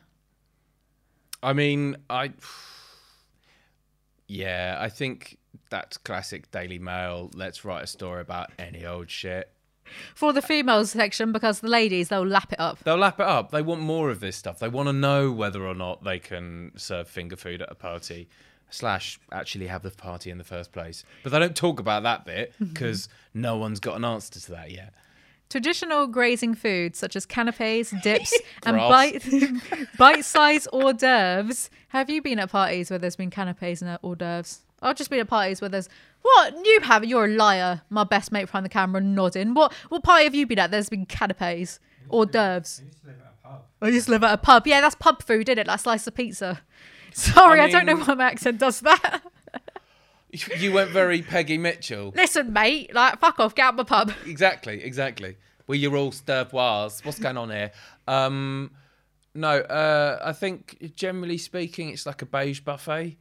I 1.41 1.53
mean, 1.53 1.97
I. 2.09 2.31
Yeah, 4.25 4.77
I 4.79 4.89
think 4.89 5.37
that's 5.73 5.97
classic 5.97 6.51
Daily 6.51 6.77
Mail. 6.77 7.31
Let's 7.33 7.65
write 7.65 7.83
a 7.83 7.87
story 7.87 8.21
about 8.21 8.51
any 8.59 8.85
old 8.85 9.09
shit. 9.09 9.49
For 10.13 10.31
the 10.31 10.41
females 10.41 10.91
section, 10.91 11.31
because 11.31 11.61
the 11.61 11.67
ladies, 11.67 12.09
they'll 12.09 12.27
lap 12.27 12.53
it 12.53 12.59
up. 12.59 12.77
They'll 12.83 12.95
lap 12.95 13.19
it 13.19 13.25
up. 13.25 13.49
They 13.49 13.63
want 13.63 13.81
more 13.81 14.11
of 14.11 14.19
this 14.19 14.35
stuff. 14.35 14.59
They 14.59 14.67
want 14.67 14.87
to 14.87 14.93
know 14.93 15.31
whether 15.31 15.65
or 15.65 15.73
not 15.73 16.03
they 16.03 16.19
can 16.19 16.73
serve 16.75 17.07
finger 17.07 17.35
food 17.35 17.63
at 17.63 17.71
a 17.71 17.75
party, 17.75 18.29
slash 18.69 19.19
actually 19.31 19.65
have 19.65 19.81
the 19.81 19.89
party 19.89 20.29
in 20.29 20.37
the 20.37 20.43
first 20.43 20.71
place. 20.71 21.03
But 21.23 21.31
they 21.31 21.39
don't 21.39 21.55
talk 21.55 21.79
about 21.79 22.03
that 22.03 22.23
bit 22.23 22.53
because 22.59 23.09
no 23.33 23.57
one's 23.57 23.79
got 23.79 23.95
an 23.95 24.05
answer 24.05 24.39
to 24.41 24.51
that 24.51 24.69
yet. 24.69 24.93
Traditional 25.49 26.05
grazing 26.05 26.53
foods 26.53 26.99
such 26.99 27.15
as 27.15 27.25
canapes, 27.25 27.91
dips, 28.03 28.39
and 28.63 28.77
bite 28.77 29.25
bite-sized 29.97 30.67
hors 30.71 30.93
d'oeuvres. 30.93 31.71
Have 31.87 32.11
you 32.11 32.21
been 32.21 32.37
at 32.37 32.51
parties 32.51 32.91
where 32.91 32.99
there's 32.99 33.15
been 33.15 33.31
canapes 33.31 33.81
and 33.81 33.89
uh, 33.89 33.97
hors 34.03 34.15
d'oeuvres? 34.15 34.61
I've 34.83 34.95
just 34.95 35.09
been 35.09 35.19
at 35.19 35.27
parties 35.27 35.61
where 35.61 35.69
there's 35.69 35.89
what 36.21 36.53
you 36.65 36.79
have. 36.81 37.03
You're 37.05 37.25
a 37.25 37.29
liar. 37.29 37.81
My 37.89 38.03
best 38.03 38.31
mate 38.31 38.45
behind 38.45 38.65
the 38.65 38.69
camera 38.69 39.01
nodding. 39.01 39.53
What 39.53 39.73
what 39.89 40.03
party 40.03 40.25
have 40.25 40.35
you 40.35 40.45
been 40.45 40.59
at? 40.59 40.71
There's 40.71 40.89
been 40.89 41.05
canapes, 41.05 41.79
hors 42.09 42.25
d'oeuvres. 42.27 42.81
I 42.81 42.87
used 42.87 42.97
to 43.01 43.07
live 43.07 43.19
at 43.21 43.33
a 43.33 43.47
pub. 43.47 43.61
I 43.81 43.87
used 43.89 44.05
to 44.05 44.11
live 44.11 44.23
at 44.23 44.33
a 44.33 44.37
pub. 44.37 44.67
Yeah, 44.67 44.81
that's 44.81 44.95
pub 44.95 45.23
food, 45.23 45.49
isn't 45.49 45.59
it? 45.59 45.67
Like 45.67 45.79
slice 45.79 46.05
of 46.07 46.15
pizza. 46.15 46.61
Sorry, 47.13 47.59
I, 47.59 47.65
I 47.65 47.69
don't 47.69 47.85
know 47.85 47.95
mean- 47.95 48.05
why 48.05 48.13
my 48.15 48.25
accent 48.25 48.59
does 48.59 48.79
that. 48.81 49.21
You 50.57 50.73
went 50.73 50.89
very 50.89 51.21
Peggy 51.21 51.59
Mitchell. 51.59 52.11
Listen, 52.15 52.53
mate, 52.53 52.91
like 52.91 53.19
fuck 53.19 53.39
off, 53.39 53.53
get 53.53 53.65
out 53.65 53.75
my 53.75 53.83
pub. 53.83 54.11
Exactly, 54.25 54.83
exactly. 54.83 55.37
Well, 55.67 55.77
you're 55.77 55.95
all 55.95 56.11
stirvoirs. 56.11 57.05
What's 57.05 57.19
going 57.19 57.37
on 57.37 57.51
here? 57.51 57.71
Um, 58.07 58.71
no, 59.35 59.59
uh, 59.59 60.19
I 60.23 60.33
think 60.33 60.93
generally 60.95 61.37
speaking, 61.37 61.89
it's 61.89 62.07
like 62.07 62.23
a 62.23 62.25
beige 62.25 62.61
buffet. 62.61 63.17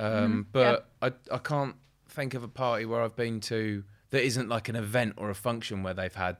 Um, 0.00 0.46
but 0.52 0.88
I, 1.00 1.12
I 1.30 1.38
can't 1.38 1.76
think 2.08 2.34
of 2.34 2.42
a 2.42 2.48
party 2.48 2.84
where 2.86 3.02
I've 3.02 3.16
been 3.16 3.40
to 3.42 3.84
that 4.10 4.22
isn't 4.24 4.48
like 4.48 4.68
an 4.68 4.76
event 4.76 5.14
or 5.16 5.30
a 5.30 5.34
function 5.34 5.82
where 5.82 5.94
they've 5.94 6.14
had 6.14 6.38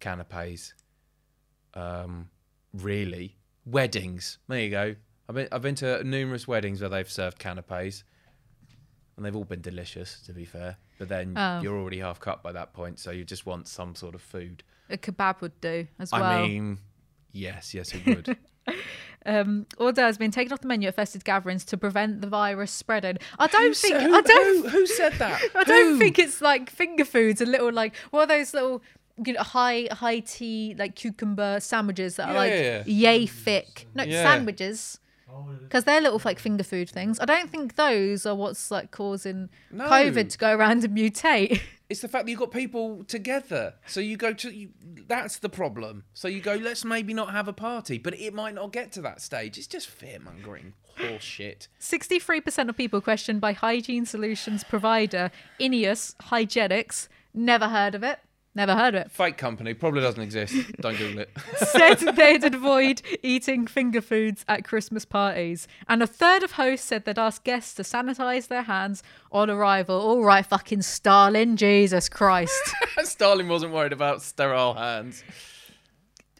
canapes. 0.00 0.74
Um, 1.74 2.28
really, 2.72 3.36
weddings. 3.64 4.38
There 4.48 4.60
you 4.60 4.70
go. 4.70 4.94
I've 5.28 5.34
been 5.34 5.48
I've 5.52 5.62
been 5.62 5.74
to 5.76 6.04
numerous 6.04 6.46
weddings 6.46 6.80
where 6.80 6.90
they've 6.90 7.10
served 7.10 7.38
canapes, 7.38 8.04
and 9.16 9.24
they've 9.24 9.34
all 9.34 9.44
been 9.44 9.62
delicious. 9.62 10.20
To 10.26 10.32
be 10.32 10.44
fair, 10.44 10.76
but 10.98 11.08
then 11.08 11.34
Oh. 11.36 11.60
you're 11.62 11.76
already 11.78 11.98
half 12.00 12.20
cut 12.20 12.42
by 12.42 12.52
that 12.52 12.72
point, 12.74 12.98
so 12.98 13.10
you 13.10 13.24
just 13.24 13.46
want 13.46 13.68
some 13.68 13.94
sort 13.94 14.14
of 14.14 14.22
food. 14.22 14.62
A 14.90 14.98
kebab 14.98 15.40
would 15.40 15.58
do 15.60 15.86
as 15.98 16.12
well. 16.12 16.22
I 16.22 16.46
mean, 16.46 16.78
yes, 17.32 17.72
yes, 17.74 17.92
it 17.94 18.04
would. 18.06 18.36
um, 19.26 19.66
order 19.78 20.02
has 20.02 20.18
been 20.18 20.30
taken 20.30 20.52
off 20.52 20.60
the 20.60 20.68
menu 20.68 20.88
at 20.88 20.94
festive 20.94 21.24
gatherings 21.24 21.64
to 21.66 21.76
prevent 21.76 22.20
the 22.20 22.26
virus 22.26 22.70
spreading. 22.70 23.18
I 23.38 23.46
don't 23.46 23.62
Who 23.68 23.74
think 23.74 23.94
said- 23.94 24.02
who, 24.02 24.14
I 24.14 24.20
don't 24.20 24.62
Who, 24.64 24.68
who 24.68 24.86
said 24.86 25.12
that? 25.14 25.40
I 25.54 25.64
don't 25.64 25.92
Who? 25.92 25.98
think 25.98 26.18
it's 26.18 26.40
like 26.40 26.70
finger 26.70 27.04
foods 27.04 27.40
and 27.40 27.50
little 27.50 27.72
like 27.72 27.96
what 28.10 28.20
are 28.22 28.26
those 28.38 28.52
little 28.54 28.82
you 29.24 29.32
know, 29.32 29.42
high 29.42 29.86
high 29.92 30.18
tea 30.20 30.74
like 30.78 30.96
cucumber 30.96 31.60
sandwiches 31.60 32.16
that 32.16 32.28
are 32.28 32.34
like 32.34 32.50
Yeah. 32.52 32.82
yay 32.86 33.26
thick. 33.26 33.86
No 33.94 34.02
Yeah. 34.04 34.22
sandwiches 34.24 34.98
Oh, 35.36 35.46
because 35.62 35.82
they're 35.84 36.00
little 36.00 36.20
like 36.24 36.38
finger 36.38 36.62
food 36.62 36.88
things. 36.88 37.18
I 37.18 37.24
don't 37.24 37.50
think 37.50 37.74
those 37.74 38.24
are 38.24 38.34
what's 38.36 38.70
like 38.70 38.90
causing 38.92 39.48
No. 39.72 39.88
COVID 39.88 40.28
to 40.30 40.38
go 40.38 40.54
around 40.54 40.84
and 40.84 40.96
mutate. 40.96 41.60
It's 41.88 42.00
the 42.00 42.08
fact 42.08 42.24
that 42.24 42.30
you've 42.30 42.40
got 42.40 42.50
people 42.50 43.04
together. 43.04 43.74
So 43.86 44.00
you 44.00 44.16
go 44.16 44.32
to 44.32 44.50
you, 44.50 44.70
that's 45.06 45.38
the 45.38 45.48
problem. 45.48 46.04
So 46.14 46.28
you 46.28 46.40
go, 46.40 46.54
let's 46.54 46.84
maybe 46.84 47.12
not 47.12 47.30
have 47.30 47.46
a 47.46 47.52
party, 47.52 47.98
but 47.98 48.18
it 48.18 48.32
might 48.32 48.54
not 48.54 48.72
get 48.72 48.92
to 48.92 49.02
that 49.02 49.20
stage. 49.20 49.58
It's 49.58 49.66
just 49.66 49.88
fear 49.88 50.18
mongering, 50.18 50.72
horse 50.98 51.22
shit. 51.22 51.68
63% 51.80 52.68
of 52.68 52.76
people 52.76 53.00
questioned 53.00 53.40
by 53.40 53.52
hygiene 53.52 54.06
solutions 54.06 54.64
provider 54.64 55.30
Ineos 55.60 56.14
Hygienics 56.16 57.08
never 57.34 57.68
heard 57.68 57.94
of 57.94 58.02
it. 58.02 58.20
Never 58.56 58.74
heard 58.76 58.94
of 58.94 59.02
it. 59.06 59.10
Fake 59.10 59.36
company 59.36 59.74
probably 59.74 60.00
doesn't 60.00 60.22
exist. 60.22 60.54
Don't 60.80 60.96
Google 60.96 61.20
it. 61.22 61.30
said 61.56 61.96
they'd 62.16 62.44
avoid 62.44 63.02
eating 63.22 63.66
finger 63.66 64.00
foods 64.00 64.44
at 64.46 64.64
Christmas 64.64 65.04
parties. 65.04 65.66
And 65.88 66.02
a 66.02 66.06
third 66.06 66.44
of 66.44 66.52
hosts 66.52 66.86
said 66.86 67.04
they'd 67.04 67.18
ask 67.18 67.42
guests 67.42 67.74
to 67.74 67.82
sanitize 67.82 68.46
their 68.46 68.62
hands 68.62 69.02
on 69.32 69.50
arrival. 69.50 70.00
All 70.00 70.22
right, 70.22 70.46
fucking 70.46 70.82
Stalin, 70.82 71.56
Jesus 71.56 72.08
Christ. 72.08 72.74
Stalin 73.02 73.48
wasn't 73.48 73.72
worried 73.72 73.92
about 73.92 74.22
sterile 74.22 74.74
hands. 74.74 75.24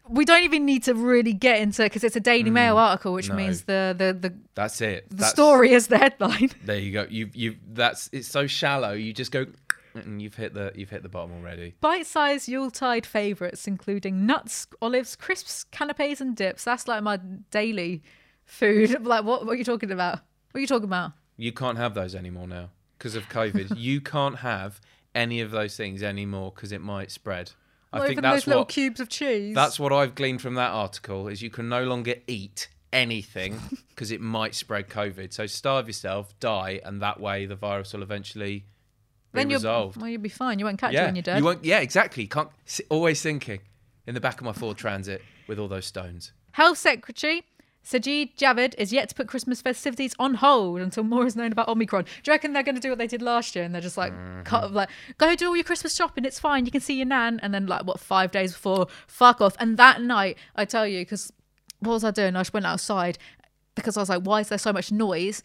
we 0.07 0.23
don't 0.23 0.43
even 0.43 0.65
need 0.65 0.83
to 0.83 0.93
really 0.93 1.33
get 1.33 1.59
into 1.59 1.83
because 1.83 2.03
it's 2.03 2.15
a 2.15 2.19
Daily 2.21 2.49
Mail 2.51 2.77
article, 2.77 3.11
which 3.11 3.25
Mm, 3.25 3.29
no. 3.31 3.35
means 3.35 3.63
the 3.63 3.93
the 3.97 4.13
the, 4.29 4.33
That's 4.53 4.79
it. 4.79 5.09
the 5.09 5.15
That's- 5.17 5.31
story 5.31 5.71
is 5.73 5.87
the 5.87 5.97
headline. 5.97 6.51
There 6.63 6.79
you 6.79 6.91
go. 6.93 7.07
You 7.09 7.29
you. 7.33 7.55
That's 7.73 8.09
it's 8.13 8.27
so 8.27 8.47
shallow. 8.47 8.93
You 8.93 9.11
just 9.13 9.31
go. 9.31 9.47
And 9.95 10.21
you've 10.21 10.35
hit 10.35 10.53
the 10.53 10.71
you've 10.75 10.89
hit 10.89 11.03
the 11.03 11.09
bottom 11.09 11.31
already. 11.33 11.75
Bite-sized 11.81 12.47
Yuletide 12.47 13.05
favourites, 13.05 13.67
including 13.67 14.25
nuts, 14.25 14.67
olives, 14.81 15.15
crisps, 15.15 15.63
canapes, 15.65 16.21
and 16.21 16.35
dips. 16.35 16.63
That's 16.63 16.87
like 16.87 17.03
my 17.03 17.17
daily 17.51 18.03
food. 18.45 19.03
like, 19.05 19.23
what, 19.23 19.45
what 19.45 19.53
are 19.53 19.57
you 19.57 19.63
talking 19.63 19.91
about? 19.91 20.19
What 20.51 20.59
are 20.59 20.61
you 20.61 20.67
talking 20.67 20.85
about? 20.85 21.11
You 21.37 21.51
can't 21.51 21.77
have 21.77 21.93
those 21.93 22.15
anymore 22.15 22.47
now 22.47 22.69
because 22.97 23.15
of 23.15 23.27
COVID. 23.29 23.73
you 23.77 24.01
can't 24.01 24.37
have 24.37 24.79
any 25.13 25.41
of 25.41 25.51
those 25.51 25.75
things 25.75 26.03
anymore 26.03 26.51
because 26.53 26.71
it 26.71 26.81
might 26.81 27.11
spread. 27.11 27.51
I 27.93 28.07
think 28.07 28.21
that's 28.21 28.43
those 28.43 28.47
little 28.47 28.61
what 28.61 28.69
cubes 28.69 28.99
of 28.99 29.07
cheese. 29.07 29.55
that's 29.55 29.79
what 29.79 29.93
I've 29.93 30.15
gleaned 30.15 30.41
from 30.41 30.55
that 30.55 30.71
article 30.71 31.29
is 31.29 31.41
you 31.41 31.49
can 31.49 31.69
no 31.69 31.85
longer 31.85 32.15
eat 32.27 32.67
anything 32.91 33.59
because 33.89 34.11
it 34.11 34.19
might 34.19 34.53
spread 34.53 34.89
COVID. 34.89 35.31
So 35.33 35.45
starve 35.45 35.87
yourself, 35.87 36.37
die, 36.39 36.81
and 36.83 37.01
that 37.01 37.19
way 37.19 37.45
the 37.45 37.55
virus 37.55 37.93
will 37.93 38.03
eventually 38.03 38.65
then 39.35 39.49
you'll 39.49 39.57
resolved. 39.59 39.97
well, 40.01 40.09
you'll 40.09 40.21
be 40.21 40.29
fine. 40.29 40.59
You 40.59 40.65
won't 40.65 40.79
catch 40.79 40.93
it 40.93 41.01
when 41.01 41.15
you're 41.15 41.23
dead. 41.23 41.37
you 41.39 41.43
won't. 41.45 41.63
Yeah, 41.63 41.79
exactly. 41.79 42.27
Can't 42.27 42.49
always 42.89 43.21
thinking 43.21 43.59
in 44.07 44.13
the 44.13 44.21
back 44.21 44.39
of 44.39 44.45
my 44.45 44.53
Ford 44.53 44.77
Transit 44.77 45.21
with 45.47 45.59
all 45.59 45.67
those 45.67 45.85
stones. 45.85 46.31
Health 46.53 46.77
Secretary 46.77 47.43
Sajid 47.83 48.35
Javid 48.35 48.73
is 48.79 48.91
yet 48.91 49.09
to 49.09 49.15
put 49.15 49.27
Christmas 49.27 49.61
festivities 49.61 50.15
on 50.17 50.33
hold 50.35 50.79
until 50.81 51.03
more 51.03 51.27
is 51.27 51.35
known 51.35 51.51
about 51.51 51.67
Omicron. 51.67 52.05
Do 52.05 52.09
you 52.25 52.33
reckon 52.33 52.51
they're 52.53 52.63
going 52.63 52.73
to 52.75 52.81
do 52.81 52.89
what 52.89 52.97
they 52.97 53.05
did 53.05 53.21
last 53.21 53.55
year 53.55 53.63
and 53.63 53.75
they're 53.75 53.81
just 53.81 53.97
like, 53.97 54.11
Mm-hmm. 54.11 54.41
cut 54.41 54.73
like, 54.73 54.89
go 55.19 55.35
do 55.35 55.49
all 55.49 55.55
your 55.55 55.63
Christmas 55.63 55.95
shopping, 55.95 56.25
it's 56.25 56.39
fine, 56.39 56.65
you 56.65 56.71
can 56.71 56.81
see 56.81 56.95
your 56.95 57.05
nan, 57.05 57.39
and 57.43 57.53
then 57.53 57.67
like 57.67 57.85
what 57.85 57.99
five 57.99 58.31
days 58.31 58.53
before, 58.53 58.87
fuck 59.05 59.39
off. 59.39 59.55
And 59.59 59.77
that 59.77 60.01
night, 60.01 60.37
I 60.55 60.65
tell 60.65 60.87
you, 60.87 61.01
because 61.01 61.31
what 61.79 61.91
was 61.91 62.03
I 62.03 62.09
doing? 62.11 62.35
I 62.35 62.39
just 62.39 62.53
went 62.53 62.65
outside 62.65 63.19
because 63.75 63.97
I 63.97 63.99
was 63.99 64.09
like, 64.09 64.23
why 64.23 64.39
is 64.39 64.49
there 64.49 64.57
so 64.57 64.73
much 64.73 64.91
noise? 64.91 65.43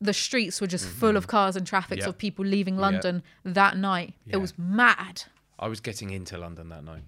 The 0.00 0.12
streets 0.14 0.60
were 0.60 0.66
just 0.66 0.86
full 0.86 1.16
of 1.16 1.26
cars 1.26 1.56
and 1.56 1.66
traffic 1.66 1.98
Mm-hmm. 1.98 2.06
Yep. 2.06 2.14
of 2.14 2.18
people 2.18 2.44
leaving 2.44 2.76
London 2.76 3.22
that 3.44 3.76
night. 3.76 4.14
Yeah. 4.24 4.36
It 4.36 4.38
was 4.38 4.54
mad. 4.58 5.24
I 5.58 5.68
was 5.68 5.80
getting 5.80 6.10
into 6.10 6.38
London 6.38 6.68
that 6.70 6.84
night. 6.84 7.02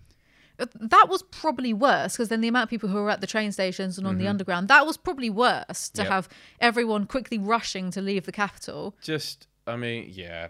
that 0.59 1.09
was 1.09 1.23
probably 1.23 1.73
worse 1.73 2.13
because 2.15 2.29
then 2.29 2.41
the 2.43 2.49
amount 2.49 2.65
of 2.65 2.71
people 2.71 2.89
who 2.91 3.03
were 3.03 3.11
at 3.11 3.21
the 3.21 3.27
train 3.27 3.51
stations 3.51 3.97
and 3.99 4.07
on 4.07 4.19
the 4.19 4.29
underground 4.29 4.69
that 4.69 4.87
was 4.87 4.97
probably 4.97 5.31
worse 5.31 5.89
to 5.89 6.03
Mm-hmm. 6.03 6.07
Yep. 6.07 6.13
have 6.13 6.29
everyone 6.61 7.07
quickly 7.07 7.39
rushing 7.39 7.91
to 7.93 8.01
leave 8.01 8.27
the 8.27 8.33
capital 8.33 8.95
Just, 9.03 9.47
I 9.67 9.77
mean, 9.77 10.11
yeah, 10.13 10.49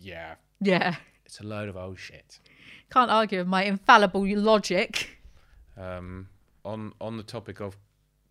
yeah, 0.00 0.34
yeah 0.60 0.96
it's 1.26 1.38
a 1.40 1.44
load 1.44 1.68
of 1.68 1.76
old 1.76 1.98
shit. 1.98 2.40
can't 2.90 3.10
argue 3.10 3.38
with 3.38 3.46
my 3.46 3.62
infallible 3.64 4.26
logic 4.38 5.18
Um, 5.76 6.28
on 6.64 6.92
on 7.00 7.16
the 7.16 7.22
topic 7.22 7.60
of 7.60 7.76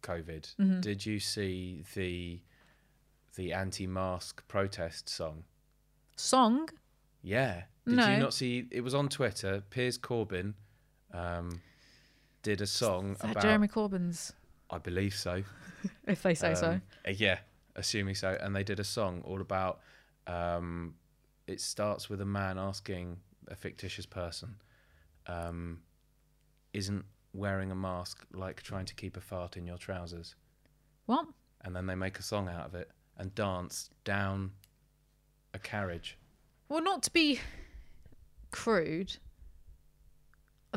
COVID, 0.01 0.55
Mm-hmm. 0.59 0.81
did 0.81 1.05
you 1.05 1.19
see 1.19 1.83
the 1.93 2.39
the 3.35 3.53
anti-mask 3.53 4.47
protest 4.47 5.09
song? 5.09 5.43
song 6.15 6.69
Yeah. 7.21 7.63
Did 7.87 7.95
No. 7.97 8.11
you 8.11 8.17
not 8.17 8.33
see? 8.33 8.67
It 8.71 8.81
was 8.81 8.93
on 8.93 9.09
Twitter. 9.09 9.63
Piers 9.69 9.97
Corbyn 9.97 10.53
um, 11.13 11.61
did 12.43 12.61
a 12.61 12.67
song 12.67 13.11
Is 13.13 13.17
that 13.19 13.31
about. 13.31 13.43
jeremy 13.43 13.67
corbyn's 13.67 14.33
I 14.69 14.77
believe 14.77 15.13
so. 15.15 15.43
if 16.07 16.21
they 16.23 16.33
say 16.35 16.53
so 16.55 16.71
Um, 16.73 16.81
uh, 17.07 17.11
Yeah, 17.11 17.39
assuming 17.75 18.15
so. 18.15 18.37
And 18.39 18.55
they 18.55 18.63
did 18.63 18.79
a 18.79 18.83
song 18.83 19.21
all 19.25 19.41
about. 19.41 19.81
Um, 20.27 20.95
it 21.47 21.59
starts 21.59 22.09
with 22.09 22.21
a 22.21 22.25
man 22.25 22.57
asking 22.57 23.19
a 23.47 23.55
fictitious 23.55 24.05
person, 24.05 24.55
um, 25.27 25.81
"Isn't 26.73 27.03
wearing 27.33 27.71
a 27.71 27.75
mask 27.75 28.25
like 28.31 28.61
trying 28.61 28.85
to 28.85 28.93
keep 28.95 29.17
a 29.17 29.21
fart 29.21 29.57
in 29.57 29.65
your 29.65 29.77
trousers?" 29.77 30.35
what 31.07 31.25
And 31.61 31.75
then 31.75 31.87
they 31.87 31.95
make 31.95 32.17
a 32.19 32.23
song 32.23 32.47
out 32.47 32.65
of 32.67 32.75
it 32.75 32.89
and 33.21 33.33
dance 33.35 33.89
down 34.03 34.51
a 35.53 35.59
carriage. 35.59 36.17
well 36.67 36.81
not 36.83 37.03
to 37.03 37.11
be 37.11 37.39
crude 38.51 39.17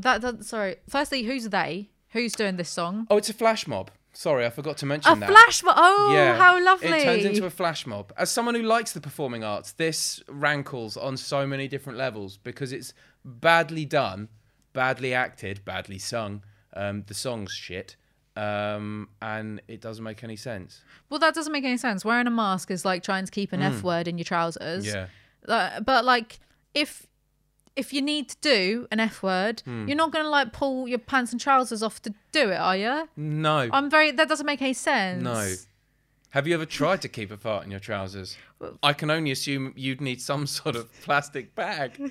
that, 0.00 0.20
that 0.20 0.44
sorry 0.44 0.76
firstly 0.88 1.22
who's 1.24 1.48
they 1.48 1.90
who's 2.10 2.32
doing 2.32 2.56
this 2.56 2.68
song 2.68 3.06
Oh, 3.10 3.16
it's 3.16 3.30
a 3.30 3.34
flash 3.34 3.66
mob. 3.66 3.90
Sorry, 4.12 4.46
I 4.46 4.50
forgot 4.50 4.76
to 4.78 4.86
mention 4.86 5.12
a 5.12 5.16
that. 5.16 5.28
flash 5.28 5.62
mob 5.64 5.74
oh 5.76 6.12
yeah, 6.14 6.36
how 6.36 6.62
lovely 6.64 6.88
It 6.88 7.02
turns 7.04 7.24
into 7.24 7.46
a 7.46 7.50
flash 7.50 7.84
mob. 7.86 8.12
As 8.16 8.30
someone 8.30 8.54
who 8.54 8.62
likes 8.62 8.92
the 8.92 9.00
performing 9.00 9.42
arts, 9.42 9.72
this 9.72 10.22
rankles 10.28 10.96
on 10.96 11.16
so 11.16 11.46
many 11.48 11.66
different 11.66 11.98
levels 11.98 12.36
because 12.36 12.72
it's 12.72 12.94
badly 13.24 13.84
done, 13.84 14.28
badly 14.72 15.12
acted, 15.12 15.64
badly 15.64 15.98
sung. 15.98 16.44
Um, 16.76 17.02
the 17.08 17.14
song's 17.14 17.52
shit, 17.52 17.96
um, 18.36 19.08
and 19.22 19.60
it 19.68 19.80
doesn't 19.80 20.02
make 20.04 20.24
any 20.24 20.36
sense. 20.36 20.80
Well, 21.10 21.20
that 21.20 21.34
doesn't 21.34 21.52
make 21.52 21.64
any 21.64 21.76
sense. 21.76 22.04
Wearing 22.04 22.26
a 22.26 22.30
mask 22.30 22.70
is 22.70 22.84
like 22.84 23.02
trying 23.02 23.24
to 23.26 23.30
keep 23.30 23.52
an 23.52 23.62
F 23.62 23.82
word 23.82 24.08
in 24.08 24.18
your 24.18 24.24
trousers. 24.24 24.84
Mm. 24.86 24.92
Yeah, 24.94 25.06
Uh, 25.54 25.80
but 25.80 26.04
like, 26.04 26.40
if 26.74 27.06
if 27.76 27.92
you 27.92 28.00
need 28.02 28.28
to 28.28 28.36
do 28.40 28.86
an 28.92 29.00
F 29.00 29.22
word, 29.22 29.60
Hmm. 29.64 29.86
you're 29.88 29.96
not 29.96 30.12
going 30.12 30.24
to 30.24 30.30
like 30.30 30.52
pull 30.52 30.86
your 30.88 30.98
pants 31.00 31.32
and 31.32 31.40
trousers 31.40 31.82
off 31.82 32.00
to 32.02 32.14
do 32.32 32.50
it, 32.50 32.56
are 32.56 32.76
you? 32.76 33.08
no, 33.16 33.68
I'm 33.72 33.90
very. 33.90 34.10
That 34.12 34.28
doesn't 34.28 34.46
make 34.46 34.62
any 34.62 34.74
sense. 34.74 35.22
no. 35.22 35.54
Have 36.30 36.48
you 36.48 36.54
ever 36.54 36.66
tried 36.66 37.00
to 37.02 37.08
keep 37.08 37.30
a 37.30 37.36
fart 37.36 37.64
in 37.64 37.70
your 37.70 37.78
trousers? 37.78 38.36
I 38.82 38.92
can 38.92 39.08
only 39.08 39.30
assume 39.30 39.72
you'd 39.76 40.00
need 40.00 40.20
some 40.20 40.46
sort 40.48 40.74
of 40.74 40.92
plastic 41.02 41.54
bag. 41.54 41.92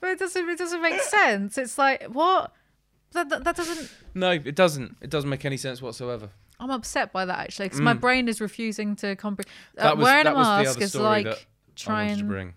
But 0.00 0.10
it 0.10 0.18
doesn't. 0.18 0.48
It 0.48 0.58
doesn't 0.58 0.82
make 0.82 1.00
sense. 1.00 1.56
It's 1.58 1.78
like 1.78 2.04
what. 2.04 2.52
That, 3.16 3.28
that, 3.30 3.44
that 3.44 3.56
doesn't. 3.56 3.90
No, 4.14 4.30
it 4.30 4.54
doesn't. 4.54 4.96
It 5.00 5.10
doesn't 5.10 5.28
make 5.28 5.44
any 5.44 5.56
sense 5.56 5.82
whatsoever. 5.82 6.28
I'm 6.60 6.70
upset 6.70 7.12
by 7.12 7.24
that 7.26 7.38
actually 7.38 7.66
because 7.66 7.80
my 7.82 7.92
brain 7.92 8.28
is 8.28 8.40
refusing 8.40 8.96
to 8.96 9.14
comprehend. 9.16 9.50
Uh, 9.76 9.80
Mm. 9.80 9.82
That 9.84 9.96
was 9.98 10.04
wearing 10.04 10.24
that 10.24 10.32
a 10.32 10.36
was 10.36 10.46
the 10.46 10.52
mask 10.64 10.76
other 10.76 10.84
is 10.84 10.90
story 10.90 11.04
like 11.04 11.24
that 11.24 11.30
I 11.30 11.32
wanted 11.34 11.38
to 11.76 11.84
trying. 12.16 12.28
bring. 12.28 12.54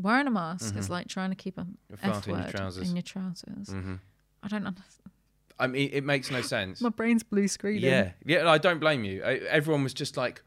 Wearing 0.00 0.26
a 0.26 0.30
mask 0.30 0.76
is 0.76 0.88
like 0.90 1.08
trying 1.08 1.30
to 1.30 1.36
keep 1.36 1.58
a 1.58 1.66
fart 1.96 2.16
F 2.18 2.28
in 2.28 2.34
your 2.34 2.42
word 2.44 2.50
trousers. 2.50 2.88
in 2.90 2.96
your 2.96 3.02
trousers. 3.02 3.68
hmm 3.70 3.94
I 4.42 4.48
don't 4.48 4.66
understand. 4.66 5.10
I 5.58 5.66
mean, 5.66 5.90
it 5.92 6.04
makes 6.04 6.30
no 6.30 6.40
sense. 6.40 6.80
My 6.80 6.90
brain's 6.90 7.22
blue 7.24 7.48
screening. 7.48 7.82
Yeah, 7.82 8.10
yeah. 8.24 8.48
I 8.48 8.58
don't 8.58 8.78
blame 8.78 9.02
you. 9.04 9.24
I, 9.24 9.38
everyone 9.48 9.82
was 9.82 9.92
just 9.94 10.16
like, 10.16 10.40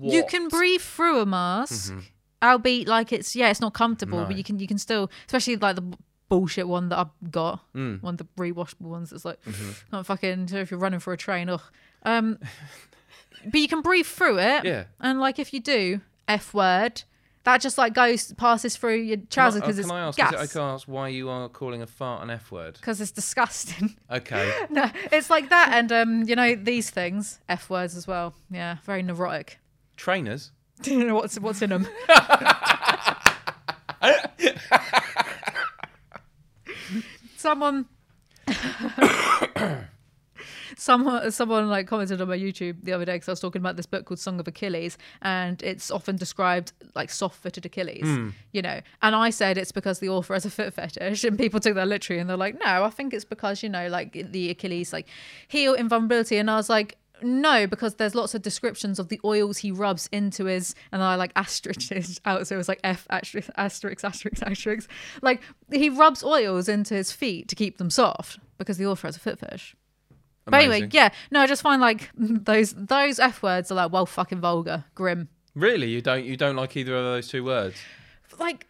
what? 0.00 0.12
You 0.12 0.24
can 0.24 0.48
breathe 0.48 0.80
through 0.80 1.20
a 1.20 1.26
mask, 1.26 1.94
albeit 2.42 2.88
like 2.88 3.12
it's 3.12 3.36
yeah, 3.36 3.50
it's 3.50 3.60
not 3.60 3.74
comfortable, 3.74 4.18
No. 4.18 4.26
but 4.26 4.36
you 4.36 4.42
can 4.42 4.58
you 4.58 4.66
can 4.66 4.78
still, 4.78 5.10
especially 5.26 5.56
like 5.56 5.76
the 5.76 5.96
bullshit 6.30 6.66
one 6.66 6.88
that 6.88 6.98
I've 6.98 7.30
got, 7.30 7.60
Mm. 7.74 8.00
one 8.02 8.14
of 8.14 8.18
the 8.18 8.26
rewashable 8.38 8.88
ones 8.88 9.10
that's 9.10 9.26
like 9.26 9.44
Mm-hmm. 9.44 9.70
not 9.92 10.06
fucking. 10.06 10.48
If 10.52 10.70
you're 10.70 10.80
running 10.80 11.00
for 11.00 11.12
a 11.12 11.16
train, 11.18 11.50
ugh. 11.50 11.60
Um, 12.04 12.38
but 13.44 13.60
you 13.60 13.68
can 13.68 13.82
breathe 13.82 14.06
through 14.06 14.38
it, 14.38 14.64
Yeah. 14.64 14.84
and 14.98 15.20
like 15.20 15.38
if 15.38 15.52
you 15.52 15.60
do 15.60 16.00
f 16.26 16.54
word, 16.54 17.02
that 17.44 17.60
just 17.60 17.76
like 17.78 17.94
goes 17.94 18.32
passes 18.34 18.76
through 18.76 18.96
your 18.96 19.16
trousers 19.30 19.60
because 19.62 19.76
can 19.76 19.84
it's 19.84 19.90
I 19.92 20.00
ask? 20.00 20.16
gas. 20.18 20.32
It, 20.34 20.38
I 20.38 20.46
can 20.46 20.60
ask 20.60 20.86
why 20.88 21.08
you 21.08 21.28
are 21.30 21.48
calling 21.48 21.80
a 21.82 21.86
fart 21.86 22.22
an 22.22 22.30
F 22.30 22.50
word. 22.52 22.74
Because 22.74 23.00
it's 23.00 23.10
disgusting. 23.12 23.96
Okay. 24.10 24.52
no, 24.70 24.90
it's 25.12 25.30
like 25.30 25.48
that, 25.50 25.70
and 25.72 25.90
um, 25.92 26.22
you 26.28 26.36
know 26.36 26.54
these 26.54 26.90
things, 26.90 27.40
f 27.48 27.68
words 27.70 27.96
as 27.96 28.06
well. 28.06 28.34
Yeah, 28.50 28.76
very 28.84 29.02
neurotic. 29.02 29.58
Trainers. 29.96 30.52
Do 30.82 30.94
you 30.94 31.04
know 31.04 31.14
what's 31.14 31.38
what's 31.40 31.60
in 31.62 31.70
them? 31.70 31.86
someone 37.40 37.86
someone 40.76 41.30
someone 41.30 41.68
like 41.68 41.86
commented 41.86 42.20
on 42.20 42.28
my 42.28 42.36
youtube 42.38 42.76
the 42.82 42.92
other 42.92 43.06
day 43.06 43.14
because 43.14 43.28
i 43.28 43.32
was 43.32 43.40
talking 43.40 43.60
about 43.60 43.76
this 43.76 43.86
book 43.86 44.04
called 44.04 44.18
song 44.18 44.38
of 44.38 44.46
achilles 44.46 44.98
and 45.22 45.62
it's 45.62 45.90
often 45.90 46.16
described 46.16 46.72
like 46.94 47.10
soft-footed 47.10 47.64
achilles 47.64 48.02
hmm. 48.02 48.28
you 48.52 48.60
know? 48.60 48.80
And 49.02 49.14
i 49.14 49.30
said 49.30 49.56
it's 49.56 49.72
because 49.72 50.00
the 50.00 50.08
author 50.08 50.34
has 50.34 50.44
a 50.44 50.50
foot 50.50 50.74
fetish 50.74 51.24
and 51.24 51.38
people 51.38 51.60
took 51.60 51.74
that 51.74 51.88
literally 51.88 52.20
and 52.20 52.28
they're 52.28 52.36
like 52.36 52.58
no 52.64 52.84
i 52.84 52.90
think 52.90 53.14
it's 53.14 53.24
because 53.24 53.62
you 53.62 53.68
know 53.68 53.88
like 53.88 54.12
the 54.32 54.50
achilles 54.50 54.92
like 54.92 55.06
heel 55.48 55.74
invulnerability. 55.74 56.36
And 56.36 56.50
i 56.50 56.56
was 56.56 56.68
like 56.68 56.98
no, 57.22 57.66
because 57.66 57.94
there's 57.94 58.14
lots 58.14 58.34
of 58.34 58.42
descriptions 58.42 58.98
of 58.98 59.08
the 59.08 59.20
oils 59.24 59.58
he 59.58 59.70
rubs 59.70 60.08
into 60.12 60.44
his, 60.44 60.74
and 60.92 61.02
I 61.02 61.14
like 61.16 61.32
asterisk 61.36 61.90
it 61.90 62.20
out, 62.24 62.46
so 62.46 62.54
it 62.54 62.58
was 62.58 62.68
like 62.68 62.80
F 62.84 63.06
asterisk 63.10 63.50
asterisk 63.56 64.04
asterisk 64.04 64.42
asterisk. 64.42 64.90
Like 65.22 65.42
he 65.72 65.88
rubs 65.88 66.22
oils 66.22 66.68
into 66.68 66.94
his 66.94 67.12
feet 67.12 67.48
to 67.48 67.54
keep 67.54 67.78
them 67.78 67.90
soft 67.90 68.38
because 68.58 68.78
the 68.78 68.86
author 68.86 69.08
has 69.08 69.16
a 69.16 69.20
foot 69.20 69.38
fetish. 69.38 69.76
But 70.46 70.62
anyway, 70.62 70.88
yeah, 70.90 71.10
no, 71.30 71.40
I 71.40 71.46
just 71.46 71.62
find 71.62 71.80
like 71.80 72.10
those 72.16 72.74
those 72.74 73.18
F 73.18 73.42
words 73.42 73.70
are 73.70 73.76
like 73.76 73.92
well 73.92 74.06
fucking 74.06 74.40
vulgar, 74.40 74.84
grim. 74.94 75.28
Really, 75.54 75.88
you 75.88 76.00
don't 76.00 76.24
you 76.24 76.36
don't 76.36 76.56
like 76.56 76.76
either 76.76 76.96
of 76.96 77.04
those 77.04 77.28
two 77.28 77.44
words? 77.44 77.76
Like 78.38 78.66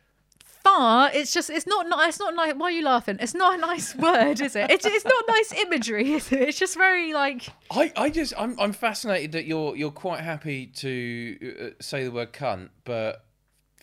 far, 0.62 1.10
it's 1.12 1.32
just 1.32 1.50
it's 1.50 1.66
not 1.66 1.88
nice. 1.88 2.10
It's 2.10 2.18
not 2.20 2.34
nice. 2.34 2.54
Why 2.54 2.66
are 2.66 2.70
you 2.70 2.84
laughing? 2.84 3.16
It's 3.20 3.34
not 3.34 3.54
a 3.54 3.60
nice 3.60 3.94
word, 4.06 4.40
is 4.40 4.56
it? 4.56 4.70
It's 4.70 4.86
it's 4.86 5.04
not 5.04 5.24
nice 5.28 5.52
imagery, 5.52 6.12
is 6.12 6.30
it? 6.32 6.40
It's 6.40 6.58
just 6.58 6.76
very 6.76 7.12
like 7.12 7.48
I, 7.70 7.92
I 7.96 8.10
just 8.10 8.32
I'm 8.38 8.58
I'm 8.60 8.72
fascinated 8.72 9.32
that 9.32 9.46
you're 9.46 9.76
you're 9.76 9.90
quite 9.90 10.20
happy 10.20 10.66
to 10.66 11.56
uh, 11.60 11.82
say 11.82 12.04
the 12.04 12.10
word 12.10 12.32
cunt, 12.32 12.70
but 12.84 13.24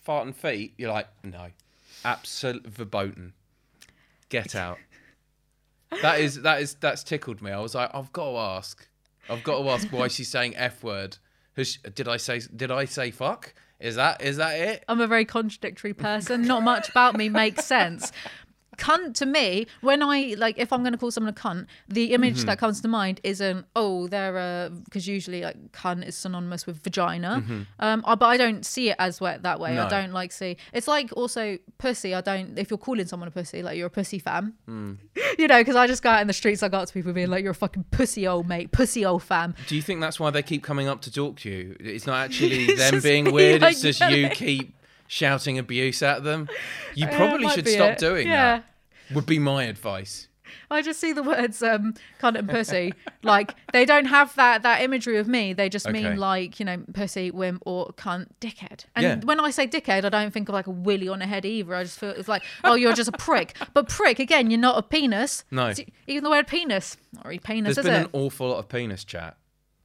fart 0.03 0.25
and 0.25 0.35
feet, 0.35 0.73
you're 0.77 0.91
like 0.91 1.07
no, 1.23 1.47
absolute 2.05 2.65
verboten. 2.67 3.33
Get 4.29 4.55
out. 4.65 4.77
That 6.01 6.19
is 6.19 6.41
that 6.41 6.61
is 6.61 6.75
that's 6.75 7.03
tickled 7.03 7.41
me. 7.41 7.51
I 7.51 7.59
was 7.59 7.75
like, 7.75 7.89
I've 7.93 8.11
got 8.11 8.31
to 8.31 8.37
ask. 8.37 8.87
I've 9.29 9.43
got 9.43 9.61
to 9.61 9.69
ask 9.69 9.87
why 9.89 10.07
she's 10.09 10.29
saying 10.29 10.55
f 10.55 10.83
word. 10.83 11.17
She- 11.61 11.79
Did 11.95 12.07
I 12.07 12.17
say 12.17 12.41
did 12.55 12.71
I 12.71 12.85
say 12.85 13.09
fuck? 13.11 13.53
Is 13.79 13.95
that 13.95 14.21
is 14.21 14.37
that 14.37 14.59
it? 14.59 14.83
I'm 14.87 15.01
a 15.01 15.07
very 15.07 15.25
contradictory 15.25 15.93
person. 15.93 16.43
Not 16.43 16.63
much 16.63 16.89
about 16.89 17.15
me 17.15 17.29
makes 17.29 17.65
sense. 17.65 18.11
Cunt 18.77 19.15
to 19.15 19.25
me, 19.25 19.65
when 19.81 20.03
I 20.03 20.35
like, 20.37 20.57
if 20.57 20.71
I'm 20.71 20.81
going 20.81 20.91
to 20.93 20.97
call 20.99 21.11
someone 21.11 21.31
a 21.31 21.35
cunt, 21.35 21.65
the 21.87 22.13
image 22.13 22.37
Mm-hmm. 22.37 22.45
that 22.47 22.59
comes 22.59 22.81
to 22.81 22.87
mind 22.87 23.19
isn't 23.23 23.65
oh 23.75 24.07
they're 24.07 24.37
a 24.37 24.69
because 24.85 25.07
usually 25.07 25.41
like 25.41 25.71
cunt 25.71 26.05
is 26.07 26.15
synonymous 26.15 26.67
with 26.67 26.83
vagina. 26.83 27.43
Um, 27.79 28.03
I, 28.05 28.15
but 28.15 28.25
I 28.27 28.37
don't 28.37 28.65
see 28.65 28.89
it 28.89 28.95
as 28.99 29.19
wa- 29.19 29.37
that 29.39 29.59
way. 29.59 29.71
I 29.77 29.81
Mm-hmm. 29.81 29.89
Don't 29.89 30.13
like 30.13 30.31
see. 30.31 30.57
It's 30.73 30.87
like 30.87 31.11
also 31.13 31.57
pussy. 31.79 32.13
I 32.13 32.21
don't. 32.21 32.57
If 32.57 32.69
you're 32.69 32.77
calling 32.77 33.05
someone 33.07 33.27
a 33.27 33.31
pussy, 33.31 33.63
like 33.63 33.77
you're 33.77 33.87
a 33.87 33.89
pussy 33.89 34.19
fam. 34.19 34.53
Mm. 34.69 34.97
You 35.37 35.47
know, 35.47 35.59
because 35.59 35.75
I 35.75 35.85
just 35.85 36.01
go 36.01 36.09
out 36.09 36.21
in 36.21 36.27
the 36.27 36.33
streets. 36.33 36.63
I 36.63 36.67
go 36.69 36.77
up 36.79 36.87
to 36.87 36.93
people 36.93 37.13
being 37.13 37.29
like, 37.29 37.43
"You're 37.43 37.51
a 37.51 37.55
fucking 37.55 37.85
pussy 37.91 38.27
old 38.27 38.47
mate, 38.47 38.71
pussy 38.71 39.05
old 39.05 39.21
fam." 39.21 39.53
Do 39.67 39.75
you 39.75 39.81
think 39.83 40.01
that's 40.01 40.19
why 40.19 40.31
they 40.31 40.41
keep 40.41 40.63
coming 40.63 40.87
up 40.87 41.01
to 41.01 41.11
talk 41.11 41.37
to 41.41 41.49
you? 41.49 41.75
It's 41.79 42.07
not 42.07 42.25
actually 42.25 42.65
It's 42.69 42.89
them 42.91 43.01
being 43.01 43.31
weird. 43.31 43.61
like, 43.61 43.73
It's 43.73 43.81
just 43.81 44.01
you 44.11 44.29
keep 44.29 44.73
shouting 45.07 45.57
abuse 45.57 46.01
at 46.03 46.23
them. 46.23 46.47
You 46.93 47.07
probably 47.11 47.45
might 47.45 47.55
should 47.55 47.67
stop 47.67 47.91
it. 47.93 47.97
doing 47.99 48.27
Yeah. 48.27 48.57
that. 48.57 49.15
Would 49.15 49.25
be 49.25 49.39
my 49.39 49.63
advice. 49.63 50.27
I 50.69 50.81
just 50.81 50.99
see 50.99 51.13
the 51.13 51.23
words 51.23 51.61
um, 51.63 51.93
cunt 52.21 52.37
and 52.37 52.47
pussy. 52.49 52.93
like 53.23 53.53
they 53.73 53.85
don't 53.85 54.05
have 54.05 54.33
that 54.35 54.63
that 54.63 54.81
imagery 54.81 55.17
of 55.17 55.27
me. 55.27 55.53
They 55.53 55.69
just 55.69 55.87
Okay. 55.87 56.03
mean 56.03 56.17
like 56.17 56.59
you 56.59 56.65
know 56.65 56.83
pussy, 56.93 57.31
wimp, 57.31 57.63
or 57.65 57.87
cunt, 57.93 58.27
dickhead. 58.41 58.85
And 58.95 59.03
Yeah. 59.03 59.15
when 59.25 59.39
I 59.39 59.49
say 59.49 59.65
dickhead, 59.67 60.03
I 60.05 60.09
don't 60.09 60.31
think 60.31 60.49
of 60.49 60.53
like 60.53 60.67
a 60.67 60.71
willy 60.71 61.07
on 61.09 61.21
a 61.21 61.27
head 61.27 61.45
either. 61.45 61.73
I 61.75 61.83
just 61.83 61.99
feel 61.99 62.09
it's 62.11 62.27
like 62.27 62.43
oh 62.65 62.75
you're 62.75 62.93
just 62.93 63.09
a 63.09 63.13
prick. 63.17 63.55
But 63.73 63.87
prick 63.89 64.19
again, 64.19 64.49
you're 64.51 64.59
not 64.59 64.77
a 64.77 64.81
penis. 64.83 65.45
No. 65.51 65.71
So 65.73 65.83
even 66.07 66.23
the 66.25 66.29
word 66.29 66.47
penis, 66.47 66.97
not 67.13 67.25
really 67.25 67.39
penis, 67.39 67.75
There's 67.75 67.85
been 67.85 67.95
it? 67.95 68.03
an 68.05 68.09
awful 68.13 68.49
lot 68.49 68.59
of 68.59 68.67
penis 68.69 69.03
chat 69.05 69.37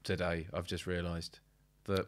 today. 0.05 0.47
I've 0.53 0.67
just 0.67 0.87
realised 0.87 1.39
that 1.85 2.07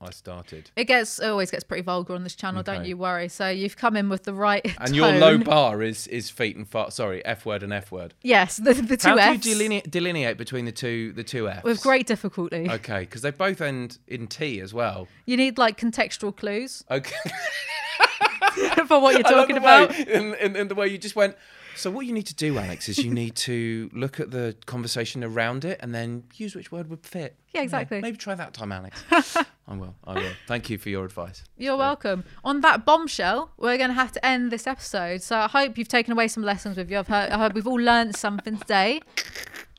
I 0.00 0.10
started. 0.10 0.70
It 0.76 0.84
gets 0.84 1.18
it 1.18 1.26
always 1.28 1.50
gets 1.50 1.64
pretty 1.64 1.82
vulgar 1.82 2.14
on 2.14 2.22
this 2.22 2.34
channel. 2.34 2.62
Don't 2.62 2.84
you 2.84 2.96
worry. 2.98 3.28
So 3.28 3.48
you've 3.48 3.76
come 3.78 3.96
in 3.96 4.08
with 4.10 4.24
the 4.24 4.34
right. 4.34 4.64
And 4.80 4.94
your 4.94 5.10
low 5.12 5.38
bar 5.38 5.82
is 5.82 6.06
is 6.08 6.28
feet 6.28 6.54
and 6.56 6.68
fart. 6.68 6.92
Sorry, 6.92 7.24
F 7.24 7.46
word 7.46 7.62
and 7.62 7.72
F 7.72 7.90
word. 7.90 8.12
Yes, 8.22 8.58
the, 8.58 8.74
the 8.74 8.96
two 8.98 9.16
How 9.16 9.34
do 9.34 9.48
you 9.48 9.54
delineate, 9.54 9.90
delineate 9.90 10.36
between 10.36 10.66
the 10.66 10.72
two 10.72 11.12
the 11.12 11.24
two 11.24 11.48
Fs? 11.48 11.64
with 11.64 11.80
great 11.82 12.06
difficulty. 12.06 12.66
Okay, 12.70 13.00
because 13.00 13.22
they 13.22 13.30
both 13.30 13.60
end 13.62 13.98
in 14.06 14.26
T 14.26 14.60
as 14.60 14.74
well. 14.74 15.08
You 15.24 15.36
need 15.38 15.56
like 15.56 15.78
contextual 15.80 16.36
clues 16.36 16.84
Okay. 16.90 17.16
for 18.86 19.00
what 19.00 19.14
you're 19.18 19.22
talking 19.22 19.56
about. 19.56 19.90
way, 19.90 20.04
in, 20.08 20.34
in, 20.34 20.56
in 20.56 20.68
the 20.68 20.74
way 20.74 20.88
you 20.88 20.98
just 20.98 21.16
went. 21.16 21.36
So 21.76 21.90
what 21.90 22.06
you 22.06 22.12
need 22.12 22.26
to 22.26 22.34
do, 22.34 22.58
Alex, 22.58 22.88
is 22.88 22.98
you 22.98 23.12
need 23.12 23.36
to 23.36 23.90
look 23.92 24.18
at 24.18 24.30
the 24.30 24.56
conversation 24.66 25.22
around 25.22 25.64
it 25.64 25.78
and 25.82 25.94
then 25.94 26.24
use 26.34 26.54
which 26.54 26.72
word 26.72 26.88
would 26.88 27.04
fit. 27.04 27.36
Yeah, 27.52 27.62
exactly. 27.62 28.00
maybe 28.00 28.16
try 28.16 28.34
that 28.34 28.54
time, 28.54 28.72
Alex. 28.72 29.02
I 29.68 29.74
will. 29.76 29.94
I 30.04 30.14
will. 30.14 30.32
Thank 30.46 30.70
you 30.70 30.78
for 30.78 30.88
your 30.90 31.04
advice. 31.04 31.44
You're 31.58 31.76
welcome. 31.76 32.24
On 32.44 32.60
that 32.62 32.84
bombshell, 32.84 33.50
we're 33.56 33.76
going 33.76 33.88
to 33.90 33.94
have 33.94 34.12
to 34.12 34.24
end 34.24 34.50
this 34.50 34.66
episode. 34.66 35.22
So 35.22 35.36
I 35.36 35.48
hope 35.48 35.76
you've 35.76 35.88
taken 35.88 36.12
away 36.12 36.28
some 36.28 36.42
lessons 36.42 36.76
with 36.76 36.90
you. 36.90 36.98
I've 36.98 37.08
heard, 37.08 37.30
I 37.30 37.38
hope 37.38 37.54
we've 37.54 37.66
all 37.66 37.74
learned 37.80 38.16
something 38.16 38.56
today. 38.58 39.00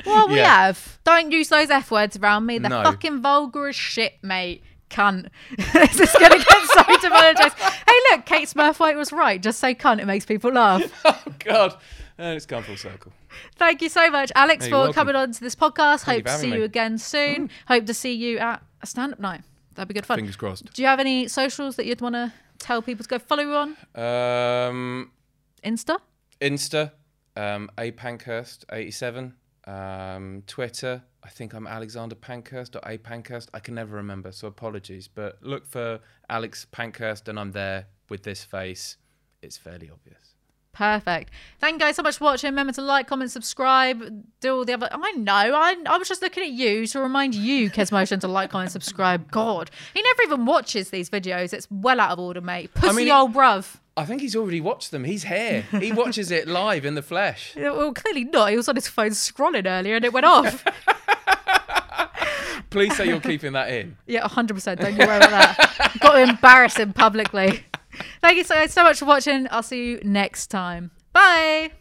Well, 0.06 0.28
we 0.28 0.36
Yeah. 0.38 0.66
have. 0.66 1.00
Don't 1.04 1.32
use 1.32 1.50
those 1.50 1.70
F 1.70 1.90
words 1.90 2.16
around 2.18 2.46
me. 2.46 2.60
They're 2.60 2.70
No. 2.70 2.84
fucking 2.84 3.22
vulgar 3.22 3.68
as 3.70 3.76
shit, 3.76 4.20
mate. 4.22 4.64
Cunt. 4.90 5.30
this 5.58 6.00
is 6.00 6.12
going 6.14 6.32
to 6.32 6.38
get 6.38 6.68
so 6.74 6.82
demonetised. 7.10 7.58
Hey, 7.60 8.00
look, 8.12 8.26
Kate 8.26 8.48
Smurthwaite 8.48 8.96
was 8.96 9.12
right. 9.12 9.42
Just 9.42 9.60
say 9.60 9.76
cunt. 9.76 10.00
It 10.02 10.06
makes 10.06 10.26
people 10.26 10.52
laugh. 10.52 10.84
Oh 11.06 11.34
God, 11.40 11.76
and 12.18 12.36
it's 12.36 12.46
come 12.46 12.64
full 12.64 12.78
circle. 12.78 13.12
Thank 13.58 13.82
you 13.82 13.90
so 13.90 14.10
much, 14.10 14.32
Alex, 14.36 14.66
Hey, 14.66 14.72
for 14.72 14.78
welcome. 14.78 14.94
coming 14.94 15.16
on 15.16 15.32
to 15.32 15.40
this 15.40 15.56
podcast. 15.56 16.02
Thank 16.06 16.20
Hope 16.20 16.26
to 16.26 16.40
see 16.40 16.48
having 16.48 16.60
you 16.60 16.66
again 16.66 16.98
soon. 16.98 17.50
Hope 17.68 17.86
to 17.86 17.94
see 17.94 18.14
you 18.14 18.38
at 18.40 18.62
a 18.82 18.88
stand 18.88 19.14
up 19.14 19.20
night. 19.20 19.42
That'd 19.76 19.88
be 19.90 19.94
good 19.94 20.06
fun. 20.06 20.18
Fingers 20.18 20.36
crossed. 20.36 20.74
Do 20.74 20.82
you 20.82 20.88
have 20.88 21.00
any 21.00 21.28
socials 21.28 21.76
that 21.76 21.86
you'd 21.86 22.02
want 22.02 22.16
to 22.16 22.34
tell 22.60 22.82
people 22.82 23.04
to 23.04 23.10
go 23.10 23.20
follow 23.20 23.44
you 23.44 23.54
on? 23.54 23.78
Um, 23.96 25.12
Insta? 25.64 26.00
Insta, 26.42 26.92
um, 27.36 27.70
a 27.78 27.92
Pankhurst 27.92 28.66
eighty 28.72 28.92
seven. 28.92 29.36
Um, 29.66 30.44
Twitter, 30.48 31.04
I 31.28 31.30
think 31.30 31.54
I'm 31.54 31.68
Alexander 31.68 32.16
Pankhurst 32.16 32.78
or 32.78 32.82
a 32.90 32.98
Pankhurst. 32.98 33.50
I 33.54 33.60
can 33.60 33.76
never 33.76 33.98
remember, 33.98 34.32
so 34.32 34.48
apologies. 34.48 35.10
But 35.10 35.38
look 35.44 35.68
for 35.68 36.00
Alex 36.30 36.66
Pankhurst, 36.72 37.28
and 37.28 37.38
I'm 37.38 37.52
there 37.52 37.88
with 38.08 38.24
this 38.24 38.46
face. 38.46 38.96
It's 39.42 39.58
fairly 39.58 39.90
obvious. 39.92 40.36
Perfect. 40.72 41.32
Thank 41.60 41.74
you 41.74 41.80
guys 41.80 41.98
so 41.98 42.04
much 42.04 42.20
for 42.20 42.24
watching. 42.24 42.52
Remember 42.52 42.72
to 42.72 42.82
like, 42.82 43.08
comment, 43.08 43.30
subscribe, 43.30 44.24
do 44.40 44.56
all 44.56 44.64
the 44.64 44.72
other. 44.72 44.88
I 44.90 45.12
know. 45.14 45.34
I, 45.34 45.76
I 45.86 45.98
was 45.98 46.08
just 46.08 46.22
looking 46.22 46.44
at 46.44 46.52
you 46.52 46.88
to 46.88 47.00
remind 47.02 47.36
you, 47.36 47.70
Kes 47.72 47.92
Motion, 47.92 48.22
to 48.22 48.30
like, 48.30 48.52
comment, 48.52 48.72
subscribe. 48.72 49.30
God, 49.30 49.70
he 49.94 50.02
never 50.02 50.24
even 50.24 50.46
watches 50.46 50.92
these 50.92 51.10
videos. 51.10 51.52
It's 51.52 51.68
well 51.70 52.00
out 52.00 52.12
of 52.12 52.20
order, 52.20 52.40
mate. 52.40 52.74
Pussy 52.74 52.96
mean, 52.96 53.12
old 53.12 53.34
bruv. 53.34 53.76
I 53.98 54.06
think 54.06 54.22
he's 54.22 54.36
already 54.36 54.62
watched 54.62 54.92
them. 54.92 55.04
He's 55.04 55.24
here. 55.24 55.64
He 55.72 55.92
watches 55.92 56.30
it 56.30 56.48
live 56.48 56.86
in 56.86 56.96
the 56.96 57.02
flesh. 57.02 57.54
Well, 57.58 57.94
clearly 57.94 58.24
not. 58.24 58.52
He 58.52 58.56
was 58.56 58.70
on 58.70 58.76
his 58.76 58.88
phone 58.88 59.10
scrolling 59.10 59.66
earlier 59.66 59.96
and 59.96 60.06
it 60.06 60.14
went 60.14 60.26
off. 60.26 60.64
Please 62.70 62.96
say 62.96 63.08
you're 63.08 63.20
keeping 63.20 63.54
that 63.54 63.70
in. 63.72 63.98
yeah, 64.08 64.28
100%. 64.28 64.80
Don't 64.80 64.92
you 64.94 65.08
worry 65.08 65.18
about 65.18 65.30
that. 65.32 65.98
Got 66.00 66.14
to 66.14 66.22
embarrass 66.24 66.78
him 66.78 66.94
publicly. 66.94 67.64
Thank 68.22 68.38
you 68.38 68.44
so, 68.44 68.68
so 68.68 68.84
much 68.84 69.00
for 69.00 69.06
watching. 69.06 69.48
I'll 69.50 69.64
see 69.64 69.86
you 69.86 70.00
next 70.04 70.48
time. 70.48 70.92
Bye. 71.14 71.72